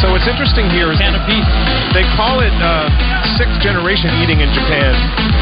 So 0.02 0.12
what's 0.12 0.28
interesting 0.28 0.70
here 0.74 0.92
is 0.92 0.98
Can 1.00 1.16
they 1.96 2.04
call 2.20 2.44
it 2.44 2.52
uh, 2.60 2.92
sixth 3.40 3.62
generation 3.64 4.12
eating 4.20 4.44
in 4.44 4.50
Japan, 4.52 4.92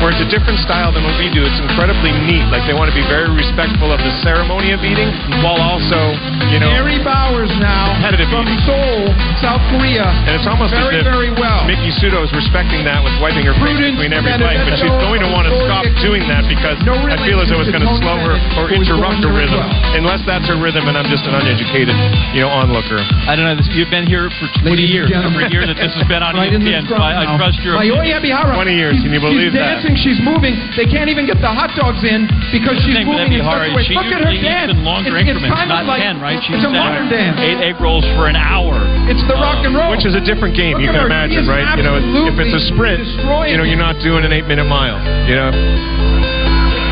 where 0.02 0.14
it's 0.14 0.22
a 0.22 0.30
different 0.30 0.62
style 0.62 0.94
than 0.94 1.02
what 1.02 1.18
we 1.18 1.34
do. 1.34 1.42
It's 1.42 1.58
incredibly 1.58 2.14
neat. 2.30 2.46
Like 2.54 2.62
they 2.70 2.78
want 2.78 2.94
to 2.94 2.96
be 2.98 3.06
very 3.10 3.30
respectful 3.34 3.90
of 3.90 3.98
the 4.04 4.14
ceremony 4.22 4.70
of 4.76 4.86
eating, 4.86 5.10
while 5.42 5.58
also, 5.58 6.14
you 6.54 6.62
know, 6.62 6.70
Mary 6.70 7.02
Bowers 7.02 7.50
now 7.58 7.96
Competitive 7.98 8.30
from 8.30 8.46
eating. 8.46 8.62
Seoul, 8.68 9.10
South 9.42 9.64
Korea. 9.74 10.06
and 10.28 10.38
it's 10.38 10.46
almost 10.46 10.76
very, 10.76 11.00
as 11.00 11.06
if 11.06 11.10
very 11.10 11.32
well. 11.34 11.66
Miki 11.66 11.90
Sudo 11.98 12.22
is 12.22 12.32
respecting 12.36 12.86
that 12.86 13.02
with 13.02 13.16
wiping 13.22 13.48
her 13.48 13.56
face 13.62 13.80
between 13.80 14.14
every 14.14 14.36
bite, 14.38 14.62
but 14.68 14.78
she's 14.78 14.94
going 15.02 15.22
to 15.22 15.30
want 15.34 15.48
to 15.50 15.54
stop 15.66 15.86
doing 16.02 16.26
that 16.30 16.46
because 16.52 16.78
No 16.86 16.94
I 16.98 17.18
feel 17.24 17.42
as 17.42 17.50
though 17.50 17.62
it's 17.62 17.74
going 17.74 17.86
to 17.86 17.96
slow 18.02 18.18
her 18.20 18.36
or 18.60 18.70
interrupt 18.74 19.24
her 19.24 19.30
going 19.30 19.38
there 19.38 19.48
as 19.48 19.54
rhythm. 19.54 19.66
well. 19.66 20.00
Unless 20.04 20.22
that's 20.28 20.46
her 20.50 20.58
rhythm, 20.60 20.86
and 20.90 20.96
I'm 20.98 21.08
just 21.10 21.26
an 21.30 21.34
uneducated, 21.38 21.96
you 22.36 22.42
know, 22.46 22.52
onlooker. 22.52 23.00
I 23.30 23.34
don't 23.38 23.46
know. 23.46 23.56
This, 23.58 23.70
you've 23.74 23.94
been 23.94 24.06
here 24.10 24.33
for 24.40 24.48
20 24.64 24.70
Ladies 24.70 24.90
and 24.90 24.94
years. 24.94 25.08
Every 25.14 25.48
year 25.54 25.66
that 25.68 25.78
this 25.78 25.94
has 25.94 26.08
been 26.08 26.24
on 26.24 26.34
Right 26.34 26.50
the 26.52 26.60
ESPN. 26.60 26.90
So 26.90 26.98
I, 26.98 27.24
I 27.24 27.38
trust 27.38 27.60
your 27.62 27.78
Ebihara. 27.78 28.54
20 28.56 28.74
years, 28.74 28.94
She's, 28.98 29.04
can 29.06 29.12
you 29.14 29.22
believe 29.24 29.52
she's 29.52 29.60
that? 29.60 29.82
dancing, 29.82 29.96
she's 30.00 30.20
moving. 30.22 30.54
They 30.78 30.88
can't 30.90 31.10
even 31.10 31.26
get 31.26 31.40
the 31.40 31.50
hot 31.52 31.74
dogs 31.78 32.02
in 32.04 32.26
because 32.50 32.78
she's 32.84 33.02
moving 33.06 33.38
in 33.38 33.44
such 33.44 33.70
a 33.70 33.76
way. 33.76 33.86
Look 33.94 34.10
at 34.10 34.22
her 34.26 34.34
dance. 34.34 34.72
eats 34.72 34.78
in 34.78 34.86
longer 34.86 35.14
it's, 35.16 35.30
it's 35.30 35.46
kind 35.46 35.70
not 35.70 35.86
of 35.86 35.92
like, 35.92 36.02
10, 36.02 36.20
right? 36.22 36.40
She's 36.42 36.58
it's 36.58 36.68
a 36.68 36.74
modern 36.74 37.10
dance. 37.10 37.38
eight 37.40 37.60
egg 37.62 37.78
rolls 37.80 38.06
for 38.18 38.26
an 38.26 38.36
hour. 38.38 38.82
It's 39.10 39.24
the 39.28 39.38
rock 39.38 39.62
um, 39.62 39.72
and 39.72 39.74
roll. 39.76 39.92
Which 39.94 40.06
is 40.08 40.16
a 40.16 40.24
different 40.24 40.58
game, 40.58 40.80
Look 40.80 40.88
you 40.88 40.92
can 40.92 41.04
her. 41.04 41.10
Imagine, 41.10 41.46
right? 41.46 41.78
You 41.78 41.86
know, 41.86 42.00
if 42.00 42.36
it's 42.40 42.56
a 42.56 42.64
sprint, 42.74 43.06
you 43.50 43.58
know, 43.58 43.66
you're 43.68 43.80
not 43.80 44.00
doing 44.02 44.26
an 44.26 44.32
eight 44.32 44.48
minute 44.48 44.66
mile. 44.66 44.98
You 45.28 45.36
know, 45.36 45.52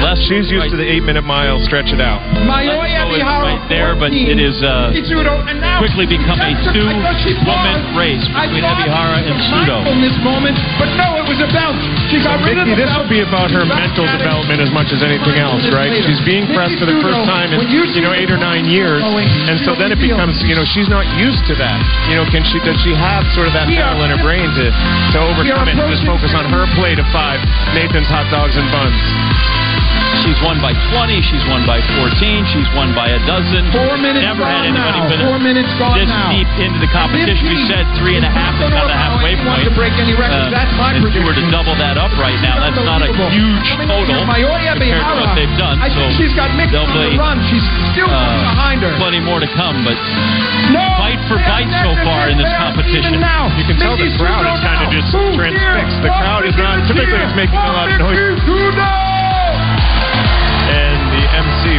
Les 0.01 0.17
she's 0.27 0.49
used 0.49 0.69
to 0.73 0.77
the 0.77 0.85
eight 0.87 1.05
minute 1.05 1.21
mile. 1.23 1.61
Stretch 1.61 1.93
it 1.93 2.01
out. 2.01 2.19
Mayoi 2.41 2.89
Lesko 2.89 3.13
is 3.13 3.21
Ebihara. 3.21 3.45
right 3.45 3.65
there, 3.69 3.93
but 3.93 4.09
it 4.11 4.41
is 4.41 4.57
uh, 4.65 4.89
Kitsudo, 4.91 5.45
and 5.45 5.61
now 5.61 5.77
quickly 5.77 6.09
become 6.09 6.41
a 6.41 6.51
two-woman 6.73 7.77
race 7.93 8.25
between 8.25 8.65
Ebihara 8.65 9.21
and 9.21 9.37
Sudo. 9.49 9.85
in 9.93 10.01
this 10.01 10.17
moment, 10.25 10.57
but 10.81 10.89
no, 10.97 11.21
it 11.21 11.25
was 11.29 11.37
a 11.41 11.49
bounce. 11.53 11.81
She 12.09 12.17
got 12.21 12.41
rid 12.41 12.57
of 12.57 12.65
the 12.65 12.75
this 12.75 12.89
will 12.97 13.07
be 13.07 13.21
about 13.21 13.53
her 13.53 13.61
mental 13.63 14.09
development 14.09 14.57
as 14.61 14.73
much 14.73 14.89
as 14.89 15.05
anything 15.05 15.37
else, 15.37 15.63
right? 15.69 15.93
She's 16.03 16.21
being 16.25 16.49
pressed 16.51 16.81
for 16.81 16.89
the 16.89 16.97
first 16.99 17.21
time 17.29 17.53
in 17.53 17.61
you 17.69 18.01
know 18.01 18.17
eight 18.17 18.33
or 18.33 18.41
nine 18.41 18.65
years, 18.65 19.05
and 19.05 19.61
so 19.61 19.77
then 19.77 19.93
it 19.93 20.01
becomes 20.01 20.41
you 20.43 20.57
know 20.57 20.65
she's 20.65 20.89
not 20.89 21.05
used 21.21 21.45
to 21.45 21.53
that. 21.61 21.77
You 22.09 22.17
know, 22.17 22.25
can 22.27 22.41
she 22.49 22.57
does 22.65 22.77
she 22.81 22.91
have 22.97 23.21
sort 23.37 23.45
of 23.47 23.53
that 23.53 23.69
battle 23.69 24.01
in 24.01 24.09
her 24.11 24.21
brain 24.25 24.49
to 24.49 24.65
to 25.13 25.17
overcome 25.21 25.69
it 25.69 25.77
and 25.77 25.85
just 25.93 26.03
focus 26.09 26.33
on 26.33 26.49
her 26.49 26.65
plate 26.73 26.97
of 26.97 27.05
five 27.13 27.37
Nathan's 27.77 28.09
hot 28.09 28.25
dogs 28.33 28.57
and 28.57 28.65
buns? 28.73 29.61
She's 30.22 30.38
won 30.45 30.61
by 30.61 30.72
20. 30.93 31.17
She's 31.26 31.41
won 31.49 31.65
by 31.65 31.82
14. 31.97 32.45
She's 32.53 32.69
won 32.78 32.93
by 32.93 33.09
a 33.09 33.19
dozen. 33.26 33.65
Four 33.74 33.97
minutes 33.97 34.22
Never 34.22 34.45
had 34.45 34.69
gone 34.69 34.69
anybody 34.69 34.99
now. 35.01 35.09
been 35.09 35.22
Four 35.26 35.39
minutes 35.41 35.72
gone 35.82 35.97
this 35.97 36.09
now. 36.09 36.30
deep 36.30 36.49
into 36.61 36.78
the 36.78 36.89
competition. 36.93 37.49
We 37.49 37.57
said 37.65 37.84
three 37.97 38.15
and 38.22 38.26
a 38.26 38.30
half 38.32 38.53
is 38.61 38.69
kind 38.69 38.86
of 38.86 38.89
the 38.89 38.97
halfway 38.97 39.34
Want 39.41 39.61
point. 39.61 39.65
to 39.65 39.74
break 39.74 39.93
any 39.97 40.13
records? 40.13 40.53
Uh, 40.53 40.53
That's 40.53 40.74
my 40.78 40.93
if 40.93 41.01
you 41.11 41.26
were 41.26 41.34
to 41.34 41.41
prediction. 41.41 41.49
double 41.51 41.74
that 41.82 41.97
up 41.97 42.13
right 42.22 42.38
now, 42.45 42.61
that's 42.61 42.78
not 42.78 43.01
a 43.01 43.09
Unbelievable. 43.09 43.34
huge 43.34 43.65
Coming 43.74 43.89
total 43.89 44.13
here, 44.13 44.30
Mayoya 44.30 44.74
compared 44.78 45.01
to 45.01 45.09
Behara. 45.09 45.22
what 45.26 45.34
they've 45.34 45.57
done. 45.57 45.76
I 45.82 45.89
so 45.89 45.97
think 46.05 46.13
she's 46.22 46.34
got 46.38 46.53
mixed 46.53 46.72
there'll 46.78 46.86
on 46.86 46.93
the 47.01 47.09
be 47.11 47.17
run. 47.17 47.38
She's 47.49 47.65
still 47.91 48.09
uh, 48.09 48.22
behind 48.45 48.86
her. 48.86 48.93
plenty 49.01 49.19
more 49.26 49.41
to 49.41 49.49
come, 49.57 49.82
but 49.82 49.97
No, 50.69 50.86
fight 51.01 51.17
for 51.26 51.41
bite 51.49 51.69
so 51.82 51.91
far 52.05 52.30
in 52.30 52.38
this 52.38 52.51
competition. 52.61 53.17
now. 53.17 53.49
You 53.57 53.65
can 53.65 53.78
tell 53.82 53.97
the 53.97 54.05
Miki 54.05 54.22
crowd 54.22 54.45
is 54.45 54.53
Sudo 54.61 54.69
kind 54.69 54.80
of 54.86 54.89
now. 54.93 54.97
just 55.01 55.09
Who's 55.17 55.34
transfixed. 55.34 55.97
here? 55.97 56.05
The 56.05 56.13
crowd 56.13 56.43
is 56.45 56.55
not 56.61 56.76
typically 56.86 57.17
it's 57.26 57.34
making 57.36 57.57
a 57.57 57.74
lot 57.74 57.89
of 57.89 57.97
noise. 57.97 59.00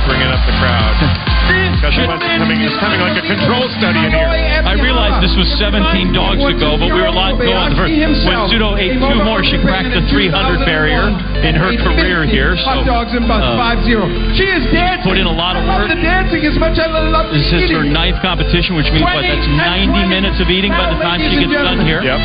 MC 0.03 0.11
bringing 0.11 0.31
up 0.31 0.43
the 0.47 0.55
crowd. 0.59 1.31
Because 1.83 1.99
it 1.99 2.07
coming, 2.39 2.63
it's 2.63 2.79
coming 2.79 3.03
like 3.03 3.19
a 3.19 3.27
control 3.27 3.67
study 3.75 3.99
in 3.99 4.15
here. 4.15 4.31
I 4.31 4.79
realized 4.79 5.19
this 5.19 5.35
was 5.35 5.51
17 5.59 6.15
dogs 6.15 6.39
ago, 6.39 6.79
but 6.79 6.95
we 6.95 7.03
were 7.03 7.11
allowed 7.11 7.43
to 7.43 7.45
go 7.45 7.51
on 7.59 7.75
the 7.75 7.79
first. 7.83 7.91
When 7.91 8.39
Sudo 8.47 8.79
ate 8.79 8.95
two 8.95 9.19
more, 9.27 9.43
she 9.43 9.59
cracked 9.59 9.91
the 9.91 10.07
300 10.07 10.63
barrier 10.63 11.11
in 11.43 11.59
her 11.59 11.75
career 11.83 12.23
here. 12.23 12.55
So 12.63 12.87
Hot 12.87 12.87
dogs 12.87 13.11
and 13.19 13.27
buns, 13.27 13.43
uh, 13.43 13.59
5-0. 13.59 14.39
She 14.39 14.47
is 14.47 14.63
dancing. 14.71 15.03
put 15.03 15.19
in 15.19 15.27
a 15.27 15.35
lot 15.35 15.59
of 15.59 15.67
work. 15.67 15.91
the 15.91 15.99
dancing 15.99 16.47
as 16.47 16.55
much 16.63 16.79
as 16.79 16.87
I 16.87 17.11
love 17.11 17.35
This 17.35 17.51
is 17.51 17.75
her 17.75 17.83
ninth 17.83 18.23
competition, 18.23 18.79
which 18.79 18.89
means 18.95 19.03
what? 19.03 19.27
That's 19.27 19.51
90 19.51 20.07
minutes 20.07 20.39
of 20.39 20.47
eating 20.47 20.71
by 20.71 20.95
the 20.95 21.03
time 21.03 21.19
she 21.27 21.43
gets 21.43 21.59
done 21.59 21.83
here. 21.83 22.07
Yep. 22.07 22.23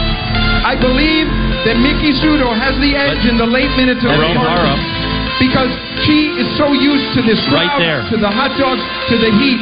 I 0.61 0.77
believe 0.77 1.25
that 1.65 1.81
Miki 1.81 2.13
Sudo 2.21 2.53
has 2.53 2.77
the 2.77 2.93
edge 2.93 3.25
in 3.25 3.41
the 3.41 3.49
late 3.49 3.73
minutes 3.73 4.05
of 4.05 4.13
the 4.13 4.21
Ebihara. 4.21 4.77
market 4.77 4.96
because 5.39 5.69
she 6.05 6.33
is 6.37 6.47
so 6.57 6.73
used 6.73 7.13
to 7.17 7.21
this 7.21 7.39
Right 7.53 7.69
crowd, 7.69 7.81
there. 7.81 8.01
to 8.09 8.17
the 8.17 8.29
hot 8.29 8.53
dogs, 8.57 8.81
to 9.09 9.15
the 9.17 9.31
heat. 9.37 9.59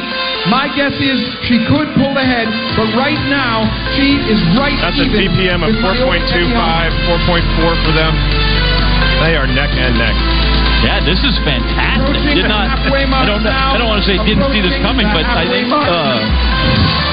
My 0.48 0.70
guess 0.72 0.94
is 0.96 1.18
she 1.44 1.58
could 1.66 1.90
pull 1.98 2.14
ahead, 2.16 2.46
but 2.78 2.88
right 2.94 3.18
now 3.28 3.66
she 3.98 4.16
is 4.30 4.38
right 4.54 4.76
That's 4.78 4.98
a 5.00 5.06
even 5.10 5.34
DPM 5.34 5.60
of 5.66 5.74
4.25, 5.82 6.54
4.4 6.54 7.84
for 7.84 7.92
them. 7.92 8.12
They 9.24 9.34
are 9.34 9.48
neck 9.48 9.72
and 9.74 9.96
neck. 9.98 10.16
Yeah, 10.84 11.00
this 11.02 11.18
is 11.24 11.34
fantastic. 11.42 12.20
Did 12.36 12.46
not. 12.46 12.68
I 12.68 13.24
don't. 13.24 13.42
now. 13.42 13.74
I 13.74 13.78
don't 13.80 13.88
want 13.88 14.04
to 14.04 14.06
say 14.06 14.20
didn't 14.28 14.44
see 14.52 14.60
this 14.60 14.76
coming, 14.84 15.08
but 15.08 15.24
I 15.24 15.48
think 15.48 15.72
uh, 15.72 16.20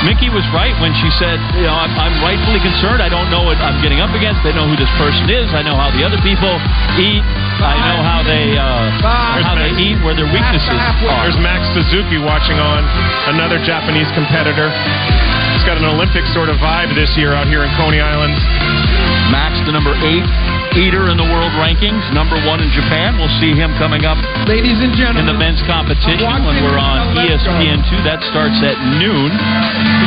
Miki 0.03 0.27
was 0.29 0.43
right 0.51 0.75
when 0.83 0.91
she 0.99 1.07
said, 1.15 1.39
you 1.55 1.63
know, 1.63 1.73
I'm, 1.73 1.89
I'm 1.95 2.15
rightfully 2.19 2.59
concerned. 2.59 2.99
I 2.99 3.07
don't 3.07 3.31
know 3.31 3.47
what 3.47 3.55
I'm 3.63 3.79
getting 3.79 4.03
up 4.03 4.11
against. 4.11 4.43
I 4.43 4.51
know 4.51 4.67
who 4.67 4.75
this 4.75 4.91
person 4.99 5.31
is. 5.31 5.47
I 5.55 5.63
know 5.63 5.79
how 5.79 5.89
the 5.95 6.03
other 6.03 6.19
people 6.19 6.51
eat. 6.99 7.23
I 7.61 7.75
know 7.77 7.99
how 8.01 8.21
they 8.25 8.57
uh, 8.57 9.43
how 9.43 9.55
they 9.55 9.73
eat, 9.77 9.99
where 10.01 10.15
their 10.15 10.29
weaknesses 10.29 10.73
are. 10.73 11.27
There's 11.27 11.39
Max 11.41 11.67
Suzuki 11.75 12.17
watching 12.17 12.57
on, 12.57 12.81
another 13.33 13.59
Japanese 13.61 14.09
competitor. 14.15 14.71
He's 15.53 15.65
got 15.67 15.77
an 15.77 15.85
Olympic 15.85 16.25
sort 16.33 16.49
of 16.49 16.57
vibe 16.57 16.95
this 16.95 17.13
year 17.19 17.33
out 17.33 17.45
here 17.45 17.61
in 17.63 17.71
Coney 17.77 18.01
Island. 18.01 18.33
Max, 19.29 19.61
the 19.65 19.73
number 19.73 19.93
eight 20.01 20.25
eater 20.77 21.09
in 21.13 21.17
the 21.17 21.27
world 21.29 21.53
rankings, 21.61 22.01
number 22.13 22.37
one 22.49 22.57
in 22.61 22.69
Japan. 22.73 23.17
We'll 23.21 23.31
see 23.37 23.53
him 23.53 23.73
coming 23.77 24.05
up 24.05 24.17
Ladies 24.49 24.81
and 24.81 24.93
gentlemen, 24.97 25.25
in 25.25 25.27
the 25.29 25.37
men's 25.37 25.61
competition 25.69 26.25
when 26.45 26.57
we're 26.65 26.81
on 26.81 27.13
E 27.13 27.29
ESPN2. 27.29 28.01
That 28.03 28.19
starts 28.29 28.57
at 28.65 28.77
noon. 28.97 29.29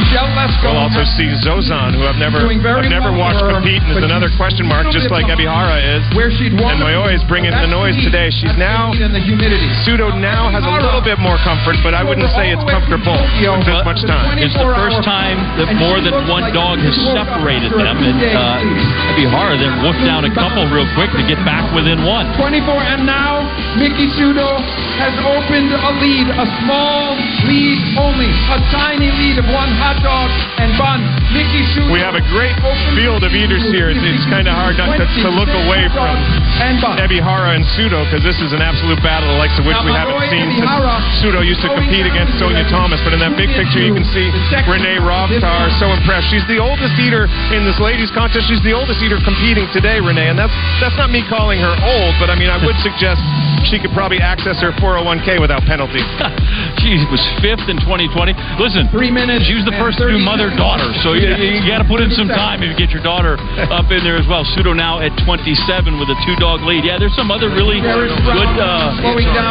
Michelle 0.03 0.31
Lesko. 0.35 0.75
We'll 0.75 0.83
also 0.91 1.05
see 1.17 1.29
Zozan, 1.43 1.95
who 1.95 2.03
I've 2.07 2.19
never 2.19 2.43
I've 2.47 2.91
never 2.91 3.15
well 3.15 3.31
watched 3.31 3.43
her, 3.47 3.63
compete 3.63 3.83
and 3.83 3.99
is 3.99 4.05
another 4.07 4.31
question 4.35 4.67
mark, 4.67 4.91
just 4.91 5.11
like 5.11 5.27
Ebihara 5.31 5.79
is. 5.83 6.03
where 6.19 6.31
she'd 6.35 6.55
And 6.55 6.63
want 6.63 6.83
Moyo 6.83 7.11
is 7.11 7.23
bringing 7.31 7.55
the 7.55 7.71
noise 7.71 7.97
today. 8.03 8.31
She's 8.35 8.55
now 8.59 8.91
in 8.93 9.15
the 9.15 9.23
humidity. 9.23 9.71
Sudo 9.87 10.15
now 10.19 10.51
has 10.51 10.67
a 10.67 10.75
little 10.83 11.03
bit 11.03 11.19
more 11.23 11.39
comfort, 11.47 11.79
but 11.83 11.95
I 11.95 12.03
wouldn't 12.03 12.31
say 12.35 12.51
it's 12.51 12.67
comfortable 12.67 13.15
with 13.15 13.67
this 13.67 13.83
much 13.87 14.03
time. 14.07 14.39
It's 14.39 14.57
the 14.57 14.71
first 14.75 15.03
time 15.07 15.39
that 15.63 15.71
more 15.79 16.03
than 16.03 16.27
one 16.27 16.51
dog 16.53 16.83
has 16.83 16.95
separated 17.15 17.73
them, 17.75 17.97
and 18.03 18.19
uh, 18.21 19.15
Ebihara 19.15 19.57
then 19.59 19.83
whooped 19.83 20.05
down 20.07 20.27
a 20.27 20.33
couple 20.33 20.56
real 20.65 20.89
quick 20.97 21.13
to 21.13 21.25
get 21.29 21.37
back 21.45 21.69
within 21.77 22.01
one. 22.01 22.33
24, 22.41 22.65
and 22.65 23.05
now 23.05 23.45
Miki 23.77 24.09
Sudo 24.17 24.57
has 24.97 25.13
opened 25.21 25.69
a 25.69 25.93
lead, 26.01 26.27
a 26.33 26.47
small 26.65 27.13
lead 27.45 27.79
only, 28.01 28.31
a 28.49 28.59
tiny 28.73 29.13
lead 29.13 29.37
of 29.37 29.47
one 29.53 29.69
hot 29.77 30.01
dog 30.01 30.33
and 30.57 30.73
bun. 30.81 31.05
Miki 31.37 31.61
Sudo. 31.77 31.93
We 31.93 32.01
have 32.01 32.17
a 32.17 32.25
great 32.33 32.57
field 32.97 33.21
of 33.21 33.37
eaters 33.37 33.69
here. 33.69 33.93
It's, 33.93 34.01
it's 34.01 34.25
kind 34.33 34.49
of 34.49 34.57
hard 34.57 34.81
not 34.81 34.97
to, 34.97 35.05
to 35.05 35.29
look 35.29 35.53
away 35.53 35.85
from 35.93 36.17
and 36.57 36.81
Ebihara 37.05 37.53
and 37.53 37.65
Sudo 37.77 38.07
because 38.09 38.25
this 38.25 38.41
is 38.41 38.57
an 38.57 38.65
absolute 38.65 39.01
battle 39.05 39.29
the 39.29 39.37
likes 39.37 39.57
of 39.61 39.69
which 39.69 39.77
we 39.85 39.93
haven't 39.93 40.25
seen 40.33 40.49
since 40.57 40.73
Sudo 41.21 41.45
used 41.45 41.61
to 41.61 41.69
compete 41.77 42.09
against 42.09 42.41
Sonya 42.41 42.65
Thomas. 42.73 43.01
But 43.05 43.13
in 43.13 43.21
that 43.21 43.37
big 43.37 43.53
picture, 43.53 43.83
you 43.83 43.93
can 43.93 44.07
see 44.09 44.25
Renee 44.65 44.97
Rovtar 45.03 45.69
so 45.77 45.93
impressed. 45.93 46.33
She's 46.33 46.47
the 46.49 46.57
oldest 46.57 46.97
eater 46.97 47.29
in 47.53 47.69
this 47.69 47.77
ladies 47.77 48.09
contest. 48.15 48.49
She's 48.49 48.63
the 48.65 48.73
oldest 48.73 49.03
eater 49.05 49.21
competing 49.21 49.69
today, 49.75 50.01
Renee, 50.01 50.33
and 50.33 50.39
that's 50.39 50.46
that's 50.81 50.97
not 50.97 51.11
me 51.11 51.23
calling 51.29 51.59
her 51.61 51.75
old, 51.75 52.13
but 52.19 52.31
I 52.31 52.37
mean 52.39 52.49
I 52.51 52.59
would 52.61 52.77
suggest 52.87 53.21
she 53.67 53.83
could 53.83 53.91
probably 53.91 54.23
access 54.23 54.63
her 54.63 54.71
401k 54.79 55.41
without 55.41 55.63
penalty. 55.67 56.03
She 56.87 56.95
was 57.11 57.19
fifth 57.43 57.67
in 57.67 57.83
2020. 57.83 58.31
Listen, 58.63 58.87
three 58.95 59.11
minutes. 59.11 59.49
She 59.51 59.59
was 59.59 59.67
the 59.67 59.75
first 59.81 59.99
to 59.99 60.07
do 60.07 60.23
mother 60.23 60.55
daughter, 60.55 60.87
so 61.03 61.19
you, 61.19 61.27
you 61.35 61.67
got 61.67 61.83
to 61.83 61.89
put 61.89 61.99
in 61.99 62.15
some 62.15 62.31
time 62.31 62.63
if 62.63 62.71
you 62.71 62.79
get 62.79 62.95
your 62.95 63.03
daughter 63.03 63.35
up 63.75 63.91
in 63.91 64.07
there 64.07 64.15
as 64.15 64.29
well. 64.31 64.47
Sudo 64.55 64.71
now 64.71 65.03
at 65.03 65.11
27 65.27 65.99
with 65.99 66.07
a 66.07 66.17
two 66.23 66.37
dog 66.39 66.63
lead. 66.63 66.87
Yeah, 66.87 67.01
there's 67.01 67.17
some 67.19 67.33
other 67.35 67.51
really 67.51 67.83
good 67.83 68.13
uh, 68.15 68.86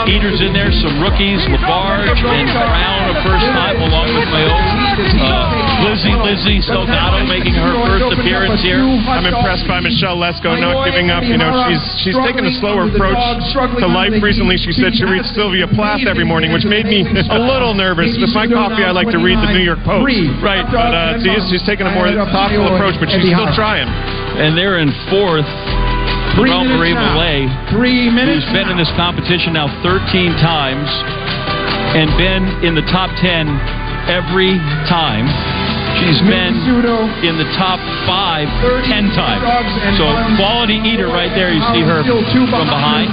eaters 0.10 0.41
in 0.41 0.52
there. 0.54 0.72
Some 0.72 1.02
rookies, 1.02 1.41
Labarge 1.50 2.18
and 2.24 2.50
Brown 2.50 3.02
a 3.12 3.16
first 3.22 3.48
time 3.54 3.78
along 3.82 4.10
with 4.16 4.30
Mayo. 4.34 4.50
Uh, 4.50 5.86
Lizzie 5.86 6.16
Lizzie 6.16 6.60
Salgado 6.64 7.28
making 7.28 7.54
her 7.54 7.74
first 7.86 8.18
appearance 8.18 8.64
here. 8.64 8.82
I'm 8.82 9.28
impressed 9.28 9.68
by 9.68 9.80
Michelle 9.80 10.18
Lesko 10.18 10.58
not 10.58 10.88
giving 10.88 11.12
up. 11.12 11.24
You 11.24 11.38
know, 11.38 11.52
she's 11.70 11.84
she's 12.02 12.18
taken 12.26 12.46
a 12.48 12.54
slower 12.58 12.89
approach 12.89 13.20
to 13.80 13.88
life 13.88 14.16
recently. 14.24 14.58
She 14.58 14.72
said 14.74 14.96
she 14.96 15.06
reads 15.06 15.30
Sylvia 15.36 15.68
Plath 15.70 16.08
every 16.08 16.26
morning, 16.26 16.52
which 16.52 16.66
made 16.66 16.86
me 16.86 17.06
a 17.06 17.39
little 17.39 17.74
nervous. 17.74 18.18
With 18.18 18.34
my 18.34 18.48
coffee, 18.48 18.84
I 18.84 18.91
like 18.91 19.12
to 19.12 19.22
read 19.22 19.38
the 19.38 19.52
New 19.52 19.64
York 19.64 19.84
Post. 19.86 20.08
Right, 20.41 20.66
but 20.66 20.93
uh, 20.93 21.22
she's, 21.22 21.43
she's 21.52 21.66
taken 21.66 21.88
a 21.88 21.93
more 21.93 22.08
thoughtful 22.10 22.66
approach, 22.76 22.96
but 23.00 23.10
she's 23.12 23.26
still 23.28 23.52
trying. 23.54 23.88
And 24.39 24.58
they're 24.58 24.80
in 24.80 24.91
fourth. 25.12 25.48
Three 26.36 26.52
minutes 26.52 26.76
Marie 26.76 26.94
now. 26.94 27.16
Malay, 27.16 27.48
Three 27.72 28.12
minutes. 28.12 28.44
who's 28.44 28.52
been 28.54 28.68
in 28.68 28.78
this 28.78 28.92
competition 29.00 29.54
now 29.56 29.72
13 29.82 30.36
times 30.44 30.90
and 31.96 32.12
been 32.20 32.44
in 32.68 32.76
the 32.76 32.84
top 32.92 33.08
10 33.24 33.48
every 34.12 34.60
time. 34.92 35.55
She's 36.02 36.20
been 36.28 36.54
in 37.24 37.36
the 37.39 37.48
top 37.56 37.80
five 38.06 38.48
10 38.86 39.16
times. 39.16 39.41
So 39.98 40.06
quality 40.38 40.78
eater 40.84 41.08
right 41.08 41.32
there. 41.34 41.50
You 41.56 41.64
see 41.74 41.82
her 41.88 42.04
from 42.04 42.68
behind. 42.68 43.10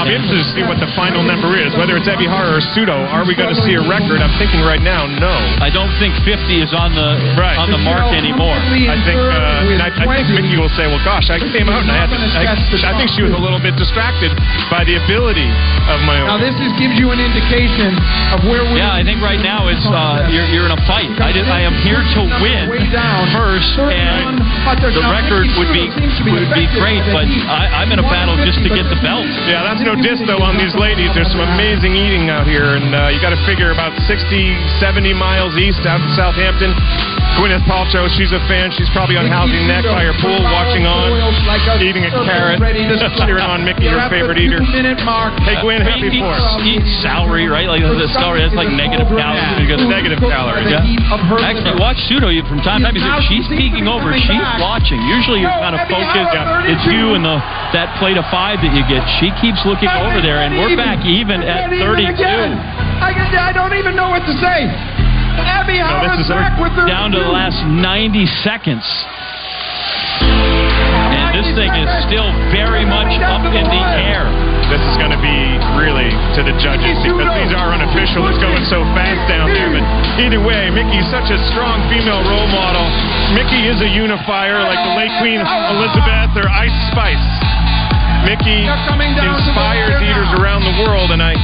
I'm 0.00 0.08
interested 0.10 0.38
to 0.42 0.48
see 0.54 0.64
what 0.66 0.78
the 0.78 0.90
final 0.94 1.22
number 1.22 1.54
is, 1.58 1.74
whether 1.76 1.96
it's 1.98 2.06
Ebihara 2.08 2.58
or 2.58 2.62
Sudo. 2.74 2.94
Are 3.10 3.26
we 3.26 3.34
going 3.34 3.50
to 3.52 3.60
see 3.66 3.74
a 3.74 3.82
record? 3.84 4.22
I'm 4.22 4.32
thinking 4.38 4.62
right 4.62 4.80
now, 4.82 5.06
no. 5.06 5.34
I 5.62 5.68
don't 5.70 5.92
think 5.98 6.14
50 6.24 6.62
is 6.62 6.72
on 6.74 6.94
the 6.94 7.18
Right. 7.36 7.58
on 7.58 7.70
the 7.70 7.78
mark 7.80 8.10
anymore. 8.14 8.54
I 8.56 8.96
think 9.04 9.18
uh, 9.18 9.72
and 9.72 9.82
I, 9.82 9.90
I 9.92 10.06
think 10.22 10.30
Miki 10.32 10.56
will 10.56 10.72
say, 10.72 10.86
"Well, 10.86 11.02
gosh, 11.04 11.28
I 11.28 11.38
came 11.38 11.68
out 11.68 11.82
and 11.84 11.90
I 11.90 11.98
had 12.06 12.08
to, 12.12 12.16
I, 12.16 12.54
I 12.54 12.94
think 12.96 13.10
she 13.12 13.22
was 13.22 13.34
a 13.34 13.40
little 13.40 13.60
bit 13.60 13.74
distracted 13.76 14.32
by 14.70 14.84
the 14.86 14.96
ability 15.04 15.46
of 15.90 15.98
my 16.06 16.22
own. 16.22 16.28
Now 16.28 16.38
this 16.40 16.54
is, 16.62 16.70
gives 16.80 16.96
you 16.96 17.10
an 17.12 17.20
indication 17.20 17.92
of 18.32 18.46
where 18.48 18.64
we. 18.64 18.78
Yeah, 18.80 18.94
I 18.94 19.02
think 19.04 19.20
right 19.20 19.40
now 19.42 19.68
it's 19.68 19.84
uh, 19.88 20.28
you're, 20.32 20.46
you're 20.52 20.66
in 20.70 20.74
a 20.74 20.82
fight. 20.88 21.10
I, 21.20 21.32
did, 21.32 21.44
I 21.48 21.60
am 21.66 21.74
here 21.84 21.95
to 22.04 22.22
win 22.42 22.68
first, 23.32 23.76
and 23.78 24.40
the 24.92 25.04
record 25.08 25.46
would 25.56 25.72
be 25.72 25.86
would 26.32 26.50
be 26.52 26.66
great, 26.76 27.02
but 27.12 27.26
I, 27.48 27.82
I'm 27.82 27.90
in 27.92 27.98
a 28.00 28.06
battle 28.08 28.36
just 28.44 28.60
to 28.64 28.70
get 28.70 28.84
the 28.88 28.98
belt. 29.00 29.26
Yeah, 29.48 29.62
that's 29.64 29.82
no 29.82 29.96
diss 29.96 30.20
though 30.26 30.42
on 30.42 30.58
these 30.60 30.74
ladies. 30.76 31.12
There's 31.14 31.30
some 31.30 31.40
amazing 31.40 31.96
eating 31.96 32.28
out 32.28 32.46
here, 32.46 32.76
and 32.76 32.92
uh, 32.94 33.08
you 33.14 33.20
got 33.20 33.32
to 33.32 33.40
figure 33.46 33.72
about 33.72 33.96
60, 34.04 34.20
70 34.78 35.14
miles 35.14 35.56
east 35.56 35.82
out 35.86 36.00
in 36.02 36.10
Southampton. 36.18 36.76
Gwyneth 37.34 37.66
Paltrow, 37.68 38.06
she's 38.16 38.30
a 38.32 38.40
fan. 38.48 38.70
She's 38.72 38.88
probably 38.94 39.18
on 39.18 39.28
Housing 39.28 39.66
Neck 39.68 39.84
by 39.84 40.06
her 40.06 40.16
pool, 40.22 40.40
watching 40.40 40.88
on, 40.88 41.12
eating 41.82 42.06
a 42.06 42.12
carrot, 42.24 42.62
cheering 43.20 43.44
on 43.44 43.60
Miki, 43.66 43.90
her 43.90 44.08
favorite 44.08 44.38
eater. 44.40 44.62
Minute 44.62 45.02
mark. 45.04 45.36
Hey, 45.44 45.60
Gwen, 45.60 45.84
happy 45.84 46.08
eat, 46.08 46.22
for 46.22 46.32
eat 46.64 46.84
celery, 47.04 47.44
right? 47.50 47.68
Like 47.68 47.84
the 47.84 48.08
celery, 48.14 48.40
that's 48.40 48.56
like 48.56 48.72
negative 48.72 49.10
calories. 49.10 49.58
because 49.60 49.82
Negative 49.84 50.16
calories. 50.22 50.70
Yeah. 50.72 51.44
Actually, 51.44 51.76
watch 51.76 52.00
Sudo 52.08 52.32
you 52.32 52.46
from 52.48 52.64
time 52.64 52.80
to 52.86 52.90
time. 52.94 53.20
He's, 53.28 53.44
she's 53.44 53.46
peeking 53.52 53.84
over. 53.84 54.14
She's 54.16 54.48
watching. 54.56 55.02
Usually, 55.04 55.44
you're 55.44 55.52
kind 55.52 55.76
of 55.76 55.84
focused. 55.90 56.72
It's 56.72 56.86
you 56.88 57.18
and 57.18 57.24
the 57.26 57.36
that 57.76 57.92
plate 58.00 58.16
of 58.16 58.24
five 58.32 58.62
that 58.64 58.72
you 58.72 58.82
get. 58.88 59.04
She 59.20 59.28
keeps 59.42 59.60
looking 59.68 59.90
over 59.90 60.22
there, 60.24 60.40
and 60.40 60.56
we're 60.56 60.72
back 60.78 61.04
even 61.04 61.42
at 61.44 61.68
32. 61.68 62.16
I, 62.96 63.12
I 63.12 63.52
don't 63.52 63.76
even 63.76 63.92
know 63.94 64.08
what 64.08 64.24
to 64.24 64.32
say. 64.40 64.95
Abby 65.38 65.78
Howard's 65.78 66.28
back 66.28 66.56
with 66.60 66.72
her 66.72 66.86
down 66.88 67.12
to 67.12 67.18
the 67.18 67.32
last 67.32 67.60
90 67.68 68.26
seconds. 68.42 68.84
And 70.16 71.36
this 71.36 71.48
thing 71.52 71.70
is 71.76 71.90
still 72.08 72.28
very 72.52 72.84
much 72.88 73.12
up 73.20 73.44
in 73.44 73.64
the 73.68 73.82
air. 74.00 74.24
This 74.72 74.82
is 74.82 74.96
going 74.98 75.14
to 75.14 75.22
be 75.22 75.38
really 75.78 76.10
to 76.34 76.40
the 76.42 76.56
judges 76.58 76.98
because 77.04 77.30
these 77.38 77.54
are 77.54 77.70
unofficial. 77.70 78.26
It's 78.26 78.40
going 78.42 78.64
so 78.66 78.82
fast 78.96 79.22
down 79.30 79.52
there. 79.54 79.70
But 79.70 79.84
either 80.18 80.42
way, 80.42 80.72
Miki's 80.74 81.06
such 81.12 81.30
a 81.30 81.38
strong 81.54 81.78
female 81.86 82.24
role 82.26 82.50
model. 82.50 82.82
Miki 83.36 83.68
is 83.70 83.78
a 83.78 83.90
unifier 83.94 84.58
like 84.66 84.80
the 84.82 84.94
late 84.98 85.14
Queen 85.22 85.38
Elizabeth 85.38 86.34
or 86.34 86.48
Ice 86.50 86.74
Spice. 86.90 87.26
Miki 88.26 88.66
inspires 88.66 90.02
eaters 90.02 90.30
around 90.42 90.66
the 90.66 90.74
world, 90.82 91.14
and 91.14 91.22
I 91.22 91.38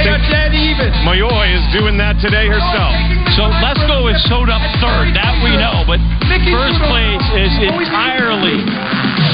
They 0.00 0.08
are 0.08 0.16
think 0.16 0.32
dead 0.32 0.52
even. 0.56 0.88
Mayoi 1.04 1.52
is 1.52 1.64
doing 1.76 2.00
that 2.00 2.16
today 2.16 2.48
herself. 2.48 2.96
So 3.34 3.50
Lesko 3.50 4.06
is 4.14 4.18
sewed 4.30 4.46
up 4.46 4.62
third, 4.78 5.10
that 5.18 5.34
we 5.42 5.58
know, 5.58 5.82
but 5.90 5.98
first 6.54 6.78
place 6.86 7.26
is 7.34 7.50
entirely 7.66 8.62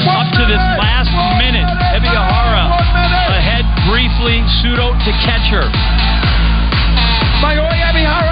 up 0.09 0.25
to 0.33 0.43
this 0.49 0.63
last 0.81 1.13
minute. 1.37 1.69
Ebihara 1.93 2.65
ahead 3.29 3.61
briefly, 3.85 4.41
Sudo 4.65 4.97
to 5.05 5.11
catch 5.21 5.45
her. 5.53 5.69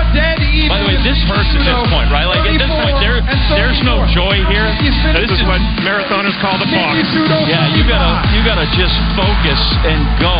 Dead. 0.10 0.42
By 0.74 0.82
the 0.82 0.90
way, 0.90 0.98
this 1.06 1.22
hurts 1.30 1.54
at 1.54 1.62
this 1.62 1.82
point, 1.94 2.10
right? 2.10 2.26
Like 2.26 2.42
at 2.50 2.58
this 2.58 2.74
point, 2.74 2.98
there 2.98 3.22
there's 3.54 3.78
no 3.86 4.02
joy 4.10 4.42
here. 4.50 4.66
This 5.14 5.30
is 5.30 5.42
what 5.46 5.62
marathoners 5.86 6.34
call 6.42 6.58
the 6.58 6.66
box. 6.66 6.98
Yeah, 7.46 7.70
you 7.78 7.86
gotta 7.86 8.26
you 8.34 8.42
gotta 8.42 8.66
just 8.74 8.98
focus 9.14 9.62
and 9.86 10.02
go. 10.18 10.34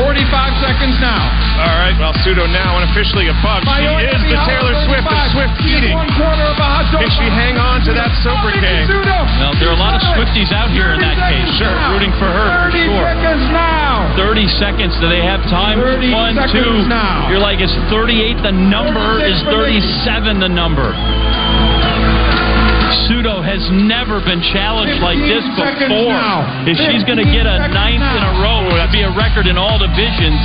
45 0.00 0.64
seconds 0.64 0.96
now. 1.00 1.20
All 1.60 1.76
right, 1.76 1.92
well, 2.00 2.16
Sudo 2.24 2.48
now 2.48 2.80
unofficially 2.80 3.28
above. 3.28 3.60
She 3.68 3.84
is 3.84 4.20
the 4.32 4.38
Taylor 4.48 4.72
Swift 4.88 5.04
of 5.04 5.20
Swift 5.36 5.54
She 5.60 5.76
is 5.76 5.92
eating. 5.92 5.96
Of 6.00 6.56
a 6.56 6.64
hot 6.64 6.88
dog. 6.88 7.04
Can 7.04 7.10
she 7.20 7.26
hang 7.28 7.60
on 7.60 7.84
to 7.84 7.92
that 7.92 8.08
sobriquet? 8.24 8.88
Well, 8.88 9.52
there 9.60 9.68
are 9.68 9.76
a 9.76 9.82
lot 9.82 9.92
of 9.96 10.02
Swifties 10.16 10.48
out 10.56 10.72
here 10.72 10.96
in 10.96 11.00
that 11.04 11.20
case, 11.20 11.48
sure, 11.60 11.72
rooting 11.92 12.12
for 12.16 12.28
her 12.28 12.48
for 12.64 12.72
sure. 12.72 13.04
30 13.12 13.20
seconds 13.20 13.44
now. 13.52 14.16
30 14.16 14.46
seconds. 14.56 14.92
Do 15.00 15.06
they 15.08 15.20
have 15.20 15.44
time? 15.52 15.76
30 15.80 16.12
One, 16.16 16.34
seconds 16.36 16.84
two. 16.84 16.88
now. 16.88 17.28
You're 17.28 17.42
like, 17.42 17.60
it's 17.60 17.76
38 17.92 18.40
the 18.40 18.52
number? 18.52 19.20
Is 19.20 19.36
37 19.52 20.40
the 20.40 20.48
number? 20.48 20.92
Sudo 23.08 23.38
has 23.44 23.62
never 23.70 24.20
been 24.24 24.42
challenged 24.52 24.98
like 25.02 25.18
this 25.22 25.44
before. 25.54 26.10
now. 26.14 26.44
If 26.66 26.76
she's 26.78 27.02
going 27.06 27.18
to 27.22 27.28
get 27.28 27.46
a 27.46 27.56
15 27.70 27.74
ninth 27.74 28.02
in 28.02 28.22
a 28.22 28.32
row, 28.42 28.66
that'd 28.74 28.92
be 28.94 29.02
a 29.06 29.12
record 29.14 29.46
in 29.46 29.54
all 29.58 29.78
divisions. 29.78 30.38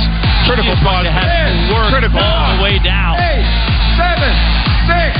Critical 0.46 0.74
she's 0.74 0.84
going 0.86 1.04
to 1.06 1.14
have 1.14 1.26
to 1.26 1.74
work 1.74 1.90
Critical 1.90 2.22
all 2.22 2.56
the 2.56 2.62
way 2.62 2.78
down. 2.82 3.18
Eight, 3.18 3.46
seven, 3.98 4.32
six, 4.86 5.10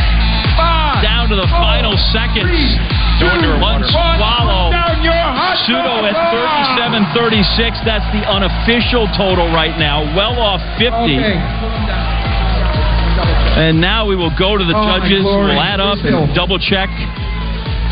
five, 0.55 1.03
Down 1.03 1.27
to 1.31 1.37
the 1.37 1.49
four, 1.51 1.59
final 1.59 1.95
seconds. 2.14 2.47
two, 3.18 3.27
Under 3.27 3.59
one 3.59 3.83
one. 3.83 3.91
swallow. 3.91 4.70
Put 4.70 4.79
down 4.79 4.97
your 5.03 5.18
hot 5.18 5.59
Sudo 5.66 6.07
dog. 6.07 6.07
at 6.07 6.14
37 6.79 7.03
36. 7.12 7.83
That's 7.83 8.07
the 8.14 8.22
unofficial 8.29 9.11
total 9.18 9.51
right 9.51 9.74
now. 9.79 10.07
Well 10.14 10.39
off 10.39 10.62
50. 10.79 10.95
Okay. 10.95 11.35
And 13.57 13.81
now 13.81 14.07
we 14.07 14.17
will 14.17 14.33
go 14.39 14.57
to 14.59 14.65
the 14.65 14.77
Oh, 14.77 14.85
judges. 15.01 15.25
We'll 15.25 15.51
add 15.61 15.81
up 15.81 15.99
and 16.05 16.35
double 16.35 16.59
check. 16.59 16.91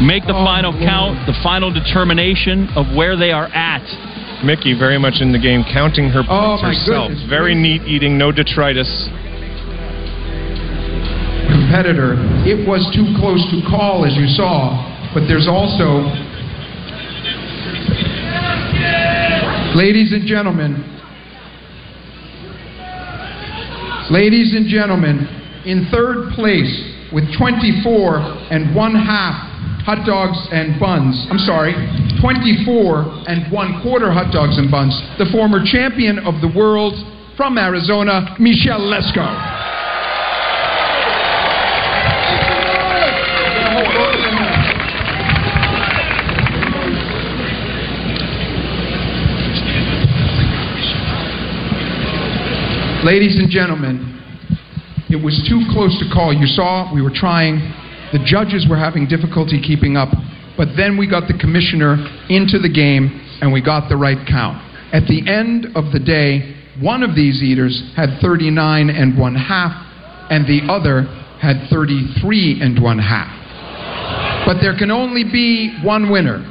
Make 0.02 0.26
the 0.26 0.34
Oh, 0.36 0.44
final 0.44 0.72
glory. 0.72 0.86
count, 0.86 1.26
the 1.26 1.32
final 1.42 1.70
determination 1.70 2.68
of 2.76 2.92
where 2.94 3.16
they 3.16 3.32
are 3.32 3.46
at. 3.54 3.82
Miki 4.44 4.74
very 4.74 4.98
much 4.98 5.20
in 5.22 5.32
the 5.32 5.38
game, 5.38 5.64
counting 5.72 6.10
her 6.10 6.20
Oh, 6.28 6.58
points 6.58 6.62
my 6.62 6.68
herself. 6.68 7.08
goodness 7.08 7.28
Very 7.30 7.54
neat 7.54 7.82
eating, 7.86 8.18
no 8.18 8.30
detritus. 8.30 9.08
competitor. 11.48 12.14
It 12.44 12.66
was 12.68 12.84
too 12.92 13.06
close 13.16 13.40
to 13.50 13.62
call, 13.70 14.04
as 14.04 14.14
you 14.16 14.26
saw, 14.26 14.74
but 15.14 15.26
there's 15.28 15.46
also, 15.48 16.02
ladies 19.76 20.12
and 20.12 20.26
gentlemen, 20.26 20.82
ladies 24.10 24.52
and 24.54 24.66
gentlemen, 24.66 25.28
in 25.66 25.88
third 25.90 26.32
place 26.34 26.68
with 27.12 27.24
24 27.36 28.18
and 28.50 28.74
one 28.74 28.94
half 28.94 29.54
hot 29.84 30.04
dogs 30.06 30.36
and 30.50 30.80
buns. 30.80 31.26
I'm 31.30 31.38
sorry, 31.38 31.72
24 32.20 33.28
and 33.28 33.52
one 33.52 33.80
quarter 33.82 34.10
hot 34.12 34.32
dogs 34.32 34.56
and 34.56 34.70
buns. 34.70 34.96
The 35.18 35.28
former 35.30 35.60
champion 35.64 36.18
of 36.20 36.40
the 36.40 36.48
world 36.48 36.94
from 37.36 37.58
Arizona, 37.58 38.36
Michelle 38.38 38.80
Lesko. 38.80 39.62
Ladies 53.04 53.36
and 53.36 53.50
gentlemen, 53.50 54.13
it 55.14 55.22
was 55.22 55.38
too 55.48 55.62
close 55.70 55.94
to 56.02 56.10
call. 56.12 56.34
You 56.34 56.46
saw 56.46 56.92
we 56.92 57.00
were 57.00 57.14
trying. 57.14 57.62
The 58.10 58.18
judges 58.26 58.66
were 58.68 58.76
having 58.76 59.06
difficulty 59.06 59.62
keeping 59.62 59.96
up. 59.96 60.10
But 60.56 60.74
then 60.76 60.98
we 60.98 61.08
got 61.08 61.28
the 61.30 61.38
commissioner 61.38 61.94
into 62.28 62.58
the 62.58 62.68
game 62.68 63.22
and 63.40 63.52
we 63.52 63.62
got 63.62 63.88
the 63.88 63.96
right 63.96 64.18
count. 64.26 64.58
At 64.92 65.06
the 65.06 65.22
end 65.30 65.70
of 65.76 65.92
the 65.92 66.00
day, 66.00 66.58
one 66.82 67.04
of 67.04 67.14
these 67.14 67.42
eaters 67.42 67.92
had 67.94 68.18
39 68.20 68.90
and 68.90 69.16
one 69.16 69.36
half, 69.36 69.70
and 70.30 70.46
the 70.46 70.66
other 70.66 71.02
had 71.38 71.70
33 71.70 72.58
and 72.60 72.82
one 72.82 72.98
half. 72.98 73.30
But 74.46 74.60
there 74.60 74.76
can 74.76 74.90
only 74.90 75.22
be 75.22 75.78
one 75.84 76.10
winner. 76.10 76.42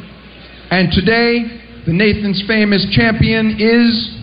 And 0.71 0.91
today, 0.91 1.83
the 1.85 1.91
Nathan's 1.91 2.43
famous 2.47 2.87
champion 2.91 3.59
is 3.59 4.13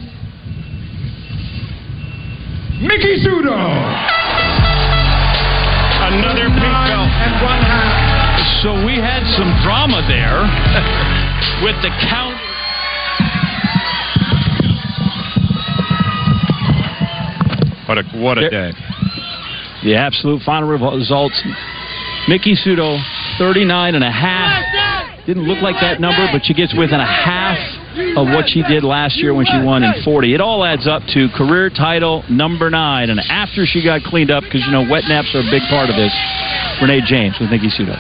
Miki 2.80 3.22
Sudo. 3.24 4.19
Another 6.41 6.57
pink 6.57 6.72
belt. 6.72 7.09
And 7.20 7.34
one 7.45 7.61
half. 7.61 8.41
So 8.64 8.72
we 8.84 8.97
had 8.97 9.24
some 9.36 9.53
drama 9.61 10.01
there 10.09 10.41
with 11.64 11.76
the 11.84 11.93
count. 12.09 12.36
What 17.88 17.99
a 17.99 18.05
what 18.22 18.38
a 18.38 18.49
day. 18.49 18.72
The 19.84 19.97
absolute 19.97 20.43
final 20.43 20.68
results. 20.68 21.43
Miki 22.28 22.55
Sudo, 22.55 23.03
39 23.38 23.95
and 23.95 24.05
a 24.05 24.11
half. 24.11 25.26
Didn't 25.26 25.45
look 25.45 25.62
like 25.62 25.76
that 25.80 26.01
number, 26.01 26.28
but 26.32 26.45
she 26.45 26.55
gets 26.55 26.74
within 26.74 27.01
a 27.01 27.07
half 27.07 27.59
of 28.22 28.28
what 28.28 28.48
she 28.48 28.62
did 28.62 28.84
last 28.84 29.16
year 29.18 29.34
when 29.34 29.46
she 29.46 29.58
won 29.62 29.82
in 29.82 29.92
40. 30.02 30.34
It 30.34 30.40
all 30.40 30.64
adds 30.64 30.86
up 30.86 31.02
to 31.14 31.28
career 31.34 31.70
title 31.70 32.24
number 32.28 32.70
nine. 32.70 33.10
And 33.10 33.20
after 33.20 33.64
she 33.66 33.82
got 33.82 34.02
cleaned 34.02 34.30
up, 34.30 34.44
because, 34.44 34.62
you 34.64 34.72
know, 34.72 34.86
wet 34.88 35.04
naps 35.08 35.34
are 35.34 35.40
a 35.40 35.50
big 35.50 35.62
part 35.68 35.90
of 35.90 35.96
this, 35.96 36.12
Renee 36.80 37.02
James 37.06 37.36
with 37.40 37.50
Miki 37.50 37.68
Sudo. 37.68 37.96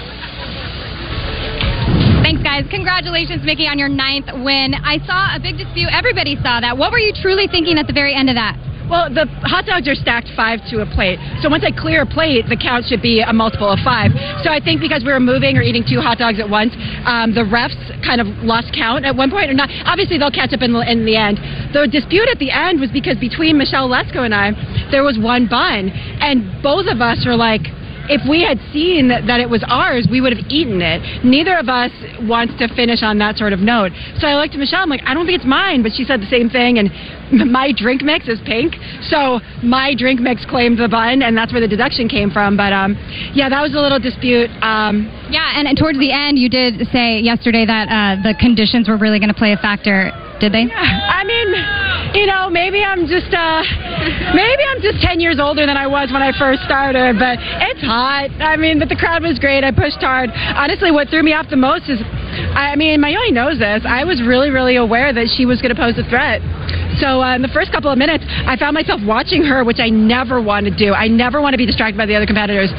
Thanks, 2.22 2.42
guys. 2.42 2.64
Congratulations, 2.70 3.42
Miki, 3.44 3.66
on 3.66 3.78
your 3.78 3.88
ninth 3.88 4.28
win. 4.44 4.74
I 4.74 4.98
saw 5.06 5.34
a 5.34 5.40
big 5.40 5.56
dispute. 5.56 5.88
Everybody 5.90 6.36
saw 6.36 6.60
that. 6.60 6.76
What 6.76 6.92
were 6.92 6.98
you 6.98 7.12
truly 7.12 7.48
thinking 7.48 7.78
at 7.78 7.86
the 7.86 7.92
very 7.92 8.14
end 8.14 8.28
of 8.28 8.36
that? 8.36 8.54
Well, 8.90 9.06
the 9.06 9.30
hot 9.46 9.70
dogs 9.70 9.86
are 9.86 9.94
stacked 9.94 10.34
five 10.34 10.58
to 10.74 10.82
a 10.82 10.86
plate. 10.86 11.22
So 11.40 11.48
once 11.48 11.62
I 11.62 11.70
clear 11.70 12.02
a 12.02 12.10
plate, 12.10 12.50
the 12.50 12.58
count 12.58 12.90
should 12.90 13.00
be 13.00 13.22
a 13.22 13.32
multiple 13.32 13.70
of 13.70 13.78
five. 13.86 14.10
So 14.42 14.50
I 14.50 14.58
think 14.58 14.82
because 14.82 15.06
we 15.06 15.14
were 15.14 15.22
moving 15.22 15.54
or 15.56 15.62
eating 15.62 15.86
two 15.86 16.02
hot 16.02 16.18
dogs 16.18 16.42
at 16.42 16.50
once, 16.50 16.74
um, 17.06 17.30
the 17.30 17.46
refs 17.46 17.78
kind 18.02 18.20
of 18.20 18.26
lost 18.42 18.74
count 18.74 19.06
at 19.06 19.14
one 19.14 19.30
point. 19.30 19.48
Or 19.48 19.54
not. 19.54 19.70
Obviously, 19.86 20.18
they'll 20.18 20.34
catch 20.34 20.52
up 20.52 20.66
in 20.66 20.74
the, 20.74 20.82
in 20.82 21.06
the 21.06 21.14
end. 21.14 21.38
The 21.70 21.86
dispute 21.86 22.26
at 22.26 22.42
the 22.42 22.50
end 22.50 22.82
was 22.82 22.90
because 22.90 23.16
between 23.16 23.56
Michelle 23.56 23.88
Lesko 23.88 24.26
and 24.26 24.34
I, 24.34 24.50
there 24.90 25.06
was 25.06 25.16
one 25.22 25.46
bun, 25.46 25.94
and 26.18 26.60
both 26.60 26.90
of 26.90 27.00
us 27.00 27.22
were 27.24 27.38
like. 27.38 27.62
If 28.08 28.22
we 28.28 28.42
had 28.42 28.58
seen 28.72 29.08
that, 29.08 29.40
it 29.40 29.48
was 29.48 29.64
ours, 29.68 30.06
we 30.10 30.20
would 30.20 30.36
have 30.36 30.46
eaten 30.48 30.80
it. 30.82 31.24
Neither 31.24 31.58
of 31.58 31.68
us 31.68 31.90
wants 32.22 32.54
to 32.58 32.68
finish 32.74 33.02
on 33.02 33.18
that 33.18 33.36
sort 33.36 33.52
of 33.52 33.60
note. 33.60 33.92
So 34.18 34.26
I 34.26 34.34
looked 34.34 34.54
at 34.54 34.60
Michelle. 34.60 34.82
I'm 34.82 34.88
like, 34.90 35.02
I 35.04 35.14
don't 35.14 35.26
think 35.26 35.38
it's 35.38 35.48
mine, 35.48 35.82
but 35.82 35.92
she 35.92 36.04
said 36.04 36.20
the 36.20 36.30
same 36.30 36.50
thing. 36.50 36.78
And 36.78 36.90
my 37.52 37.72
drink 37.76 38.02
mix 38.02 38.26
is 38.28 38.40
pink, 38.44 38.74
so 39.02 39.40
my 39.62 39.94
drink 39.94 40.20
mix 40.20 40.44
claimed 40.46 40.78
the 40.78 40.88
bun, 40.88 41.22
and 41.22 41.36
that's 41.36 41.52
where 41.52 41.60
the 41.60 41.68
deduction 41.68 42.08
came 42.08 42.30
from. 42.30 42.56
But 42.56 42.72
um, 42.72 42.98
yeah, 43.34 43.48
that 43.48 43.60
was 43.60 43.74
a 43.74 43.80
little 43.80 44.00
dispute. 44.00 44.50
Um, 44.62 45.10
Yeah, 45.30 45.52
and, 45.54 45.68
and 45.68 45.78
towards 45.78 45.98
the 45.98 46.10
end, 46.10 46.38
you 46.38 46.48
did 46.48 46.88
say 46.92 47.20
yesterday 47.20 47.64
that 47.66 47.86
uh, 47.88 48.22
the 48.22 48.34
conditions 48.38 48.88
were 48.88 48.96
really 48.96 49.18
going 49.18 49.32
to 49.32 49.38
play 49.38 49.52
a 49.52 49.56
factor. 49.56 50.10
Did 50.40 50.56
they? 50.56 50.64
I 50.72 51.20
mean, 51.22 51.48
you 52.16 52.24
know, 52.24 52.48
maybe 52.48 52.82
I'm 52.82 53.04
just 53.06 53.28
uh, 53.28 53.60
maybe 54.32 54.62
I'm 54.72 54.80
just 54.80 55.04
ten 55.04 55.20
years 55.20 55.36
older 55.38 55.66
than 55.66 55.76
I 55.76 55.86
was 55.86 56.08
when 56.10 56.22
I 56.22 56.32
first 56.32 56.64
started, 56.64 57.20
but 57.20 57.36
it's 57.38 57.84
hot. 57.84 58.32
I 58.40 58.56
mean, 58.56 58.78
but 58.78 58.88
the 58.88 58.96
crowd 58.96 59.22
was 59.22 59.38
great. 59.38 59.64
I 59.64 59.70
pushed 59.70 60.00
hard. 60.00 60.30
Honestly, 60.32 60.90
what 60.90 61.08
threw 61.12 61.22
me 61.22 61.34
off 61.34 61.50
the 61.50 61.60
most 61.60 61.90
is, 61.92 62.00
I 62.56 62.74
mean, 62.74 63.04
Mayoi 63.04 63.36
knows 63.36 63.58
this. 63.60 63.84
I 63.84 64.04
was 64.04 64.22
really, 64.24 64.48
really 64.48 64.76
aware 64.76 65.12
that 65.12 65.28
she 65.36 65.44
was 65.44 65.60
going 65.60 65.76
to 65.76 65.80
pose 65.80 65.98
a 66.00 66.08
threat. 66.08 66.40
So 67.04 67.20
uh, 67.20 67.36
in 67.36 67.42
the 67.42 67.52
first 67.52 67.70
couple 67.70 67.92
of 67.92 67.98
minutes, 67.98 68.24
I 68.26 68.56
found 68.56 68.74
myself 68.74 69.00
watching 69.04 69.44
her, 69.44 69.62
which 69.62 69.78
I 69.78 69.90
never 69.90 70.40
want 70.40 70.64
to 70.66 70.74
do. 70.74 70.92
I 70.92 71.06
never 71.06 71.40
want 71.40 71.52
to 71.52 71.58
be 71.58 71.66
distracted 71.66 71.98
by 71.98 72.06
the 72.06 72.16
other 72.16 72.26
competitors. 72.26 72.72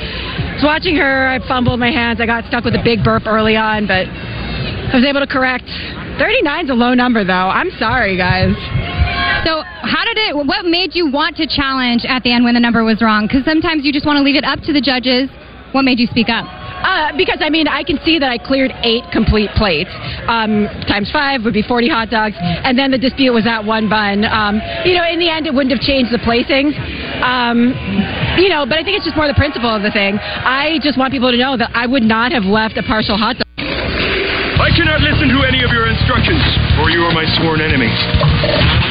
So 0.59 0.65
watching 0.65 0.95
her, 0.97 1.29
I 1.29 1.37
fumbled 1.47 1.79
my 1.79 1.91
hands. 1.93 2.19
I 2.19 2.25
got 2.25 2.45
stuck 2.45 2.65
with 2.65 2.73
a 2.73 2.81
big 2.83 3.03
burp 3.03 3.23
early 3.25 3.55
on, 3.55 3.85
but 3.85 4.09
I 4.09 4.97
was 4.97 5.05
able 5.05 5.21
to 5.21 5.29
correct. 5.29 5.69
39's 6.21 6.69
a 6.69 6.77
low 6.77 6.93
number, 6.93 7.25
though. 7.25 7.49
I'm 7.49 7.71
sorry, 7.81 8.15
guys. 8.15 8.53
So, 9.41 9.65
how 9.65 10.05
did 10.05 10.21
it? 10.29 10.37
What 10.37 10.69
made 10.69 10.93
you 10.93 11.09
want 11.09 11.35
to 11.37 11.47
challenge 11.49 12.05
at 12.05 12.21
the 12.21 12.31
end 12.31 12.45
when 12.45 12.53
the 12.53 12.61
number 12.61 12.83
was 12.83 13.01
wrong? 13.01 13.25
Because 13.25 13.43
sometimes 13.43 13.83
you 13.83 13.91
just 13.91 14.05
want 14.05 14.21
to 14.21 14.23
leave 14.23 14.37
it 14.37 14.45
up 14.45 14.61
to 14.69 14.71
the 14.71 14.81
judges. 14.81 15.33
What 15.73 15.81
made 15.81 15.97
you 15.97 16.05
speak 16.05 16.29
up? 16.29 16.45
Uh, 16.45 17.17
because 17.17 17.41
I 17.41 17.49
mean, 17.49 17.67
I 17.67 17.81
can 17.81 17.97
see 18.05 18.19
that 18.19 18.29
I 18.29 18.37
cleared 18.37 18.69
eight 18.85 19.01
complete 19.09 19.49
plates. 19.57 19.89
Um, 20.29 20.69
times 20.85 21.09
five 21.09 21.41
would 21.41 21.57
be 21.57 21.65
40 21.65 21.89
hot 21.89 22.13
dogs, 22.13 22.35
and 22.37 22.77
then 22.77 22.91
the 22.91 23.01
dispute 23.01 23.33
was 23.33 23.45
that 23.45 23.65
one 23.65 23.89
bun. 23.89 24.21
Um, 24.25 24.61
you 24.85 24.93
know, 24.93 25.05
in 25.09 25.17
the 25.17 25.29
end, 25.29 25.49
it 25.49 25.53
wouldn't 25.53 25.73
have 25.73 25.81
changed 25.81 26.13
the 26.13 26.21
placings. 26.21 26.77
Um, 27.25 27.73
you 28.37 28.49
know, 28.49 28.69
but 28.69 28.77
I 28.77 28.83
think 28.85 28.97
it's 28.97 29.05
just 29.05 29.17
more 29.17 29.25
the 29.25 29.37
principle 29.37 29.73
of 29.73 29.81
the 29.81 29.91
thing. 29.91 30.21
I 30.21 30.77
just 30.85 31.01
want 31.01 31.13
people 31.13 31.31
to 31.31 31.37
know 31.37 31.57
that 31.57 31.73
I 31.73 31.89
would 31.89 32.03
not 32.03 32.31
have 32.31 32.45
left 32.45 32.77
a 32.77 32.83
partial 32.83 33.17
hot 33.17 33.41
dog. 33.41 33.47
I 34.61 34.69
cannot 34.77 35.01
listen 35.01 35.25
to 35.33 35.41
any 35.41 35.65
of 35.65 35.73
your 35.73 35.80
instructions, 35.91 36.39
for 36.79 36.87
you 36.89 37.03
are 37.03 37.11
my 37.11 37.27
sworn 37.35 37.59
enemy. 37.59 37.91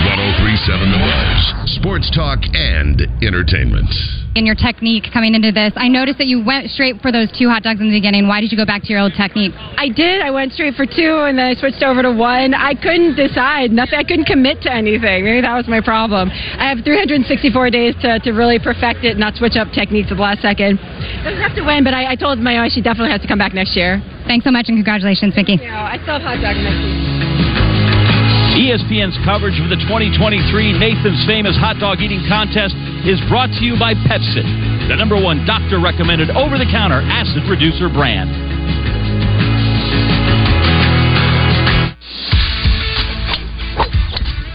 1037 0.04 0.92
The 0.92 1.00
Buzz. 1.00 1.40
Sports 1.80 2.12
talk 2.12 2.44
and 2.52 3.00
entertainment. 3.24 3.88
In 4.36 4.46
your 4.46 4.54
technique 4.54 5.08
coming 5.12 5.34
into 5.34 5.50
this, 5.50 5.72
I 5.74 5.88
noticed 5.88 6.18
that 6.18 6.28
you 6.28 6.44
went 6.44 6.70
straight 6.70 7.00
for 7.02 7.10
those 7.10 7.26
two 7.34 7.48
hot 7.48 7.64
dogs 7.64 7.80
in 7.80 7.88
the 7.90 7.96
beginning. 7.96 8.28
Why 8.28 8.40
did 8.40 8.52
you 8.52 8.58
go 8.60 8.66
back 8.68 8.82
to 8.84 8.88
your 8.92 9.00
old 9.00 9.16
technique? 9.16 9.50
I 9.56 9.88
did. 9.88 10.20
I 10.20 10.30
went 10.30 10.52
straight 10.52 10.74
for 10.76 10.86
two, 10.86 11.26
and 11.26 11.34
then 11.34 11.50
I 11.50 11.54
switched 11.58 11.82
over 11.82 12.02
to 12.02 12.12
one. 12.12 12.54
I 12.54 12.76
couldn't 12.76 13.16
decide. 13.16 13.72
Nothing. 13.72 13.98
I 13.98 14.04
couldn't 14.04 14.26
commit 14.26 14.62
to 14.62 14.70
anything. 14.72 15.24
Maybe 15.24 15.40
that 15.40 15.56
was 15.56 15.66
my 15.66 15.80
problem. 15.80 16.30
I 16.30 16.68
have 16.68 16.84
364 16.84 17.70
days 17.70 17.94
to, 18.02 18.20
to 18.20 18.30
really 18.30 18.60
perfect 18.60 19.02
it, 19.02 19.16
not 19.16 19.34
switch 19.34 19.56
up 19.56 19.72
techniques 19.72 20.12
at 20.12 20.16
the 20.20 20.22
last 20.22 20.42
second. 20.42 20.78
Doesn't 21.24 21.42
have 21.42 21.56
to 21.56 21.64
win, 21.64 21.82
but 21.82 21.94
I, 21.94 22.12
I 22.12 22.14
told 22.14 22.38
Mayo 22.38 22.68
she 22.68 22.82
definitely 22.82 23.10
has 23.10 23.22
to 23.22 23.28
come 23.28 23.38
back 23.38 23.52
next 23.52 23.74
year. 23.74 23.98
Thanks 24.30 24.44
so 24.44 24.52
much 24.52 24.68
and 24.68 24.76
congratulations, 24.78 25.34
Miki. 25.34 25.58
You 25.58 25.74
know, 25.74 25.90
I 25.90 25.98
still 26.06 26.20
have 26.20 26.22
hot 26.22 26.38
dogs 26.38 26.62
next 26.62 26.78
week. 26.78 26.89
ESPN's 28.58 29.14
coverage 29.22 29.62
of 29.62 29.70
the 29.70 29.78
2023 29.86 30.74
Nathan's 30.74 31.22
Famous 31.26 31.54
Hot 31.56 31.78
Dog 31.78 32.02
Eating 32.02 32.22
Contest 32.26 32.74
is 33.06 33.22
brought 33.30 33.54
to 33.54 33.62
you 33.62 33.78
by 33.78 33.94
Pepcid, 33.94 34.46
the 34.90 34.96
number 34.98 35.14
one 35.14 35.46
doctor 35.46 35.78
recommended 35.78 36.30
over 36.34 36.58
the 36.58 36.66
counter 36.66 36.98
acid 36.98 37.46
reducer 37.46 37.88
brand. 37.88 38.49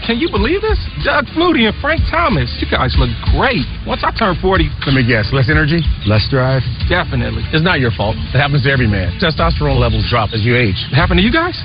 Can 0.06 0.22
you 0.22 0.30
believe 0.30 0.62
this? 0.62 0.78
Doug 1.02 1.26
Flutie 1.34 1.66
and 1.66 1.74
Frank 1.82 2.00
Thomas. 2.06 2.46
You 2.62 2.70
guys 2.70 2.94
look 2.94 3.10
great. 3.34 3.66
Once 3.82 4.06
I 4.06 4.14
turn 4.14 4.38
40, 4.38 4.70
Let 4.86 4.94
me 4.94 5.02
guess. 5.02 5.34
Less 5.34 5.50
energy, 5.50 5.82
less 6.06 6.22
drive. 6.30 6.62
definitely. 6.88 7.42
It's 7.50 7.66
not 7.66 7.82
your 7.82 7.90
fault. 7.90 8.14
It 8.30 8.38
happens 8.38 8.62
to 8.62 8.70
every 8.70 8.86
man. 8.86 9.18
Testosterone 9.18 9.82
levels 9.82 10.06
drop 10.08 10.30
as 10.30 10.46
you 10.46 10.54
age. 10.54 10.78
Happened 10.94 11.18
to 11.18 11.26
you 11.26 11.32
guys? 11.34 11.58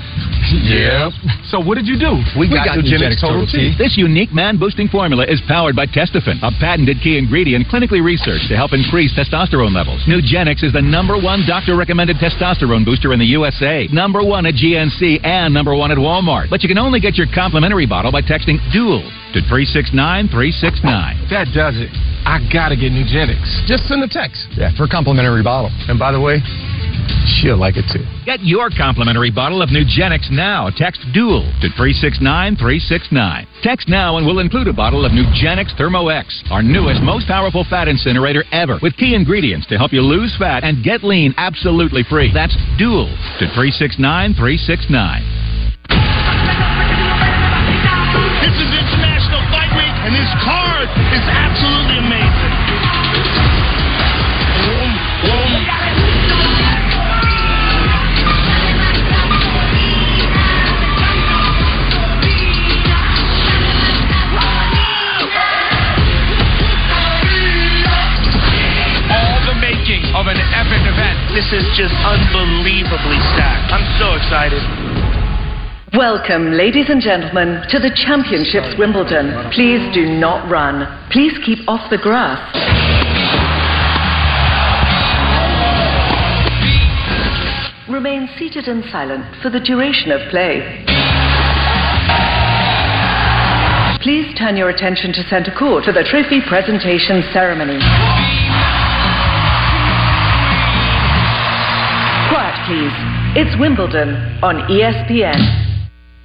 Yeah. 0.52 1.08
So 1.48 1.60
what 1.64 1.76
did 1.80 1.86
you 1.86 1.96
do? 1.96 2.20
We, 2.36 2.50
got, 2.50 2.76
Nugenix 2.76 3.16
Total 3.20 3.46
T. 3.46 3.72
This 3.78 3.96
unique 3.96 4.32
man 4.32 4.58
boosting 4.58 4.86
formula 4.88 5.24
is 5.24 5.40
powered 5.48 5.74
by 5.74 5.86
Testofen, 5.86 6.42
a 6.42 6.52
patented 6.60 6.98
key 7.00 7.16
ingredient 7.16 7.68
clinically 7.72 8.04
researched 8.04 8.48
to 8.48 8.56
help 8.56 8.72
increase 8.74 9.16
testosterone 9.16 9.72
levels. 9.72 10.04
Nugenix 10.04 10.62
is 10.62 10.72
the 10.72 10.82
number 10.82 11.16
one 11.16 11.44
doctor 11.46 11.76
recommended 11.76 12.16
testosterone 12.18 12.84
booster 12.84 13.12
in 13.14 13.18
the 13.18 13.32
USA, 13.32 13.88
number 13.92 14.20
one 14.22 14.44
at 14.44 14.54
GNC, 14.54 15.24
and 15.24 15.54
number 15.54 15.74
one 15.74 15.90
at 15.90 15.96
Walmart. 15.96 16.50
But 16.50 16.62
you 16.62 16.68
can 16.68 16.78
only 16.78 17.00
get 17.00 17.16
your 17.16 17.28
complimentary 17.32 17.86
bottle 17.86 18.12
by 18.12 18.20
texting 18.32 18.56
DUAL 18.72 19.04
to 19.36 19.44
369 19.44 20.32
369. 20.32 21.28
That 21.28 21.52
does 21.52 21.76
it. 21.76 21.92
I 22.24 22.40
gotta 22.48 22.80
get 22.80 22.88
Nugenix. 22.96 23.44
Just 23.68 23.84
send 23.84 24.00
a 24.00 24.08
text. 24.08 24.48
Yeah, 24.56 24.72
for 24.72 24.84
a 24.84 24.88
complimentary 24.88 25.44
bottle. 25.44 25.68
And 25.84 26.00
by 26.00 26.16
the 26.16 26.20
way, 26.20 26.40
she'll 27.36 27.60
like 27.60 27.76
it 27.76 27.84
too. 27.92 28.00
Get 28.24 28.40
your 28.40 28.70
complimentary 28.72 29.30
bottle 29.30 29.60
of 29.60 29.68
Nugenix 29.68 30.30
now. 30.30 30.72
Text 30.72 31.04
DUAL 31.12 31.44
to 31.60 31.68
369 31.76 32.56
369. 32.56 33.46
Text 33.60 33.92
now 33.92 34.16
and 34.16 34.24
we'll 34.24 34.40
include 34.40 34.68
a 34.68 34.72
bottle 34.72 35.04
of 35.04 35.12
Nugenix 35.12 35.76
Thermo 35.76 36.08
X, 36.08 36.42
our 36.48 36.62
newest, 36.62 37.02
most 37.02 37.28
powerful 37.28 37.68
fat 37.68 37.86
incinerator 37.86 38.44
ever, 38.52 38.78
with 38.80 38.96
key 38.96 39.14
ingredients 39.14 39.66
to 39.66 39.76
help 39.76 39.92
you 39.92 40.00
lose 40.00 40.34
fat 40.38 40.64
and 40.64 40.82
get 40.82 41.04
lean 41.04 41.34
absolutely 41.36 42.02
free. 42.08 42.32
That's 42.32 42.56
DUAL 42.80 43.12
to 43.40 43.52
369 43.52 44.32
card 50.86 51.14
is 51.14 51.26
absolutely 51.28 51.98
amazing. 51.98 52.52
All 69.12 69.40
the 69.46 69.54
making 69.60 70.02
of 70.14 70.26
an 70.26 70.38
epic 70.54 70.82
event. 70.82 71.18
This 71.34 71.52
is 71.52 71.64
just 71.76 71.94
unbelievably 71.94 73.20
stacked. 73.34 73.72
I'm 73.72 73.84
so 73.98 74.14
excited. 74.14 75.11
Welcome, 75.94 76.52
ladies 76.52 76.88
and 76.88 77.02
gentlemen, 77.02 77.68
to 77.68 77.78
the 77.78 77.92
Championships 77.92 78.78
Wimbledon. 78.78 79.28
Please 79.52 79.92
do 79.92 80.06
not 80.08 80.50
run. 80.50 80.88
Please 81.12 81.36
keep 81.44 81.68
off 81.68 81.90
the 81.90 81.98
grass. 81.98 82.40
Remain 87.92 88.26
seated 88.38 88.68
and 88.68 88.82
silent 88.90 89.36
for 89.42 89.50
the 89.50 89.60
duration 89.60 90.10
of 90.12 90.24
play. 90.30 90.80
Please 94.00 94.32
turn 94.38 94.56
your 94.56 94.70
attention 94.70 95.12
to 95.12 95.22
center 95.28 95.52
court 95.52 95.84
for 95.84 95.92
the 95.92 96.08
trophy 96.08 96.40
presentation 96.48 97.20
ceremony. 97.36 97.76
Quiet, 102.32 102.56
please. 102.64 102.96
It's 103.36 103.60
Wimbledon 103.60 104.40
on 104.42 104.56
ESPN. 104.72 105.61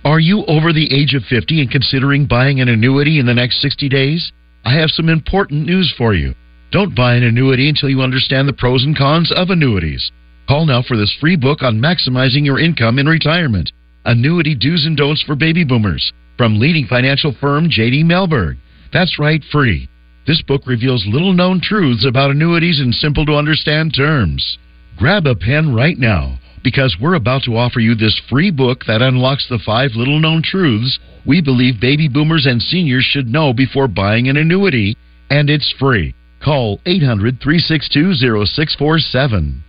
Are 0.08 0.22
you 0.22 0.45
over 0.45 0.72
the 0.72 0.88
age 0.93 1.16
of 1.16 1.24
50 1.24 1.60
and 1.60 1.70
considering 1.70 2.28
buying 2.28 2.62
an 2.62 2.70
annuity 2.70 3.20
in 3.20 3.26
the 3.26 3.34
next 3.34 3.60
60 3.60 3.89
days? 3.89 4.32
I 4.64 4.72
have 4.72 4.89
some 4.89 5.10
important 5.10 5.66
news 5.66 5.93
for 5.97 6.14
you. 6.14 6.34
Don't 6.72 6.95
buy 6.95 7.16
an 7.16 7.24
annuity 7.24 7.68
until 7.68 7.89
you 7.89 7.99
understand 7.99 8.47
the 8.47 8.53
pros 8.53 8.86
and 8.86 8.97
cons 8.97 9.34
of 9.36 9.49
annuities. 9.49 10.10
Call 10.47 10.66
now 10.66 10.82
for 10.82 10.95
this 10.95 11.14
free 11.20 11.36
book 11.36 11.62
on 11.62 11.82
maximizing 11.82 12.45
your 12.45 12.58
income 12.58 12.99
in 12.99 13.05
retirement. 13.05 13.70
Annuity 14.05 14.55
Do's 14.55 14.86
and 14.86 14.95
Don'ts 14.95 15.24
for 15.24 15.36
Baby 15.36 15.66
Boomers 15.66 16.14
from 16.38 16.58
leading 16.58 16.88
financial 16.88 17.36
firm 17.41 17.68
JD 17.70 18.05
Mellberg. 18.05 18.55
That's 18.93 19.20
right, 19.20 19.43
free. 19.51 19.89
This 20.26 20.41
book 20.41 20.62
reveals 20.66 21.05
little 21.05 21.34
known 21.34 21.60
truths 21.60 22.05
about 22.08 22.32
annuities 22.32 22.80
in 22.80 22.93
simple 22.93 23.26
to 23.26 23.36
understand 23.36 23.93
terms. 23.93 24.58
Grab 24.97 25.28
a 25.28 25.36
pen 25.36 25.76
right 25.76 25.97
now 25.97 26.39
because 26.68 26.97
we're 26.99 27.15
about 27.15 27.43
to 27.43 27.55
offer 27.55 27.80
you 27.80 27.95
this 27.95 28.20
free 28.30 28.51
book 28.51 28.84
that 28.88 29.01
unlocks 29.01 29.47
the 29.47 29.57
five 29.65 29.91
little 29.95 30.20
known 30.20 30.43
truths 30.43 30.99
we 31.26 31.41
believe 31.41 31.80
baby 31.80 32.09
boomers 32.09 32.45
and 32.45 32.61
seniors 32.61 33.05
should 33.05 33.30
know 33.30 33.53
before 33.53 33.88
buying 33.88 34.28
an 34.28 34.36
annuity, 34.36 34.97
and 35.30 35.49
it's 35.49 35.74
free. 35.80 36.13
Call 36.43 36.82
800 36.86 37.39
362 37.41 38.15
0647. 38.15 39.63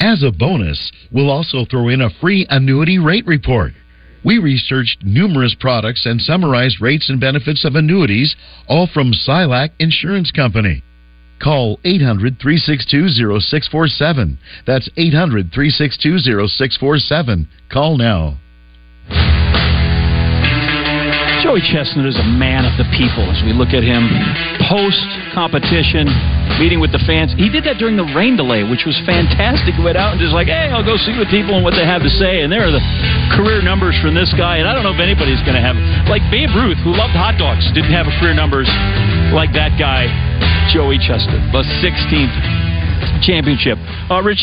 As 0.00 0.22
a 0.22 0.32
bonus, 0.32 0.90
we'll 1.10 1.30
also 1.30 1.66
throw 1.66 1.88
in 1.88 2.00
a 2.00 2.10
free 2.22 2.46
annuity 2.48 2.98
rate 2.98 3.26
report. 3.26 3.72
We 4.24 4.38
researched 4.38 5.04
numerous 5.04 5.54
products 5.60 6.06
and 6.06 6.22
summarized 6.22 6.80
rates 6.80 7.10
and 7.10 7.20
benefits 7.20 7.66
of 7.66 7.74
annuities, 7.74 8.34
all 8.66 8.88
from 8.94 9.12
Silac 9.12 9.72
Insurance 9.78 10.30
Company. 10.30 10.82
Call 11.42 11.80
800 11.84 12.38
362 12.40 13.08
0647. 13.40 14.38
That's 14.66 14.88
800 14.96 15.50
362 15.52 16.18
0647. 16.48 17.48
Call 17.70 17.96
now. 17.98 18.38
Joey 21.42 21.58
Chestnut 21.58 22.06
is 22.06 22.14
a 22.14 22.28
man 22.38 22.62
of 22.62 22.78
the 22.78 22.86
people 22.94 23.26
as 23.26 23.42
we 23.42 23.50
look 23.50 23.74
at 23.74 23.82
him 23.82 24.06
post 24.70 25.02
competition, 25.34 26.06
meeting 26.62 26.78
with 26.78 26.94
the 26.94 27.02
fans. 27.02 27.34
He 27.34 27.50
did 27.50 27.66
that 27.66 27.82
during 27.82 27.98
the 27.98 28.06
rain 28.14 28.38
delay, 28.38 28.62
which 28.62 28.86
was 28.86 28.94
fantastic. 29.02 29.74
He 29.74 29.82
went 29.82 29.98
out 29.98 30.14
and 30.14 30.22
just 30.22 30.30
like, 30.30 30.46
hey, 30.46 30.70
I'll 30.70 30.86
go 30.86 30.94
see 30.94 31.10
what 31.18 31.26
people 31.34 31.58
and 31.58 31.66
what 31.66 31.74
they 31.74 31.82
have 31.82 31.98
to 32.06 32.12
say. 32.14 32.46
And 32.46 32.48
there 32.48 32.62
are 32.62 32.70
the 32.70 32.80
career 33.34 33.58
numbers 33.58 33.98
from 33.98 34.14
this 34.14 34.30
guy. 34.38 34.62
And 34.62 34.70
I 34.70 34.72
don't 34.72 34.86
know 34.86 34.94
if 34.94 35.02
anybody's 35.02 35.42
going 35.42 35.58
to 35.58 35.64
have 35.66 35.74
like 36.06 36.22
Babe 36.30 36.54
Ruth, 36.54 36.78
who 36.86 36.94
loved 36.94 37.18
hot 37.18 37.34
dogs, 37.42 37.66
didn't 37.74 37.90
have 37.90 38.06
a 38.06 38.14
career 38.22 38.38
numbers 38.38 38.70
like 39.34 39.50
that 39.58 39.74
guy, 39.74 40.06
Joey 40.70 41.02
Chestnut, 41.02 41.42
the 41.50 41.66
16th 41.82 42.38
championship. 43.26 43.82
Uh, 44.08 44.22
Rich. 44.22 44.40